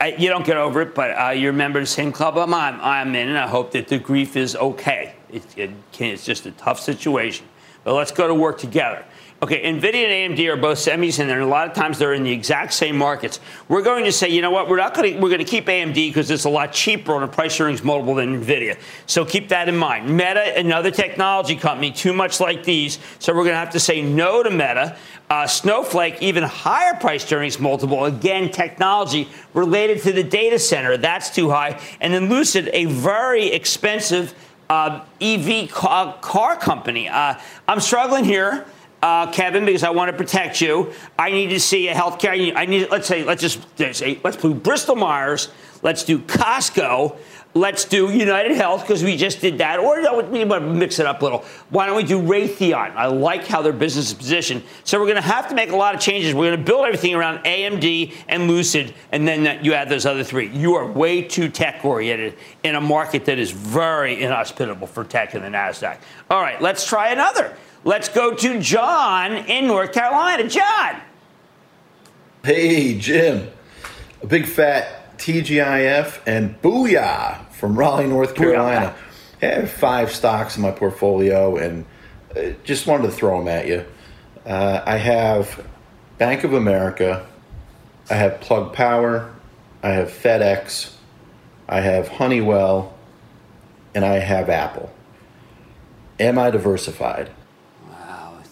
I, 0.00 0.14
you 0.16 0.28
don't 0.28 0.46
get 0.46 0.56
over 0.56 0.80
it. 0.82 0.94
But 0.94 1.10
uh, 1.10 1.30
you're 1.30 1.50
a 1.50 1.52
member 1.52 1.80
of 1.80 1.82
the 1.82 1.90
same 1.90 2.12
club 2.12 2.38
I'm, 2.38 2.54
I'm 2.54 3.08
in, 3.16 3.28
and 3.28 3.36
I 3.36 3.48
hope 3.48 3.72
that 3.72 3.88
the 3.88 3.98
grief 3.98 4.36
is 4.36 4.54
okay. 4.54 5.16
It, 5.32 5.42
it 5.58 5.70
can, 5.90 6.12
it's 6.12 6.24
just 6.24 6.46
a 6.46 6.52
tough 6.52 6.78
situation. 6.78 7.46
But 7.82 7.94
let's 7.94 8.12
go 8.12 8.28
to 8.28 8.34
work 8.34 8.58
together. 8.58 9.04
Okay, 9.42 9.64
NVIDIA 9.64 10.24
and 10.24 10.34
AMD 10.34 10.48
are 10.48 10.56
both 10.56 10.78
semis, 10.78 11.18
and 11.18 11.30
a 11.30 11.44
lot 11.44 11.68
of 11.68 11.74
times 11.74 11.98
they're 11.98 12.14
in 12.14 12.22
the 12.22 12.32
exact 12.32 12.72
same 12.72 12.96
markets. 12.96 13.38
We're 13.68 13.82
going 13.82 14.04
to 14.04 14.12
say, 14.12 14.30
you 14.30 14.40
know 14.40 14.50
what, 14.50 14.66
we're 14.66 14.78
not 14.78 14.94
going 14.94 15.12
to 15.12 15.20
we're 15.20 15.28
going 15.28 15.40
to 15.40 15.44
keep 15.44 15.66
AMD 15.66 15.92
because 15.92 16.30
it's 16.30 16.46
a 16.46 16.48
lot 16.48 16.72
cheaper 16.72 17.14
on 17.14 17.22
a 17.22 17.28
price 17.28 17.60
earnings 17.60 17.84
multiple 17.84 18.14
than 18.14 18.42
NVIDIA. 18.42 18.78
So 19.04 19.26
keep 19.26 19.50
that 19.50 19.68
in 19.68 19.76
mind. 19.76 20.08
Meta, 20.08 20.58
another 20.58 20.90
technology 20.90 21.54
company, 21.54 21.92
too 21.92 22.14
much 22.14 22.40
like 22.40 22.64
these, 22.64 22.98
so 23.18 23.34
we're 23.34 23.42
going 23.42 23.52
to 23.52 23.58
have 23.58 23.72
to 23.72 23.80
say 23.80 24.00
no 24.00 24.42
to 24.42 24.48
Meta. 24.48 24.96
Uh, 25.28 25.46
Snowflake, 25.46 26.22
even 26.22 26.42
higher 26.42 26.94
price 26.94 27.30
earnings 27.30 27.60
multiple. 27.60 28.06
Again, 28.06 28.50
technology 28.50 29.28
related 29.52 30.00
to 30.04 30.12
the 30.12 30.24
data 30.24 30.58
center. 30.58 30.96
That's 30.96 31.28
too 31.28 31.50
high. 31.50 31.78
And 32.00 32.14
then 32.14 32.30
Lucid, 32.30 32.70
a 32.72 32.86
very 32.86 33.48
expensive 33.48 34.34
uh, 34.70 35.04
EV 35.20 35.70
car, 35.70 36.16
car 36.22 36.56
company. 36.56 37.08
Uh, 37.08 37.34
I'm 37.68 37.80
struggling 37.80 38.24
here 38.24 38.64
uh, 39.06 39.30
Kevin, 39.30 39.64
because 39.64 39.84
I 39.84 39.90
want 39.90 40.10
to 40.10 40.16
protect 40.16 40.60
you. 40.60 40.92
I 41.16 41.30
need 41.30 41.50
to 41.50 41.60
see 41.60 41.86
a 41.86 41.94
healthcare. 41.94 42.52
I 42.56 42.66
need. 42.66 42.90
Let's 42.90 43.06
say. 43.06 43.22
Let's 43.22 43.40
just 43.40 43.60
say. 43.78 44.18
Let's 44.24 44.36
do 44.36 44.52
Bristol 44.52 44.96
Myers. 44.96 45.48
Let's 45.82 46.02
do 46.02 46.18
Costco. 46.18 47.16
Let's 47.54 47.84
do 47.86 48.12
United 48.12 48.56
Health 48.56 48.82
because 48.82 49.04
we 49.04 49.16
just 49.16 49.40
did 49.40 49.58
that. 49.58 49.78
Or 49.78 50.22
we 50.24 50.44
might 50.44 50.58
mix 50.58 50.98
it 50.98 51.06
up 51.06 51.22
a 51.22 51.24
little. 51.24 51.44
Why 51.70 51.86
don't 51.86 51.96
we 51.96 52.02
do 52.02 52.20
Raytheon? 52.20 52.96
I 52.96 53.06
like 53.06 53.46
how 53.46 53.62
their 53.62 53.72
business 53.72 54.08
is 54.08 54.14
positioned. 54.14 54.62
So 54.84 54.98
we're 54.98 55.06
going 55.06 55.16
to 55.16 55.22
have 55.22 55.48
to 55.48 55.54
make 55.54 55.70
a 55.70 55.76
lot 55.76 55.94
of 55.94 56.00
changes. 56.00 56.34
We're 56.34 56.50
going 56.50 56.58
to 56.58 56.64
build 56.64 56.84
everything 56.84 57.14
around 57.14 57.44
AMD 57.44 58.12
and 58.28 58.48
Lucid, 58.48 58.92
and 59.12 59.26
then 59.26 59.64
you 59.64 59.72
add 59.72 59.88
those 59.88 60.04
other 60.04 60.24
three. 60.24 60.48
You 60.48 60.74
are 60.74 60.90
way 60.90 61.22
too 61.22 61.48
tech 61.48 61.82
oriented 61.82 62.34
in 62.62 62.74
a 62.74 62.80
market 62.80 63.24
that 63.24 63.38
is 63.38 63.52
very 63.52 64.22
inhospitable 64.22 64.88
for 64.88 65.04
tech 65.04 65.34
in 65.34 65.40
the 65.40 65.48
Nasdaq. 65.48 65.98
All 66.28 66.42
right, 66.42 66.60
let's 66.60 66.84
try 66.86 67.10
another. 67.10 67.56
Let's 67.86 68.08
go 68.08 68.34
to 68.34 68.60
John 68.60 69.36
in 69.36 69.68
North 69.68 69.92
Carolina. 69.92 70.48
John. 70.48 71.00
Hey, 72.42 72.98
Jim. 72.98 73.48
A 74.20 74.26
big 74.26 74.46
fat 74.46 75.16
TGIF 75.18 76.20
and 76.26 76.60
booyah 76.62 77.48
from 77.52 77.78
Raleigh, 77.78 78.08
North 78.08 78.34
Carolina. 78.34 78.92
I 79.40 79.46
have 79.46 79.70
five 79.70 80.10
stocks 80.10 80.56
in 80.56 80.62
my 80.62 80.72
portfolio 80.72 81.58
and 81.58 81.84
uh, 82.36 82.54
just 82.64 82.88
wanted 82.88 83.04
to 83.04 83.12
throw 83.12 83.38
them 83.38 83.46
at 83.46 83.68
you. 83.68 83.84
Uh, 84.44 84.82
I 84.84 84.96
have 84.96 85.64
Bank 86.18 86.42
of 86.42 86.54
America, 86.54 87.24
I 88.10 88.14
have 88.14 88.40
Plug 88.40 88.72
Power, 88.72 89.32
I 89.84 89.90
have 89.90 90.08
FedEx, 90.08 90.92
I 91.68 91.82
have 91.82 92.08
Honeywell, 92.08 92.98
and 93.94 94.04
I 94.04 94.18
have 94.18 94.50
Apple. 94.50 94.92
Am 96.18 96.36
I 96.36 96.50
diversified? 96.50 97.30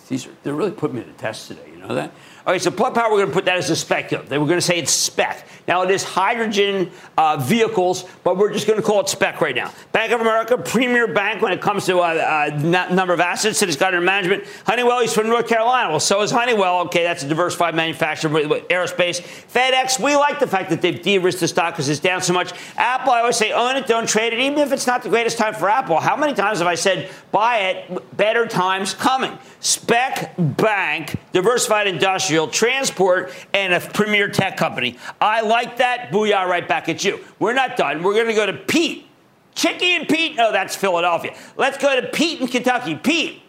These 0.09 0.27
are, 0.27 0.35
they're 0.43 0.55
really 0.55 0.73
putting 0.73 0.97
me 0.97 1.03
to 1.03 1.09
the 1.09 1.15
test 1.15 1.49
today. 1.49 1.69
You 1.73 1.79
know 1.79 1.95
that? 1.95 2.13
All 2.47 2.53
right, 2.53 2.61
so 2.61 2.71
Plug 2.71 2.95
Power, 2.95 3.11
we're 3.11 3.17
going 3.17 3.29
to 3.29 3.33
put 3.33 3.47
that 3.47 3.57
as 3.57 3.71
a 3.71 3.77
speculative. 3.77 4.29
They 4.29 4.37
were 4.37 4.45
going 4.45 4.59
to 4.59 4.63
say 4.63 4.77
it's 4.77 4.93
spec. 4.93 5.49
Now 5.67 5.81
it 5.81 5.91
is 5.91 6.05
hydrogen 6.05 6.91
uh, 7.17 7.39
vehicles, 7.39 8.05
but 8.23 8.37
we're 8.37 8.53
just 8.53 8.67
going 8.67 8.79
to 8.79 8.85
call 8.85 9.01
it 9.01 9.09
spec 9.09 9.41
right 9.41 9.55
now. 9.55 9.73
Bank 9.93 10.13
of 10.13 10.21
America, 10.21 10.59
premier 10.59 11.09
bank 11.09 11.41
when 11.41 11.55
it 11.55 11.63
comes 11.63 11.87
to 11.87 12.01
uh, 12.01 12.51
uh, 12.53 12.89
number 12.93 13.15
of 13.15 13.21
assets 13.21 13.61
that 13.61 13.71
it's 13.71 13.79
got 13.79 13.95
under 13.95 14.05
management. 14.05 14.45
Honeywell, 14.67 15.01
he's 15.01 15.15
from 15.15 15.29
North 15.29 15.49
Carolina. 15.49 15.89
Well, 15.89 16.01
so 16.01 16.21
is 16.21 16.31
Honeywell. 16.31 16.81
Okay, 16.81 17.03
that's 17.03 17.23
a 17.23 17.29
diversified 17.29 17.75
manufacturer 17.75 18.31
with, 18.31 18.47
with 18.49 18.69
aerospace. 18.69 19.23
FedEx, 19.51 19.99
we 19.99 20.15
like 20.15 20.39
the 20.39 20.47
fact 20.47 20.69
that 20.69 20.83
they've 20.83 21.01
de-risked 21.01 21.41
the 21.41 21.49
stock 21.49 21.73
because 21.73 21.89
it's 21.89 22.01
down 22.01 22.21
so 22.21 22.35
much. 22.35 22.53
Apple, 22.77 23.13
I 23.13 23.21
always 23.21 23.37
say 23.37 23.53
own 23.53 23.77
it, 23.77 23.87
don't 23.87 24.07
trade 24.07 24.35
it, 24.35 24.41
even 24.41 24.59
if 24.59 24.71
it's 24.71 24.87
not 24.87 25.03
the 25.03 25.09
greatest 25.09 25.39
time 25.39 25.55
for 25.55 25.71
Apple. 25.71 25.99
How 25.99 26.15
many 26.15 26.35
times 26.35 26.59
have 26.59 26.69
I 26.69 26.75
said 26.75 27.11
buy 27.33 27.59
it? 27.61 28.17
Better 28.19 28.47
times 28.47 28.93
coming. 28.93 29.39
Spec 29.61 30.35
bank, 30.37 31.17
diversified 31.33 31.87
industrial, 31.87 32.34
transport, 32.51 33.33
and 33.53 33.73
a 33.73 33.81
premier 33.81 34.29
tech 34.29 34.57
company. 34.57 34.97
I 35.21 35.41
like 35.41 35.79
that. 35.79 36.11
Booyah, 36.11 36.47
right 36.47 36.67
back 36.67 36.89
at 36.89 37.05
you. 37.05 37.21
We're 37.39 37.55
not 37.55 37.77
done. 37.77 38.03
We're 38.03 38.15
going 38.15 38.27
to 38.27 38.35
go 38.35 38.47
to 38.47 38.53
Pete. 38.53 39.07
Chicky 39.55 39.93
and 39.93 40.09
Pete. 40.09 40.37
No, 40.37 40.53
that's 40.53 40.75
Philadelphia. 40.75 41.37
Let's 41.57 41.79
go 41.79 42.01
to 42.01 42.09
Pete 42.09 42.41
in 42.41 42.49
Kentucky. 42.49 42.97
Pete. 42.97 43.43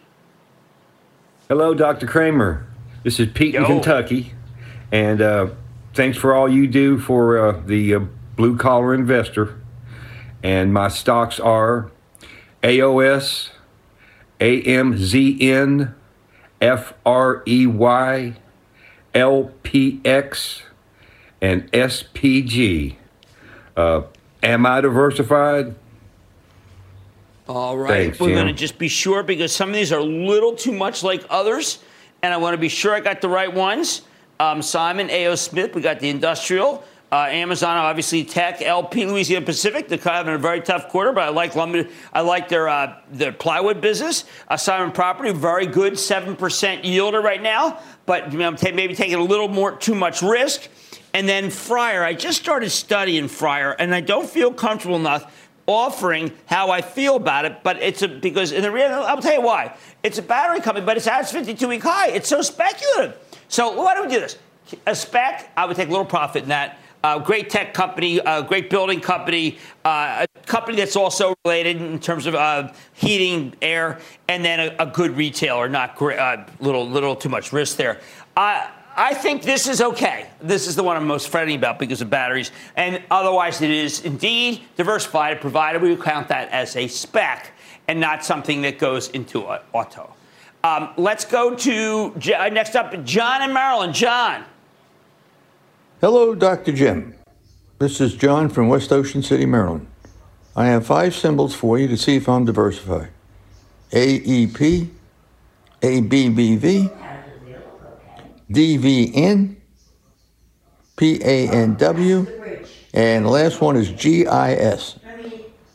Hello, 1.50 1.74
Dr. 1.74 2.08
Cramer. 2.08 2.66
This 3.04 3.20
is 3.20 3.28
Pete 3.34 3.54
Yo. 3.54 3.62
in 3.62 3.66
Kentucky. 3.68 4.34
And 4.92 5.22
uh, 5.22 5.50
thanks 5.94 6.18
for 6.18 6.34
all 6.34 6.48
you 6.48 6.68
do 6.68 7.00
for 7.00 7.38
uh, 7.38 7.62
the 7.66 7.96
uh, 7.96 8.00
blue 8.36 8.58
collar 8.58 8.94
investor. 8.94 9.60
And 10.44 10.74
my 10.74 10.90
stocks 10.90 11.40
are 11.40 11.92
AOS, 12.64 13.50
AMZN, 14.40 15.94
FREY, 16.62 18.36
LPX, 19.16 20.62
and 21.42 21.72
SPG. 21.72 22.96
Uh, 23.76 24.02
am 24.44 24.66
I 24.66 24.82
diversified? 24.82 25.76
All 27.48 27.78
right. 27.78 27.90
Thanks, 27.90 28.20
We're 28.20 28.36
going 28.36 28.48
to 28.48 28.54
just 28.54 28.78
be 28.78 28.88
sure 28.88 29.24
because 29.24 29.56
some 29.56 29.70
of 29.70 29.76
these 29.76 29.92
are 29.92 30.00
a 30.00 30.04
little 30.04 30.56
too 30.56 30.72
much 30.72 31.04
like 31.04 31.24
others. 31.30 31.80
And 32.22 32.34
I 32.34 32.38
want 32.38 32.56
to 32.56 32.58
be 32.58 32.70
sure 32.70 32.94
I 32.94 33.00
got 33.00 33.22
the 33.22 33.30
right 33.30 33.54
ones. 33.54 34.02
Um, 34.40 34.62
Simon 34.62 35.10
A.O. 35.10 35.36
Smith, 35.36 35.76
we 35.76 35.82
got 35.82 36.00
the 36.00 36.10
industrial. 36.10 36.84
Uh, 37.12 37.28
Amazon, 37.30 37.78
obviously, 37.78 38.24
tech, 38.24 38.62
LP, 38.62 39.06
Louisiana 39.06 39.46
Pacific. 39.46 39.88
They're 39.88 39.98
kind 39.98 40.18
of 40.18 40.26
having 40.26 40.34
a 40.34 40.42
very 40.42 40.60
tough 40.60 40.90
quarter, 40.90 41.14
but 41.14 41.24
I 41.24 41.30
like 41.30 41.56
lumber. 41.56 41.88
I 42.12 42.22
like 42.22 42.50
their 42.50 42.68
uh, 42.68 42.98
their 43.12 43.32
plywood 43.32 43.80
business. 43.80 44.26
Uh, 44.48 44.58
Simon 44.58 44.92
Property, 44.92 45.32
very 45.32 45.68
good, 45.68 46.00
seven 46.00 46.36
percent 46.36 46.84
yielder 46.84 47.22
right 47.24 47.42
now, 47.42 47.80
but 48.06 48.34
you 48.34 48.40
know, 48.40 48.56
maybe 48.74 48.96
taking 48.96 49.16
a 49.16 49.24
little 49.24 49.48
more 49.48 49.76
too 49.76 49.96
much 49.96 50.22
risk. 50.22 50.68
And 51.14 51.30
then 51.30 51.50
Fryer, 51.50 52.04
I 52.04 52.14
just 52.14 52.42
started 52.42 52.72
studying 52.72 53.28
Fryer, 53.28 53.72
and 53.72 53.96
I 53.96 54.02
don't 54.02 54.30
feel 54.30 54.52
comfortable 54.52 54.98
enough 54.98 55.32
offering 55.68 56.32
how 56.46 56.72
I 56.72 56.82
feel 56.82 57.16
about 57.16 57.46
it. 57.46 57.64
But 57.64 57.82
it's 57.82 58.02
a 58.02 58.08
because 58.08 58.52
in 58.52 58.64
the 58.64 58.72
real, 58.72 58.88
I'll 58.88 59.22
tell 59.22 59.36
you 59.36 59.42
why. 59.42 59.78
It's 60.04 60.18
a 60.18 60.24
battery 60.24 60.60
company, 60.60 60.86
but 60.86 60.98
it's 60.98 61.08
at 61.08 61.22
its 61.22 61.32
52 61.32 61.68
week 61.68 61.84
high. 61.84 62.10
It's 62.10 62.28
so 62.28 62.42
speculative. 62.42 63.16
So 63.48 63.72
why 63.72 63.94
don't 63.94 64.08
we 64.08 64.14
do 64.14 64.20
this? 64.20 64.38
A 64.88 64.96
spec, 64.96 65.52
I 65.56 65.66
would 65.66 65.76
take 65.76 65.88
a 65.88 65.92
little 65.92 66.06
profit 66.06 66.44
in 66.44 66.50
that. 66.50 66.80
Uh, 67.06 67.20
great 67.20 67.52
tech 67.52 67.72
company, 67.72 68.20
uh, 68.22 68.42
great 68.42 68.68
building 68.68 69.00
company, 69.00 69.60
uh, 69.86 70.26
a 70.26 70.46
company 70.48 70.76
that's 70.76 70.96
also 70.96 71.36
related 71.46 71.80
in 71.80 72.00
terms 72.00 72.26
of 72.26 72.34
uh, 72.34 72.74
heating, 72.94 73.54
air, 73.62 74.00
and 74.28 74.44
then 74.44 74.60
a, 74.60 74.76
a 74.80 74.88
good 74.88 75.16
retailer, 75.16 75.70
not 75.70 75.96
great, 75.96 76.18
little 76.60 76.90
little 76.90 77.16
too 77.16 77.30
much 77.30 77.54
risk 77.54 77.78
there. 77.78 78.00
I 78.36 79.14
think 79.14 79.44
this 79.44 79.68
is 79.68 79.82
okay. 79.82 80.26
This 80.42 80.66
is 80.66 80.76
the 80.76 80.82
one 80.82 80.98
I'm 80.98 81.06
most 81.06 81.30
fretting 81.30 81.56
about 81.56 81.78
because 81.78 82.02
of 82.02 82.10
batteries, 82.10 82.50
and 82.76 83.04
otherwise 83.12 83.62
it 83.62 83.70
is 83.70 84.02
indeed 84.02 84.64
diversified, 84.76 85.40
provided 85.42 85.84
we 85.84 85.96
count 85.98 86.30
that 86.30 86.50
as 86.50 86.76
a 86.76 86.88
spec 86.88 87.52
and 87.88 88.00
not 88.00 88.26
something 88.26 88.64
that 88.64 88.80
goes 88.80 89.10
into 89.10 89.46
an 89.46 89.60
auto. 89.74 90.12
Um, 90.64 90.90
let's 90.98 91.24
go 91.24 91.54
to 91.54 92.16
next 92.18 92.76
up, 92.76 93.04
John 93.04 93.44
in 93.44 93.54
Maryland. 93.54 93.94
John. 93.94 94.46
Hello, 96.06 96.36
Dr. 96.36 96.72
Jim. 96.72 97.16
This 97.80 98.00
is 98.00 98.14
John 98.14 98.48
from 98.48 98.70
West 98.70 98.92
Ocean 98.92 99.24
City, 99.24 99.48
Maryland. 99.48 99.88
I 100.56 100.68
have 100.68 100.86
five 100.86 101.16
symbols 101.16 101.56
for 101.56 101.80
you 101.80 101.88
to 101.88 101.98
see 101.98 102.16
if 102.16 102.30
I'm 102.30 102.46
diversified 102.46 103.10
AEP, 103.92 104.88
ABBV, 105.82 106.92
DVN, 108.52 109.56
PANW, 110.96 112.68
and 112.94 113.26
the 113.26 113.30
last 113.30 113.60
one 113.60 113.76
is 113.76 113.90
GIS. 113.90 115.00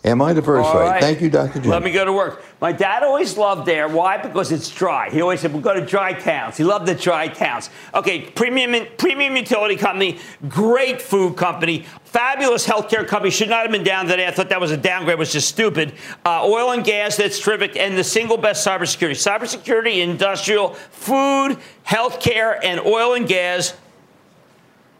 Am 0.05 0.23
I 0.23 0.33
diversified? 0.33 0.91
Right. 0.91 1.01
Thank 1.01 1.23
you, 1.23 1.31
Dr. 1.31 1.59
Jim. 1.59 1.73
Let 1.73 1.83
me 1.83 1.91
go 1.91 2.05
to 2.05 2.13
work. 2.13 2.41
My 2.61 2.73
dad 2.73 3.03
always 3.03 3.39
loved 3.39 3.67
air. 3.71 3.89
Why? 3.89 4.19
Because 4.19 4.53
it's 4.53 4.69
dry. 4.69 5.09
He 5.09 5.23
always 5.23 5.41
said, 5.41 5.53
we'll 5.53 5.63
go 5.63 5.73
to 5.73 5.85
dry 5.85 6.13
towns. 6.13 6.59
He 6.59 6.65
loved 6.65 6.87
the 6.87 6.95
dry 6.95 7.29
towns. 7.29 7.71
Okay, 7.95 8.21
premium, 8.21 8.87
premium 8.99 9.35
utility 9.35 9.77
company, 9.77 10.19
great 10.47 11.01
food 11.01 11.39
company, 11.39 11.87
fabulous 12.05 12.67
healthcare 12.67 13.07
company. 13.07 13.31
Should 13.31 13.49
not 13.49 13.63
have 13.63 13.73
been 13.73 13.83
down 13.83 14.07
today. 14.07 14.27
I 14.27 14.31
thought 14.31 14.51
that 14.51 14.61
was 14.61 14.73
a 14.73 14.77
downgrade, 14.77 15.19
was 15.19 15.33
just 15.33 15.49
stupid. 15.49 15.95
Uh, 16.27 16.45
oil 16.45 16.73
and 16.73 16.85
gas, 16.85 17.17
that's 17.17 17.39
terrific. 17.39 17.77
And 17.77 17.97
the 17.97 18.05
single 18.05 18.37
best 18.37 18.67
cybersecurity. 18.67 19.13
Cybersecurity, 19.13 20.03
industrial, 20.03 20.75
food, 20.75 21.57
healthcare, 21.87 22.61
and 22.63 22.79
oil 22.81 23.15
and 23.15 23.27
gas. 23.27 23.75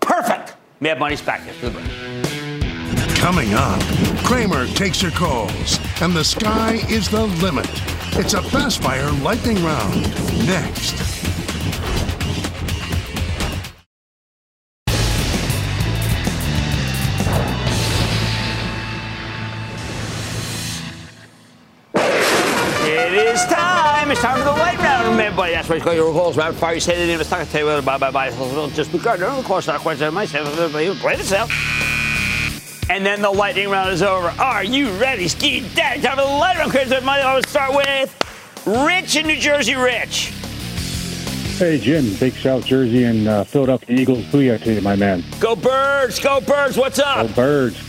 Perfect. 0.01 0.55
Mad 0.81 0.99
Money's 0.99 1.21
back 1.21 1.43
after. 1.43 1.71
Coming 3.21 3.53
up, 3.53 3.83
Cramer 4.25 4.67
takes 4.69 5.03
your 5.03 5.11
calls, 5.11 5.79
and 6.01 6.15
the 6.15 6.25
sky 6.25 6.79
is 6.89 7.09
the 7.09 7.27
limit. 7.27 7.69
It's 8.13 8.35
a 8.35 8.43
fast 8.43 8.81
fire 8.83 9.11
lightning 9.23 9.63
round. 9.65 10.03
Next. 10.47 10.95
It 22.85 23.13
is 23.13 23.45
time. 23.47 24.11
It's 24.11 24.21
time 24.21 24.39
for 24.39 24.45
the 24.45 24.51
light 24.53 24.79
round. 24.79 25.09
Remember, 25.09 25.51
that's 25.51 25.69
why 25.69 25.77
you 25.77 25.83
call 25.83 25.95
your 25.95 26.13
calls. 26.13 26.37
Rapid 26.37 26.59
fire. 26.59 26.75
You 26.75 26.81
say 26.81 26.97
the 26.97 27.07
name 27.07 27.15
of 27.15 27.19
the 27.19 27.25
stock. 27.25 27.41
I 27.41 27.45
tell 27.45 27.61
you 27.61 27.67
whether 27.67 27.83
bye 27.83 27.99
bye 27.99 28.11
bye. 28.11 28.31
Just 28.71 28.93
regard 28.93 29.21
none 29.21 29.39
of 29.39 29.45
calls. 29.45 29.65
Stock 29.65 29.81
questions. 29.81 30.13
Myself. 30.15 30.49
Play 30.55 30.89
out. 31.37 31.51
And 32.91 33.07
then 33.07 33.23
the 33.23 33.31
lightning 33.31 33.71
round 33.71 33.91
is 33.91 34.03
over. 34.03 34.35
Are 34.41 34.65
you 34.65 34.91
ready, 34.95 35.29
Ski 35.29 35.61
Daddy? 35.77 36.03
Time 36.03 36.17
for 36.17 36.25
the 36.25 36.29
lightning 36.29 36.69
round. 36.71 37.05
Money. 37.07 37.23
I 37.23 37.37
will 37.37 37.43
start 37.45 37.73
with 37.73 38.67
Rich 38.67 39.15
in 39.15 39.29
New 39.29 39.39
Jersey. 39.39 39.77
Rich. 39.77 40.33
Hey, 41.57 41.79
Jim, 41.79 42.13
Big 42.17 42.33
South 42.33 42.67
Jersey 42.67 43.05
and 43.05 43.29
uh, 43.29 43.45
Philadelphia 43.45 43.97
Eagles. 43.97 44.25
Booyah 44.25 44.61
to 44.65 44.73
you, 44.73 44.81
my 44.81 44.97
man. 44.97 45.23
Go 45.39 45.55
Birds. 45.55 46.19
Go 46.19 46.41
Birds. 46.41 46.77
What's 46.77 46.99
up? 46.99 47.29
Go 47.29 47.35
Birds. 47.35 47.81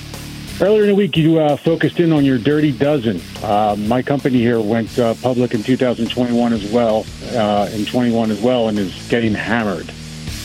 Earlier 0.62 0.84
in 0.84 0.90
the 0.90 0.96
week, 0.96 1.18
you 1.18 1.40
uh, 1.40 1.58
focused 1.58 2.00
in 2.00 2.12
on 2.12 2.24
your 2.24 2.38
dirty 2.38 2.72
dozen. 2.72 3.20
Uh, 3.42 3.76
my 3.80 4.04
company 4.04 4.38
here 4.38 4.62
went 4.62 5.00
uh, 5.00 5.16
public 5.16 5.56
in 5.56 5.64
2021 5.64 6.54
as 6.54 6.72
well, 6.72 7.08
uh, 7.34 7.68
in 7.74 7.86
21 7.86 8.30
as 8.30 8.40
well, 8.40 8.70
and 8.70 8.78
is 8.78 9.10
getting 9.10 9.34
hammered. 9.34 9.92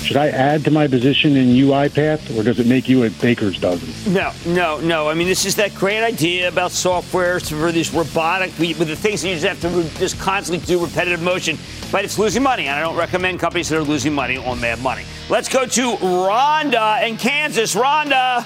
Should 0.06 0.18
I 0.18 0.28
add 0.28 0.64
to 0.66 0.70
my 0.70 0.86
position 0.86 1.36
in 1.36 1.48
UiPath, 1.48 2.38
or 2.38 2.44
does 2.44 2.60
it 2.60 2.66
make 2.68 2.88
you 2.88 3.02
a 3.02 3.10
baker's 3.10 3.58
dozen? 3.58 4.14
No, 4.14 4.30
no, 4.46 4.78
no. 4.78 5.08
I 5.08 5.14
mean, 5.14 5.26
this 5.26 5.44
is 5.44 5.56
that 5.56 5.74
great 5.74 6.00
idea 6.00 6.46
about 6.46 6.70
software 6.70 7.40
for 7.40 7.72
these 7.72 7.92
robotic, 7.92 8.56
with 8.56 8.86
the 8.86 8.94
things 8.94 9.22
that 9.22 9.30
you 9.30 9.34
just 9.34 9.60
have 9.60 9.60
to 9.62 9.98
just 9.98 10.16
constantly 10.20 10.64
do 10.64 10.78
repetitive 10.78 11.20
motion, 11.20 11.58
but 11.90 12.04
it's 12.04 12.20
losing 12.20 12.44
money, 12.44 12.68
and 12.68 12.76
I 12.76 12.82
don't 12.82 12.94
recommend 12.94 13.40
companies 13.40 13.68
that 13.70 13.78
are 13.78 13.82
losing 13.82 14.14
money 14.14 14.36
on 14.36 14.60
Mad 14.60 14.80
Money. 14.80 15.02
Let's 15.28 15.48
go 15.48 15.66
to 15.66 15.96
Rhonda 15.96 17.04
in 17.04 17.16
Kansas. 17.16 17.74
Rhonda. 17.74 18.44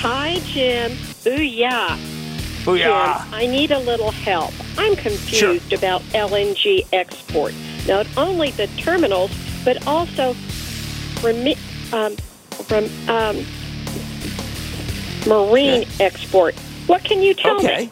Hi, 0.00 0.38
Jim. 0.44 0.90
Booyah. 0.90 1.96
Booyah. 2.64 3.24
Jim, 3.24 3.34
I 3.34 3.46
need 3.46 3.70
a 3.70 3.78
little 3.78 4.10
help. 4.10 4.52
I'm 4.76 4.96
confused 4.96 5.72
about 5.72 6.02
LNG 6.12 6.86
export. 6.92 7.54
Not 7.88 8.06
only 8.18 8.50
the 8.50 8.66
terminals, 8.76 9.30
but 9.64 9.86
also 9.86 10.34
remi- 11.22 11.56
um, 11.92 12.16
from 12.66 12.84
um, 13.08 13.44
marine 15.26 15.86
export. 15.98 16.54
What 16.86 17.04
can 17.04 17.20
you 17.22 17.34
tell 17.34 17.56
Okay. 17.56 17.84
me? 17.86 17.90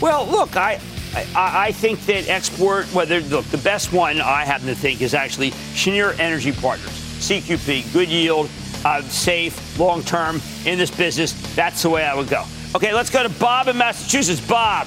Well, 0.00 0.26
look, 0.26 0.56
I, 0.56 0.80
I, 1.14 1.66
I 1.68 1.72
think 1.72 2.00
that 2.06 2.28
export, 2.28 2.86
whether 2.92 3.20
look, 3.20 3.44
the 3.46 3.58
best 3.58 3.92
one 3.92 4.20
I 4.20 4.44
happen 4.44 4.66
to 4.66 4.74
think 4.74 5.00
is 5.00 5.14
actually 5.14 5.50
Cheniere 5.74 6.14
Energy 6.18 6.52
Partners, 6.52 6.90
CQP, 7.20 7.92
good 7.92 8.08
yield, 8.08 8.50
uh, 8.84 9.00
safe, 9.02 9.78
long 9.78 10.02
term 10.02 10.40
in 10.66 10.78
this 10.78 10.90
business. 10.90 11.32
That's 11.54 11.82
the 11.82 11.90
way 11.90 12.04
I 12.04 12.14
would 12.14 12.28
go. 12.28 12.44
Okay, 12.74 12.92
let's 12.92 13.08
go 13.10 13.22
to 13.22 13.28
Bob 13.28 13.68
in 13.68 13.76
Massachusetts. 13.78 14.40
Bob. 14.46 14.86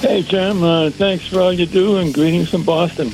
Hey, 0.00 0.22
Jim. 0.22 0.62
Uh, 0.62 0.90
thanks 0.90 1.26
for 1.26 1.40
all 1.40 1.52
you 1.52 1.66
do, 1.66 1.98
and 1.98 2.12
greetings 2.12 2.50
from 2.50 2.64
Boston. 2.64 3.12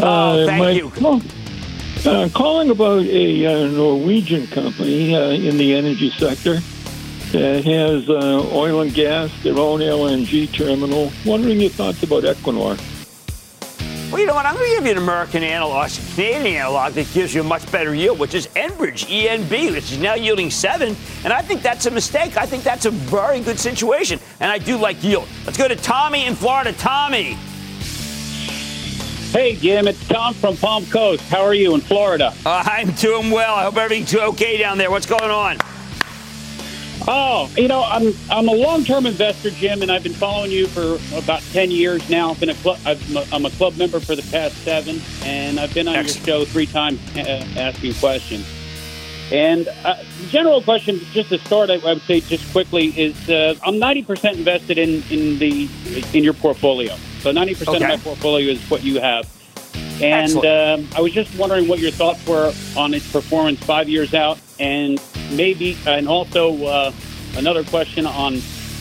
Oh, 0.00 0.42
Uh, 0.42 0.46
thank 0.46 0.58
my- 0.62 0.70
you. 0.70 0.92
Well, 1.00 1.20
uh, 2.04 2.28
calling 2.34 2.70
about 2.70 3.04
a 3.04 3.46
uh, 3.46 3.68
Norwegian 3.68 4.46
company 4.48 5.14
uh, 5.14 5.30
in 5.30 5.56
the 5.56 5.74
energy 5.74 6.10
sector 6.10 6.58
that 7.32 7.64
has 7.64 8.08
uh, 8.08 8.48
oil 8.52 8.80
and 8.80 8.92
gas, 8.92 9.30
their 9.42 9.58
own 9.58 9.80
LNG 9.80 10.52
terminal. 10.52 11.12
Wondering 11.24 11.60
your 11.60 11.70
thoughts 11.70 12.02
about 12.02 12.24
Equinor. 12.24 12.78
Well, 14.10 14.20
you 14.20 14.26
know 14.26 14.34
what? 14.34 14.46
I'm 14.46 14.54
going 14.54 14.68
to 14.68 14.74
give 14.76 14.84
you 14.84 14.92
an 14.92 14.98
American 14.98 15.42
analog, 15.42 15.90
a 15.90 16.14
Canadian 16.14 16.56
analog 16.56 16.92
that 16.92 17.12
gives 17.12 17.34
you 17.34 17.40
a 17.40 17.44
much 17.44 17.70
better 17.72 17.92
yield, 17.92 18.20
which 18.20 18.34
is 18.34 18.46
Enbridge, 18.48 19.06
ENB, 19.06 19.72
which 19.72 19.90
is 19.90 19.98
now 19.98 20.14
yielding 20.14 20.50
seven. 20.50 20.96
And 21.24 21.32
I 21.32 21.42
think 21.42 21.60
that's 21.60 21.86
a 21.86 21.90
mistake. 21.90 22.36
I 22.36 22.46
think 22.46 22.62
that's 22.62 22.86
a 22.86 22.90
very 22.90 23.40
good 23.40 23.58
situation. 23.58 24.20
And 24.38 24.50
I 24.50 24.58
do 24.58 24.76
like 24.76 25.02
yield. 25.02 25.28
Let's 25.44 25.58
go 25.58 25.66
to 25.66 25.74
Tommy 25.74 26.24
in 26.24 26.36
Florida. 26.36 26.72
Tommy. 26.72 27.36
Hey, 29.32 29.56
Jim, 29.56 29.86
it's 29.86 30.06
Tom 30.08 30.32
from 30.34 30.56
Palm 30.56 30.86
Coast. 30.86 31.22
How 31.24 31.42
are 31.42 31.52
you 31.52 31.74
in 31.74 31.80
Florida? 31.80 32.32
Uh, 32.46 32.62
I'm 32.64 32.92
doing 32.92 33.30
well. 33.30 33.54
I 33.54 33.64
hope 33.64 33.76
everything's 33.76 34.14
okay 34.14 34.56
down 34.56 34.78
there. 34.78 34.90
What's 34.90 35.04
going 35.06 35.30
on? 35.30 35.58
Oh, 37.08 37.50
you 37.56 37.68
know, 37.68 37.82
I'm 37.82 38.14
I'm 38.30 38.48
a 38.48 38.52
long-term 38.52 39.04
investor, 39.04 39.50
Jim, 39.50 39.82
and 39.82 39.92
I've 39.92 40.02
been 40.02 40.14
following 40.14 40.50
you 40.50 40.66
for 40.66 40.98
about 41.16 41.42
ten 41.52 41.70
years 41.70 42.08
now. 42.08 42.30
I've 42.30 42.40
been 42.40 42.48
a 42.48 42.54
club. 42.54 42.78
I'm 42.86 42.98
a, 43.16 43.26
I'm 43.32 43.44
a 43.44 43.50
club 43.50 43.76
member 43.76 44.00
for 44.00 44.16
the 44.16 44.26
past 44.30 44.56
seven, 44.64 45.00
and 45.22 45.60
I've 45.60 45.74
been 45.74 45.86
on 45.86 45.94
your 45.94 46.08
show 46.08 46.44
three 46.44 46.66
times 46.66 46.98
uh, 47.16 47.46
asking 47.56 47.94
questions. 47.94 48.46
And 49.30 49.68
uh, 49.84 49.96
general 50.28 50.62
question, 50.62 50.98
just 51.12 51.28
to 51.28 51.38
start, 51.38 51.68
I, 51.68 51.74
I 51.74 51.94
would 51.94 52.02
say 52.02 52.20
just 52.20 52.50
quickly 52.52 52.88
is 52.98 53.28
uh, 53.28 53.54
I'm 53.64 53.74
90% 53.74 54.34
invested 54.34 54.78
in 54.78 55.02
in 55.10 55.38
the 55.38 55.68
in 56.14 56.24
your 56.24 56.34
portfolio. 56.34 56.96
So 57.20 57.32
90% 57.32 57.68
Okay. 57.68 57.76
of 57.76 57.82
my 57.82 57.96
portfolio 57.98 58.52
is 58.52 58.60
what 58.70 58.82
you 58.84 59.00
have. 59.00 59.28
And 60.02 60.36
um, 60.44 60.88
I 60.94 61.00
was 61.00 61.12
just 61.12 61.36
wondering 61.38 61.68
what 61.68 61.78
your 61.78 61.90
thoughts 61.90 62.24
were 62.26 62.52
on 62.76 62.92
its 62.94 63.10
performance 63.10 63.58
five 63.60 63.88
years 63.88 64.12
out, 64.14 64.38
and 64.60 65.00
maybe, 65.32 65.76
and 65.86 66.06
also 66.06 66.64
uh, 66.66 66.92
another 67.36 67.64
question 67.64 68.06
on 68.06 68.34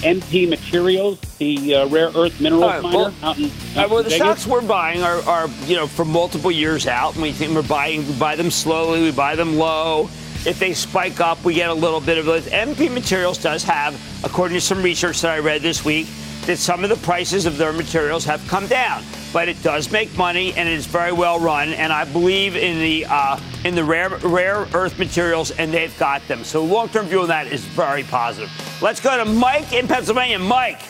MP 0.03 0.47
Materials, 0.47 1.17
the 1.39 1.73
uh, 1.75 1.88
rare 1.88 2.09
earth 2.15 2.39
minerals 2.41 2.63
All 2.63 2.69
right, 2.69 2.83
miner 2.83 2.97
well- 2.97 3.13
out 3.23 3.38
in, 3.38 3.45
Uh, 3.45 3.79
out 3.81 3.89
well, 3.89 4.03
the 4.03 4.09
Vegas. 4.09 4.15
stocks 4.17 4.45
we're 4.47 4.61
buying 4.61 5.03
are, 5.03 5.21
are, 5.23 5.49
you 5.67 5.77
know, 5.77 5.88
for 5.88 6.03
multiple 6.03 6.51
years 6.51 6.86
out, 6.86 7.13
and 7.13 7.23
we 7.23 7.31
think 7.31 7.55
we're 7.55 7.61
buying, 7.63 8.05
we 8.05 8.13
buy 8.15 8.36
them 8.36 8.51
slowly, 8.51 9.01
we 9.01 9.11
buy 9.11 9.36
them 9.36 9.57
low. 9.57 10.09
If 10.45 10.59
they 10.59 10.73
spike 10.73 11.21
up, 11.21 11.43
we 11.45 11.53
get 11.55 11.69
a 11.69 11.73
little 11.73 12.01
bit 12.01 12.17
of 12.17 12.27
it. 12.27 12.43
MP 12.51 12.89
Materials 12.93 13.38
does 13.38 13.63
have, 13.63 13.99
according 14.23 14.55
to 14.57 14.61
some 14.61 14.83
research 14.83 15.21
that 15.21 15.31
I 15.31 15.39
read 15.39 15.61
this 15.61 15.83
week, 15.86 16.07
that 16.45 16.57
some 16.57 16.83
of 16.83 16.89
the 16.89 16.95
prices 16.97 17.45
of 17.45 17.57
their 17.57 17.73
materials 17.73 18.23
have 18.25 18.45
come 18.47 18.67
down. 18.67 19.03
But 19.33 19.49
it 19.49 19.61
does 19.63 19.91
make 19.91 20.15
money, 20.17 20.53
and 20.53 20.69
it 20.69 20.73
is 20.73 20.85
very 20.85 21.11
well 21.11 21.39
run. 21.39 21.69
And 21.69 21.91
I 21.91 22.05
believe 22.05 22.55
in 22.55 22.79
the 22.79 23.05
uh, 23.09 23.39
in 23.65 23.75
the 23.75 23.83
rare 23.83 24.09
rare 24.17 24.67
earth 24.73 24.97
materials, 24.97 25.51
and 25.51 25.73
they've 25.73 25.97
got 25.99 26.25
them. 26.27 26.43
So 26.43 26.63
long 26.63 26.89
term 26.89 27.07
view 27.07 27.21
on 27.21 27.27
that 27.27 27.47
is 27.47 27.63
very 27.65 28.03
positive. 28.03 28.49
Let's 28.81 29.01
go 29.01 29.17
to 29.17 29.25
Mike 29.25 29.73
in 29.73 29.87
Pennsylvania. 29.87 30.39
Mike. 30.39 30.81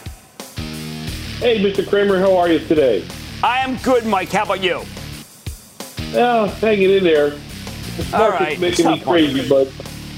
Hey, 1.39 1.59
Mr. 1.63 1.87
Cramer, 1.87 2.19
how 2.19 2.37
are 2.37 2.47
you 2.49 2.59
today? 2.59 3.05
I 3.43 3.59
am 3.59 3.77
good, 3.77 4.05
Mike. 4.05 4.29
How 4.31 4.43
about 4.43 4.61
you? 4.63 4.83
Well, 6.13 6.47
hanging 6.47 6.91
in 6.91 7.03
there. 7.03 7.31
The 7.31 8.09
All 8.17 8.29
right, 8.29 8.59
making 8.59 8.87
me 8.87 8.99
crazy, 8.99 9.47
but 9.47 9.71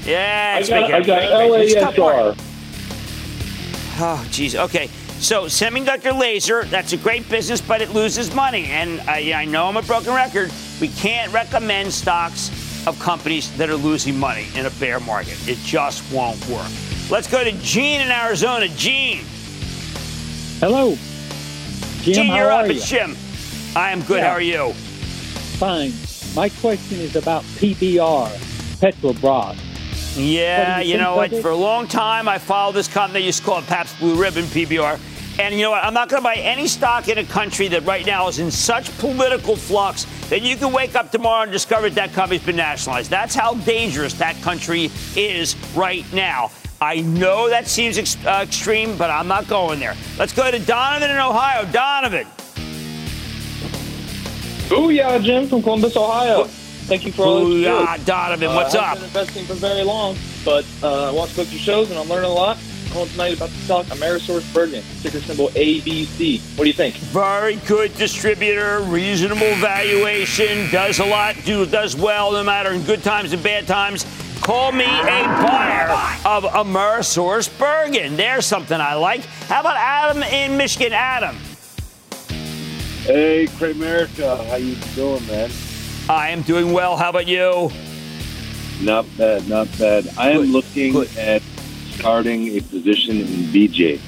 Yeah, 0.04 0.54
I 0.56 0.60
it's 0.60 0.68
got, 0.68 0.92
I 0.92 1.02
got 1.02 1.22
it's. 1.62 1.74
LASR. 1.74 2.36
Oh, 4.00 4.26
geez. 4.30 4.54
Okay. 4.54 4.88
So, 5.20 5.44
semiconductor 5.46 6.16
laser, 6.18 6.64
that's 6.66 6.92
a 6.92 6.96
great 6.96 7.28
business, 7.28 7.60
but 7.60 7.82
it 7.82 7.90
loses 7.90 8.32
money. 8.34 8.66
And 8.66 9.00
I, 9.02 9.32
I 9.32 9.44
know 9.44 9.66
I'm 9.66 9.76
a 9.76 9.82
broken 9.82 10.14
record. 10.14 10.52
We 10.80 10.88
can't 10.88 11.32
recommend 11.32 11.92
stocks 11.92 12.50
of 12.86 12.98
companies 13.00 13.54
that 13.56 13.68
are 13.68 13.76
losing 13.76 14.16
money 14.18 14.46
in 14.54 14.66
a 14.66 14.70
bear 14.70 15.00
market. 15.00 15.36
It 15.48 15.58
just 15.58 16.10
won't 16.12 16.38
work. 16.48 16.70
Let's 17.10 17.26
go 17.26 17.42
to 17.42 17.50
Gene 17.52 18.00
in 18.00 18.10
Arizona. 18.12 18.68
Gene. 18.68 19.24
Hello. 20.60 20.90
Jim, 22.02 22.14
Gene, 22.14 22.26
how 22.28 22.36
you're 22.36 22.52
are 22.52 22.62
up. 22.62 22.66
you? 22.68 22.74
It's 22.74 22.88
Jim. 22.88 23.16
I 23.74 23.90
am 23.90 24.02
good. 24.02 24.18
Yeah. 24.18 24.28
How 24.28 24.34
are 24.34 24.40
you? 24.40 24.72
Fine. 25.58 25.92
My 26.34 26.48
question 26.48 27.00
is 27.00 27.16
about 27.16 27.42
PBR, 27.42 28.28
Petrobras. 28.80 29.56
Yeah, 30.16 30.80
you 30.80 30.92
you 30.92 30.98
know 30.98 31.16
what? 31.16 31.30
For 31.30 31.50
a 31.50 31.56
long 31.56 31.86
time, 31.86 32.28
I 32.28 32.38
followed 32.38 32.72
this 32.72 32.88
company. 32.88 33.20
They 33.20 33.26
used 33.26 33.38
to 33.40 33.44
call 33.44 33.58
it 33.58 33.66
Pabst 33.66 33.98
Blue 33.98 34.20
Ribbon 34.20 34.44
PBR. 34.46 34.98
And 35.38 35.54
you 35.54 35.62
know 35.62 35.70
what? 35.70 35.84
I'm 35.84 35.94
not 35.94 36.08
going 36.08 36.20
to 36.20 36.24
buy 36.24 36.34
any 36.34 36.66
stock 36.66 37.08
in 37.08 37.18
a 37.18 37.24
country 37.24 37.68
that 37.68 37.86
right 37.86 38.04
now 38.04 38.26
is 38.26 38.40
in 38.40 38.50
such 38.50 38.96
political 38.98 39.54
flux 39.54 40.04
that 40.30 40.42
you 40.42 40.56
can 40.56 40.72
wake 40.72 40.96
up 40.96 41.12
tomorrow 41.12 41.44
and 41.44 41.52
discover 41.52 41.88
that 41.90 42.12
company's 42.12 42.42
been 42.42 42.56
nationalized. 42.56 43.08
That's 43.08 43.36
how 43.36 43.54
dangerous 43.54 44.14
that 44.14 44.34
country 44.42 44.90
is 45.14 45.54
right 45.76 46.04
now. 46.12 46.50
I 46.80 47.02
know 47.02 47.48
that 47.48 47.68
seems 47.68 47.98
ex- 47.98 48.16
uh, 48.26 48.40
extreme, 48.42 48.96
but 48.98 49.10
I'm 49.10 49.28
not 49.28 49.46
going 49.46 49.78
there. 49.78 49.94
Let's 50.18 50.32
go 50.32 50.50
to 50.50 50.58
Donovan 50.58 51.10
in 51.10 51.16
Ohio. 51.16 51.64
Donovan. 51.70 52.26
Booyah, 54.68 55.22
Jim 55.22 55.46
from 55.48 55.62
Columbus, 55.62 55.96
Ohio. 55.96 56.44
Thank 56.44 57.06
you 57.06 57.12
for 57.12 57.22
all 57.22 57.44
do. 57.46 57.64
Booyah, 57.64 58.04
Donovan, 58.04 58.54
what's 58.54 58.74
uh, 58.74 58.78
I 58.78 58.80
up? 58.80 58.98
haven't 58.98 59.12
been 59.12 59.22
investing 59.22 59.44
for 59.44 59.54
very 59.54 59.84
long, 59.84 60.16
but 60.44 60.66
uh, 60.82 61.10
I 61.10 61.12
watch 61.12 61.36
both 61.36 61.50
your 61.52 61.60
shows 61.60 61.90
and 61.90 61.98
I'm 61.98 62.08
learning 62.08 62.30
a 62.30 62.34
lot. 62.34 62.58
Calling 62.92 63.10
tonight 63.10 63.36
about 63.36 63.50
the 63.50 63.56
stock 63.56 63.86
Amerisource 63.86 64.52
Bergen, 64.54 64.82
ticker 65.02 65.20
symbol 65.20 65.48
ABC. 65.50 66.40
What 66.56 66.64
do 66.64 66.68
you 66.68 66.74
think? 66.74 66.94
Very 66.96 67.56
good 67.66 67.94
distributor, 67.96 68.80
reasonable 68.80 69.54
valuation, 69.56 70.70
does 70.70 70.98
a 70.98 71.04
lot, 71.04 71.36
do 71.44 71.66
does 71.66 71.94
well 71.94 72.32
no 72.32 72.42
matter 72.42 72.72
in 72.72 72.82
good 72.84 73.02
times 73.02 73.32
and 73.34 73.42
bad 73.42 73.66
times. 73.66 74.06
Call 74.40 74.72
me 74.72 74.86
a 74.86 75.24
buyer 75.42 75.90
of 76.24 76.44
Amerisource 76.44 77.56
Bergen. 77.58 78.16
There's 78.16 78.46
something 78.46 78.80
I 78.80 78.94
like. 78.94 79.20
How 79.48 79.60
about 79.60 79.76
Adam 79.76 80.22
in 80.22 80.56
Michigan? 80.56 80.94
Adam. 80.94 81.36
Hey, 83.02 83.46
Cramerica, 83.46 84.46
how 84.48 84.56
you 84.56 84.76
doing, 84.94 85.26
man? 85.26 85.50
I 86.08 86.30
am 86.30 86.40
doing 86.40 86.72
well. 86.72 86.96
How 86.96 87.10
about 87.10 87.26
you? 87.26 87.70
Not 88.80 89.04
bad, 89.18 89.46
not 89.46 89.68
bad. 89.78 90.08
I 90.16 90.30
am 90.30 90.52
looking 90.52 90.96
at 91.18 91.42
starting 91.98 92.56
a 92.56 92.60
position 92.60 93.16
in 93.18 93.26
BJ. 93.26 93.98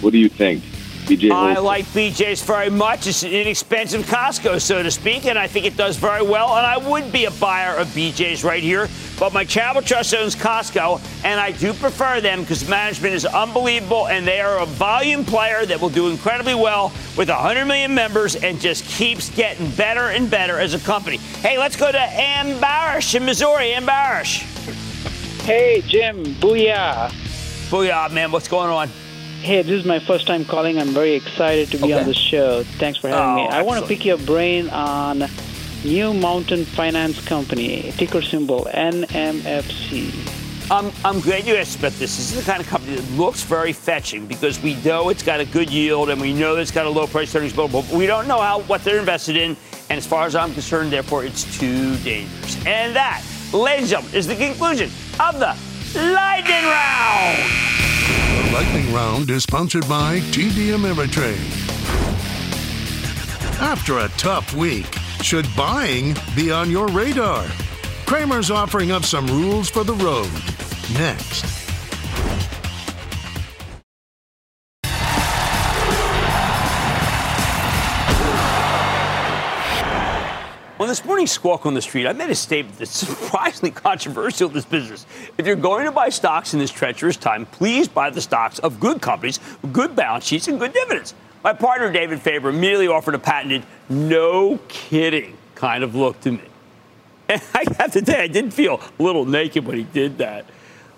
What 0.00 0.12
do 0.12 0.18
you 0.18 0.28
think? 0.28 0.62
BJ 1.06 1.32
I 1.32 1.46
Wholesale. 1.46 1.64
like 1.64 1.84
BJ's 1.86 2.40
very 2.42 2.70
much. 2.70 3.08
It's 3.08 3.24
an 3.24 3.32
inexpensive 3.32 4.02
Costco, 4.02 4.60
so 4.60 4.84
to 4.84 4.90
speak, 4.90 5.26
and 5.26 5.36
I 5.36 5.48
think 5.48 5.66
it 5.66 5.76
does 5.76 5.96
very 5.96 6.22
well. 6.22 6.56
And 6.56 6.64
I 6.64 6.76
would 6.76 7.10
be 7.10 7.24
a 7.24 7.32
buyer 7.32 7.74
of 7.74 7.88
BJ's 7.88 8.44
right 8.44 8.62
here, 8.62 8.88
but 9.18 9.32
my 9.32 9.44
charitable 9.44 9.82
trust 9.82 10.14
owns 10.14 10.36
Costco, 10.36 11.00
and 11.24 11.40
I 11.40 11.50
do 11.50 11.72
prefer 11.72 12.20
them 12.20 12.42
because 12.42 12.68
management 12.68 13.14
is 13.14 13.26
unbelievable, 13.26 14.06
and 14.06 14.24
they 14.24 14.40
are 14.40 14.60
a 14.60 14.66
volume 14.66 15.24
player 15.24 15.66
that 15.66 15.80
will 15.80 15.90
do 15.90 16.08
incredibly 16.08 16.54
well 16.54 16.92
with 17.16 17.28
100 17.28 17.64
million 17.64 17.92
members 17.92 18.36
and 18.36 18.60
just 18.60 18.84
keeps 18.84 19.28
getting 19.30 19.68
better 19.72 20.10
and 20.10 20.30
better 20.30 20.60
as 20.60 20.74
a 20.74 20.78
company. 20.78 21.16
Hey, 21.16 21.58
let's 21.58 21.74
go 21.74 21.90
to 21.90 21.98
Ambarish 21.98 23.16
in 23.16 23.24
Missouri. 23.24 23.72
Ambarish. 23.72 24.42
Hey, 25.42 25.82
Jim. 25.88 26.22
Booyah. 26.36 27.12
Booyah, 27.72 28.12
man. 28.12 28.30
What's 28.30 28.48
going 28.48 28.68
on? 28.68 28.88
Hey, 29.40 29.62
this 29.62 29.72
is 29.80 29.86
my 29.86 29.98
first 29.98 30.26
time 30.26 30.44
calling. 30.44 30.78
I'm 30.78 30.88
very 30.88 31.14
excited 31.14 31.70
to 31.70 31.78
be 31.78 31.84
Okay. 31.84 31.94
on 31.94 32.06
the 32.06 32.12
show. 32.12 32.64
Thanks 32.76 32.98
for 32.98 33.08
having 33.08 33.36
me. 33.36 33.48
Oh, 33.50 33.50
I 33.50 33.62
want 33.62 33.80
to 33.80 33.88
pick 33.88 34.04
your 34.04 34.18
brain 34.18 34.68
on 34.68 35.24
New 35.82 36.12
Mountain 36.12 36.66
Finance 36.66 37.24
Company, 37.24 37.90
ticker 37.96 38.20
symbol 38.20 38.68
NMFC. 38.74 40.12
I'm, 40.70 40.92
I'm 41.02 41.20
glad 41.20 41.46
you 41.46 41.54
asked 41.56 41.78
about 41.78 41.92
this. 41.92 42.14
This 42.18 42.32
is 42.32 42.44
the 42.44 42.50
kind 42.50 42.60
of 42.62 42.68
company 42.68 42.96
that 42.96 43.10
looks 43.12 43.42
very 43.42 43.72
fetching 43.72 44.26
because 44.26 44.62
we 44.62 44.74
know 44.82 45.08
it's 45.08 45.22
got 45.22 45.40
a 45.40 45.46
good 45.46 45.70
yield 45.70 46.10
and 46.10 46.20
we 46.20 46.34
know 46.34 46.56
it's 46.56 46.70
got 46.70 46.84
a 46.84 46.90
low 46.90 47.06
price 47.06 47.34
earnings 47.34 47.56
multiple, 47.56 47.86
but 47.88 47.96
we 47.96 48.04
don't 48.04 48.28
know 48.28 48.40
how 48.42 48.60
what 48.64 48.84
they're 48.84 48.98
invested 48.98 49.36
in. 49.36 49.56
And 49.88 49.96
as 49.96 50.06
far 50.06 50.26
as 50.26 50.36
I'm 50.36 50.52
concerned, 50.52 50.92
therefore, 50.92 51.24
it's 51.24 51.44
too 51.58 51.96
dangerous. 51.98 52.66
And 52.66 52.94
that, 52.96 53.24
ladies 53.54 53.92
and 53.92 54.02
gentlemen, 54.02 54.14
is 54.14 54.26
the 54.26 54.36
conclusion 54.36 54.90
of 55.18 55.38
the 55.40 55.56
Lightning 55.94 56.64
Round. 56.64 57.38
The 58.46 58.50
lightning 58.54 58.94
round 58.94 59.30
is 59.30 59.42
sponsored 59.42 59.86
by 59.86 60.20
TD 60.30 60.72
Ameritrade. 60.74 61.36
After 63.60 63.98
a 63.98 64.08
tough 64.16 64.54
week, 64.54 64.86
should 65.22 65.46
buying 65.54 66.16
be 66.34 66.50
on 66.50 66.70
your 66.70 66.88
radar? 66.88 67.46
Cramer's 68.06 68.50
offering 68.50 68.90
up 68.90 69.04
some 69.04 69.26
rules 69.26 69.68
for 69.68 69.84
the 69.84 69.94
road. 69.94 70.30
Next. 70.98 71.44
On 80.82 80.88
this 80.88 81.04
morning's 81.04 81.30
Squawk 81.30 81.64
on 81.64 81.74
the 81.74 81.80
Street, 81.80 82.08
I 82.08 82.12
made 82.12 82.28
a 82.28 82.34
statement 82.34 82.76
that's 82.76 82.90
surprisingly 83.06 83.70
controversial 83.70 84.48
in 84.48 84.54
this 84.54 84.64
business. 84.64 85.06
If 85.38 85.46
you're 85.46 85.54
going 85.54 85.84
to 85.84 85.92
buy 85.92 86.08
stocks 86.08 86.54
in 86.54 86.58
this 86.58 86.72
treacherous 86.72 87.16
time, 87.16 87.46
please 87.46 87.86
buy 87.86 88.10
the 88.10 88.20
stocks 88.20 88.58
of 88.58 88.80
good 88.80 89.00
companies 89.00 89.38
with 89.62 89.72
good 89.72 89.94
balance 89.94 90.24
sheets 90.24 90.48
and 90.48 90.58
good 90.58 90.72
dividends. 90.72 91.14
My 91.44 91.52
partner, 91.52 91.92
David 91.92 92.20
Faber, 92.20 92.48
immediately 92.48 92.88
offered 92.88 93.14
a 93.14 93.20
patented, 93.20 93.62
no 93.88 94.58
kidding 94.66 95.36
kind 95.54 95.84
of 95.84 95.94
look 95.94 96.20
to 96.22 96.32
me. 96.32 96.42
And 97.28 97.40
I 97.54 97.64
have 97.78 97.92
to 97.92 98.04
say, 98.04 98.20
I 98.20 98.26
did 98.26 98.52
feel 98.52 98.80
a 98.98 99.02
little 99.04 99.24
naked 99.24 99.64
when 99.64 99.76
he 99.76 99.84
did 99.84 100.18
that. 100.18 100.46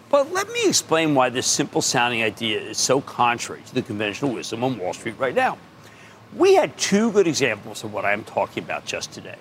But 0.09 0.33
let 0.33 0.49
me 0.49 0.67
explain 0.67 1.15
why 1.15 1.29
this 1.29 1.47
simple 1.47 1.83
sounding 1.83 2.23
idea 2.23 2.59
is 2.59 2.79
so 2.79 3.03
contrary 3.03 3.61
to 3.67 3.75
the 3.75 3.83
conventional 3.83 4.33
wisdom 4.33 4.65
on 4.65 4.79
Wall 4.79 4.95
Street 4.95 5.17
right 5.19 5.35
now. 5.35 5.59
We 6.35 6.55
had 6.55 6.75
two 6.79 7.13
good 7.13 7.27
examples 7.27 7.85
of 7.85 7.93
what 7.93 8.07
I 8.07 8.15
am 8.15 8.25
talking 8.25 8.65
about 8.65 8.87
just 8.87 9.13
today. 9.13 9.37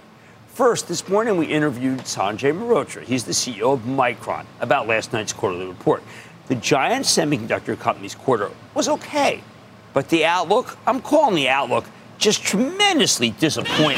First, 0.53 0.87
this 0.87 1.09
morning 1.09 1.37
we 1.37 1.47
interviewed 1.47 2.01
Sanjay 2.01 2.55
Mehrotra. 2.55 3.01
He's 3.01 3.23
the 3.23 3.31
CEO 3.31 3.73
of 3.73 3.79
Micron 3.79 4.45
about 4.59 4.85
last 4.85 5.11
night's 5.11 5.33
quarterly 5.33 5.65
report. 5.65 6.03
The 6.47 6.53
giant 6.53 7.05
semiconductor 7.05 7.79
company's 7.79 8.13
quarter 8.13 8.51
was 8.75 8.87
okay, 8.87 9.41
but 9.93 10.09
the 10.09 10.25
outlook, 10.25 10.77
I'm 10.85 11.01
calling 11.01 11.33
the 11.33 11.49
outlook, 11.49 11.85
just 12.19 12.43
tremendously 12.43 13.31
disappointing. 13.31 13.97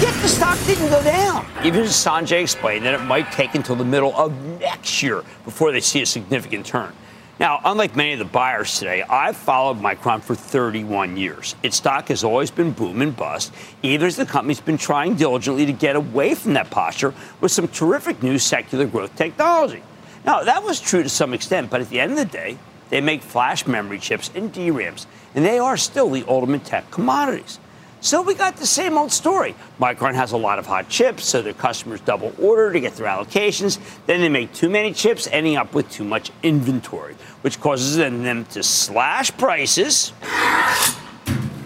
Yet 0.00 0.20
the 0.22 0.28
stock 0.28 0.58
didn't 0.66 0.88
go 0.88 1.04
down. 1.04 1.46
Even 1.64 1.84
Sanjay 1.84 2.42
explained 2.42 2.86
that 2.86 2.94
it 2.94 3.04
might 3.04 3.30
take 3.30 3.54
until 3.54 3.76
the 3.76 3.84
middle 3.84 4.12
of 4.16 4.36
next 4.58 5.04
year 5.04 5.22
before 5.44 5.70
they 5.70 5.80
see 5.80 6.02
a 6.02 6.06
significant 6.06 6.66
turn. 6.66 6.92
Now, 7.40 7.58
unlike 7.64 7.96
many 7.96 8.12
of 8.12 8.18
the 8.18 8.26
buyers 8.26 8.78
today, 8.78 9.02
I've 9.02 9.34
followed 9.34 9.78
Micron 9.78 10.20
for 10.20 10.34
31 10.34 11.16
years. 11.16 11.56
Its 11.62 11.78
stock 11.78 12.08
has 12.08 12.22
always 12.22 12.50
been 12.50 12.72
boom 12.72 13.00
and 13.00 13.16
bust, 13.16 13.50
even 13.82 14.06
as 14.06 14.16
the 14.16 14.26
company's 14.26 14.60
been 14.60 14.76
trying 14.76 15.14
diligently 15.14 15.64
to 15.64 15.72
get 15.72 15.96
away 15.96 16.34
from 16.34 16.52
that 16.52 16.70
posture 16.70 17.14
with 17.40 17.50
some 17.50 17.66
terrific 17.66 18.22
new 18.22 18.38
secular 18.38 18.84
growth 18.84 19.16
technology. 19.16 19.82
Now, 20.26 20.44
that 20.44 20.62
was 20.62 20.80
true 20.80 21.02
to 21.02 21.08
some 21.08 21.32
extent, 21.32 21.70
but 21.70 21.80
at 21.80 21.88
the 21.88 21.98
end 21.98 22.12
of 22.12 22.18
the 22.18 22.26
day, 22.26 22.58
they 22.90 23.00
make 23.00 23.22
flash 23.22 23.66
memory 23.66 24.00
chips 24.00 24.30
and 24.34 24.52
DRAMs, 24.52 25.06
and 25.34 25.42
they 25.42 25.58
are 25.58 25.78
still 25.78 26.10
the 26.10 26.26
ultimate 26.28 26.66
tech 26.66 26.90
commodities. 26.90 27.58
So 28.02 28.22
we 28.22 28.34
got 28.34 28.56
the 28.56 28.66
same 28.66 28.96
old 28.96 29.12
story. 29.12 29.54
Micron 29.78 30.14
has 30.14 30.32
a 30.32 30.36
lot 30.36 30.58
of 30.58 30.66
hot 30.66 30.88
chips, 30.88 31.26
so 31.26 31.42
their 31.42 31.52
customers 31.52 32.00
double 32.00 32.32
order 32.40 32.72
to 32.72 32.80
get 32.80 32.94
their 32.94 33.06
allocations. 33.06 33.78
Then 34.06 34.22
they 34.22 34.30
make 34.30 34.54
too 34.54 34.70
many 34.70 34.94
chips, 34.94 35.28
ending 35.30 35.56
up 35.56 35.74
with 35.74 35.90
too 35.90 36.04
much 36.04 36.30
inventory, 36.42 37.14
which 37.42 37.60
causes 37.60 37.96
them 37.96 38.46
to 38.46 38.62
slash 38.62 39.36
prices, 39.36 40.14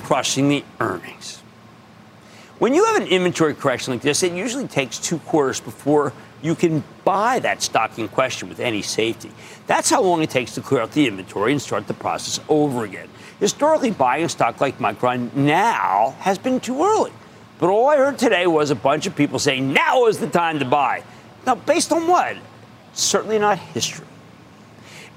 crushing 0.02 0.48
the 0.48 0.64
earnings. 0.80 1.40
When 2.58 2.74
you 2.74 2.84
have 2.84 2.96
an 2.96 3.06
inventory 3.08 3.54
correction 3.54 3.92
like 3.92 4.02
this, 4.02 4.22
it 4.24 4.32
usually 4.32 4.66
takes 4.66 4.98
two 4.98 5.18
quarters 5.18 5.60
before 5.60 6.12
you 6.44 6.54
can 6.54 6.84
buy 7.06 7.38
that 7.38 7.62
stock 7.62 7.98
in 7.98 8.06
question 8.06 8.50
with 8.50 8.60
any 8.60 8.82
safety. 8.82 9.30
That's 9.66 9.88
how 9.88 10.02
long 10.02 10.22
it 10.22 10.28
takes 10.28 10.54
to 10.54 10.60
clear 10.60 10.82
out 10.82 10.92
the 10.92 11.06
inventory 11.06 11.52
and 11.52 11.60
start 11.60 11.86
the 11.86 11.94
process 11.94 12.38
over 12.50 12.84
again. 12.84 13.08
Historically, 13.40 13.90
buying 13.90 14.24
a 14.24 14.28
stock 14.28 14.60
like 14.60 14.78
Micron 14.78 15.34
now 15.34 16.14
has 16.20 16.36
been 16.36 16.60
too 16.60 16.84
early. 16.84 17.12
But 17.58 17.70
all 17.70 17.88
I 17.88 17.96
heard 17.96 18.18
today 18.18 18.46
was 18.46 18.70
a 18.70 18.74
bunch 18.74 19.06
of 19.06 19.16
people 19.16 19.38
saying 19.38 19.72
now 19.72 20.06
is 20.06 20.18
the 20.18 20.28
time 20.28 20.58
to 20.58 20.66
buy. 20.66 21.02
Now, 21.46 21.54
based 21.54 21.92
on 21.92 22.06
what? 22.06 22.36
Certainly 22.92 23.38
not 23.38 23.58
history. 23.58 24.06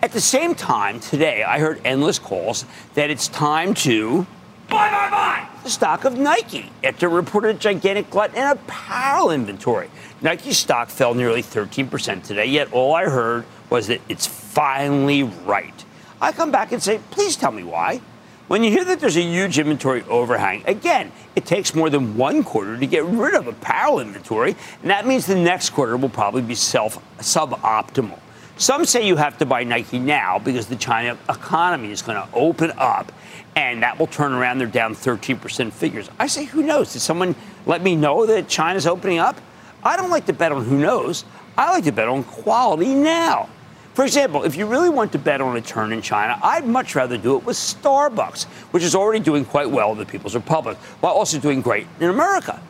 At 0.02 0.14
the 0.14 0.22
same 0.22 0.56
time, 0.56 1.02
today 1.02 1.44
I 1.44 1.60
heard 1.60 1.82
endless 1.84 2.20
calls 2.20 2.64
that 2.94 3.10
it's 3.10 3.28
time 3.28 3.74
to 3.74 4.26
buy, 4.70 4.90
buy, 4.90 5.10
buy 5.10 5.48
the 5.68 5.72
stock 5.72 6.06
of 6.06 6.18
Nike 6.18 6.72
after 6.82 7.10
reported 7.10 7.58
a 7.58 7.60
gigantic 7.60 8.10
glut 8.10 8.34
and 8.34 8.38
in 8.38 8.64
apparel 8.64 9.32
inventory. 9.32 9.90
Nike 10.22 10.52
stock 10.54 10.90
fell 10.90 11.14
nearly 11.14 11.44
13% 11.44 12.24
today, 12.24 12.46
yet 12.46 12.74
all 12.74 12.96
I 12.96 13.06
heard 13.06 13.46
was 13.70 13.88
that 13.88 14.02
it's 14.10 14.26
finally 14.26 15.24
right. 15.24 15.86
I 16.20 16.32
come 16.32 16.52
back 16.52 16.72
and 16.72 16.82
say, 16.82 17.00
please 17.12 17.36
tell 17.36 17.52
me 17.52 17.64
why. 17.64 18.02
When 18.48 18.64
you 18.64 18.72
hear 18.72 18.86
that 18.86 19.00
there's 19.00 19.18
a 19.18 19.22
huge 19.22 19.60
inventory 19.60 20.04
overhang, 20.04 20.64
again, 20.66 21.12
it 21.36 21.46
takes 21.46 21.76
more 21.76 21.90
than 21.90 22.16
one 22.16 22.44
quarter 22.44 22.78
to 22.78 22.88
get 22.88 23.04
rid 23.04 23.36
of 23.36 23.48
apparel 23.48 24.00
inventory, 24.00 24.56
and 24.82 24.90
that 24.90 25.06
means 25.06 25.26
the 25.26 25.36
next 25.36 25.72
quarter 25.72 25.98
will 25.98 26.10
probably 26.10 26.42
be 26.42 26.56
self 26.56 26.98
suboptimal. 27.20 28.18
Some 28.58 28.86
say 28.86 29.06
you 29.06 29.18
have 29.18 29.38
to 29.38 29.46
buy 29.46 29.64
Nike 29.64 30.00
now 30.00 30.40
because 30.40 30.66
the 30.66 30.78
China 30.78 31.16
economy 31.30 31.92
is 31.92 32.02
going 32.02 32.20
to 32.20 32.28
open 32.34 32.72
up 32.78 33.12
and 33.56 33.84
that 33.84 34.00
will 34.00 34.08
turn 34.08 34.34
around 34.34 34.58
their 34.58 34.68
down 34.68 34.96
13% 34.96 35.72
figures. 35.72 36.10
I 36.18 36.28
say, 36.28 36.46
who 36.46 36.64
knows? 36.64 36.94
Did 36.94 37.02
someone 37.02 37.36
let 37.68 37.84
me 37.84 37.96
know 37.96 38.26
that 38.26 38.48
China's 38.48 38.88
opening 38.88 39.20
up? 39.20 39.40
I 39.84 39.96
don't 39.98 40.10
like 40.10 40.26
to 40.26 40.34
bet 40.34 40.52
on 40.52 40.66
who 40.66 40.78
knows. 40.78 41.26
I 41.58 41.72
like 41.72 41.84
to 41.86 41.92
bet 41.92 42.08
on 42.08 42.24
quality 42.24 42.94
now. 42.94 43.50
For 43.94 44.06
example, 44.06 44.44
if 44.44 44.56
you 44.56 44.68
really 44.68 44.90
want 44.90 45.12
to 45.14 45.18
bet 45.18 45.42
on 45.42 45.58
a 45.58 45.62
turn 45.62 45.92
in 45.92 46.04
China, 46.04 46.40
I'd 46.44 46.68
much 46.68 46.94
rather 46.94 47.18
do 47.18 47.36
it 47.36 47.44
with 47.44 47.58
Starbucks, 47.58 48.44
which 48.72 48.84
is 48.84 48.94
already 48.94 49.24
doing 49.24 49.44
quite 49.44 49.72
well 49.72 49.92
in 49.92 49.98
the 49.98 50.06
People's 50.06 50.36
Republic, 50.36 50.78
while 51.00 51.14
also 51.14 51.40
doing 51.40 51.62
great 51.62 51.88
in 52.00 52.10
America. 52.10 52.62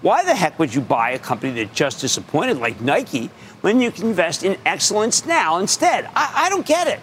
Why 0.00 0.24
the 0.24 0.34
heck 0.34 0.58
would 0.58 0.74
you 0.74 0.80
buy 0.80 1.10
a 1.10 1.18
company 1.18 1.52
that 1.62 1.74
just 1.74 2.00
disappointed 2.00 2.56
like 2.56 2.80
Nike 2.80 3.28
when 3.60 3.82
you 3.82 3.90
can 3.90 4.06
invest 4.06 4.42
in 4.42 4.56
excellence 4.64 5.26
now 5.26 5.58
instead? 5.58 6.06
I, 6.16 6.46
I 6.46 6.48
don't 6.48 6.64
get 6.64 6.88
it. 6.88 7.00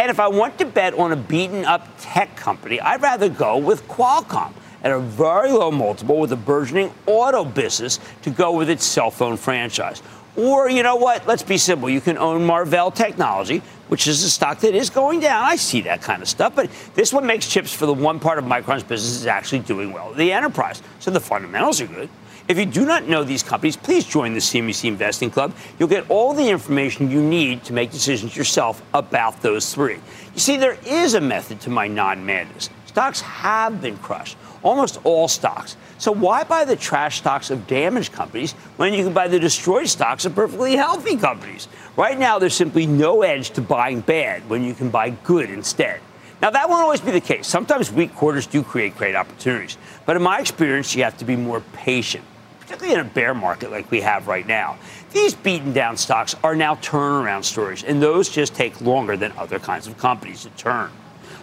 And 0.00 0.10
if 0.10 0.18
I 0.18 0.26
want 0.26 0.58
to 0.58 0.64
bet 0.64 0.92
on 0.94 1.12
a 1.12 1.16
beaten 1.16 1.64
up 1.64 1.86
tech 2.00 2.34
company, 2.36 2.80
I'd 2.80 3.00
rather 3.02 3.28
go 3.28 3.56
with 3.56 3.86
Qualcomm 3.86 4.52
at 4.86 4.92
a 4.92 5.00
very 5.00 5.50
low 5.50 5.72
multiple 5.72 6.16
with 6.20 6.30
a 6.30 6.36
burgeoning 6.36 6.94
auto 7.06 7.44
business 7.44 7.98
to 8.22 8.30
go 8.30 8.52
with 8.52 8.70
its 8.70 8.84
cell 8.84 9.10
phone 9.10 9.36
franchise. 9.36 10.00
Or, 10.36 10.70
you 10.70 10.84
know 10.84 10.94
what? 10.94 11.26
Let's 11.26 11.42
be 11.42 11.58
simple. 11.58 11.90
You 11.90 12.00
can 12.00 12.16
own 12.16 12.44
Marvell 12.44 12.92
Technology, 12.92 13.62
which 13.88 14.06
is 14.06 14.22
a 14.22 14.30
stock 14.30 14.60
that 14.60 14.76
is 14.76 14.88
going 14.88 15.18
down. 15.18 15.42
I 15.42 15.56
see 15.56 15.80
that 15.80 16.02
kind 16.02 16.22
of 16.22 16.28
stuff. 16.28 16.54
But 16.54 16.70
this 16.94 17.12
one 17.12 17.26
makes 17.26 17.48
chips 17.48 17.72
for 17.74 17.86
the 17.86 17.94
one 17.94 18.20
part 18.20 18.38
of 18.38 18.44
Micron's 18.44 18.84
business 18.84 19.16
is 19.16 19.26
actually 19.26 19.60
doing 19.60 19.92
well, 19.92 20.12
the 20.12 20.30
enterprise. 20.30 20.80
So 21.00 21.10
the 21.10 21.18
fundamentals 21.18 21.80
are 21.80 21.88
good. 21.88 22.08
If 22.46 22.56
you 22.56 22.66
do 22.66 22.86
not 22.86 23.08
know 23.08 23.24
these 23.24 23.42
companies, 23.42 23.76
please 23.76 24.04
join 24.04 24.34
the 24.34 24.38
CNBC 24.38 24.84
Investing 24.84 25.32
Club. 25.32 25.52
You'll 25.80 25.88
get 25.88 26.08
all 26.08 26.32
the 26.32 26.48
information 26.48 27.10
you 27.10 27.20
need 27.20 27.64
to 27.64 27.72
make 27.72 27.90
decisions 27.90 28.36
yourself 28.36 28.82
about 28.94 29.42
those 29.42 29.74
three. 29.74 29.98
You 30.32 30.38
see, 30.38 30.56
there 30.56 30.78
is 30.86 31.14
a 31.14 31.20
method 31.20 31.60
to 31.62 31.70
my 31.70 31.88
non 31.88 32.24
madness. 32.24 32.70
Stocks 32.96 33.20
have 33.20 33.82
been 33.82 33.98
crushed, 33.98 34.38
almost 34.62 34.98
all 35.04 35.28
stocks. 35.28 35.76
So 35.98 36.12
why 36.12 36.44
buy 36.44 36.64
the 36.64 36.76
trash 36.76 37.18
stocks 37.18 37.50
of 37.50 37.66
damaged 37.66 38.14
companies 38.14 38.52
when 38.78 38.94
you 38.94 39.04
can 39.04 39.12
buy 39.12 39.28
the 39.28 39.38
destroyed 39.38 39.88
stocks 39.88 40.24
of 40.24 40.34
perfectly 40.34 40.76
healthy 40.76 41.18
companies? 41.18 41.68
Right 41.94 42.18
now, 42.18 42.38
there's 42.38 42.54
simply 42.54 42.86
no 42.86 43.20
edge 43.20 43.50
to 43.50 43.60
buying 43.60 44.00
bad 44.00 44.48
when 44.48 44.64
you 44.64 44.72
can 44.72 44.88
buy 44.88 45.10
good 45.10 45.50
instead. 45.50 46.00
Now, 46.40 46.48
that 46.48 46.70
won't 46.70 46.80
always 46.80 47.02
be 47.02 47.10
the 47.10 47.20
case. 47.20 47.46
Sometimes 47.46 47.92
weak 47.92 48.14
quarters 48.14 48.46
do 48.46 48.62
create 48.62 48.96
great 48.96 49.14
opportunities. 49.14 49.76
But 50.06 50.16
in 50.16 50.22
my 50.22 50.38
experience, 50.38 50.96
you 50.96 51.04
have 51.04 51.18
to 51.18 51.26
be 51.26 51.36
more 51.36 51.60
patient, 51.74 52.24
particularly 52.60 52.98
in 52.98 53.00
a 53.06 53.10
bear 53.10 53.34
market 53.34 53.70
like 53.70 53.90
we 53.90 54.00
have 54.00 54.26
right 54.26 54.46
now. 54.46 54.78
These 55.12 55.34
beaten 55.34 55.74
down 55.74 55.98
stocks 55.98 56.34
are 56.42 56.56
now 56.56 56.76
turnaround 56.76 57.44
stories, 57.44 57.84
and 57.84 58.00
those 58.00 58.30
just 58.30 58.54
take 58.54 58.80
longer 58.80 59.18
than 59.18 59.32
other 59.32 59.58
kinds 59.58 59.86
of 59.86 59.98
companies 59.98 60.44
to 60.44 60.50
turn. 60.56 60.90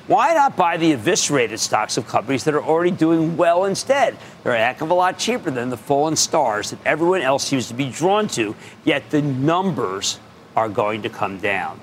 Why 0.05 0.33
not 0.33 0.57
buy 0.57 0.75
the 0.75 0.91
eviscerated 0.91 1.61
stocks 1.61 1.95
of 1.95 2.07
companies 2.09 2.43
that 2.43 2.53
are 2.53 2.61
already 2.61 2.91
doing 2.91 3.37
well 3.37 3.63
instead? 3.63 4.17
They're 4.43 4.53
a 4.53 4.57
heck 4.57 4.81
of 4.81 4.89
a 4.89 4.93
lot 4.93 5.17
cheaper 5.17 5.49
than 5.49 5.69
the 5.69 5.77
fallen 5.77 6.17
stars 6.17 6.71
that 6.71 6.79
everyone 6.85 7.21
else 7.21 7.45
seems 7.45 7.69
to 7.69 7.73
be 7.73 7.89
drawn 7.89 8.27
to, 8.29 8.53
yet 8.83 9.09
the 9.11 9.21
numbers 9.21 10.19
are 10.57 10.67
going 10.67 11.03
to 11.03 11.09
come 11.09 11.37
down. 11.37 11.79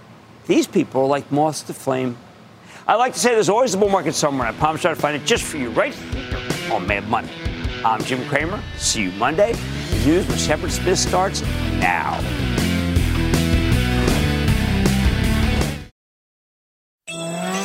These 0.46 0.66
people 0.66 1.00
are 1.02 1.06
like 1.06 1.32
moths 1.32 1.62
to 1.62 1.72
flame. 1.72 2.18
I 2.86 2.96
like 2.96 3.14
to 3.14 3.18
say 3.18 3.30
there's 3.30 3.48
always 3.48 3.72
a 3.72 3.78
bull 3.78 3.88
market 3.88 4.14
somewhere. 4.14 4.48
I 4.48 4.52
promise 4.52 4.84
I'll 4.84 4.94
find 4.94 5.16
it 5.16 5.24
just 5.24 5.44
for 5.44 5.56
you 5.56 5.70
right 5.70 5.94
here 5.94 6.38
on 6.70 6.86
Mad 6.86 7.08
Money. 7.08 7.30
I'm 7.86 8.02
Jim 8.04 8.22
Cramer. 8.28 8.62
See 8.76 9.04
you 9.04 9.12
Monday. 9.12 9.54
The 9.54 10.04
news 10.04 10.26
with 10.26 10.38
Shepard 10.38 10.72
Smith 10.72 10.98
starts 10.98 11.40
now. 11.80 12.20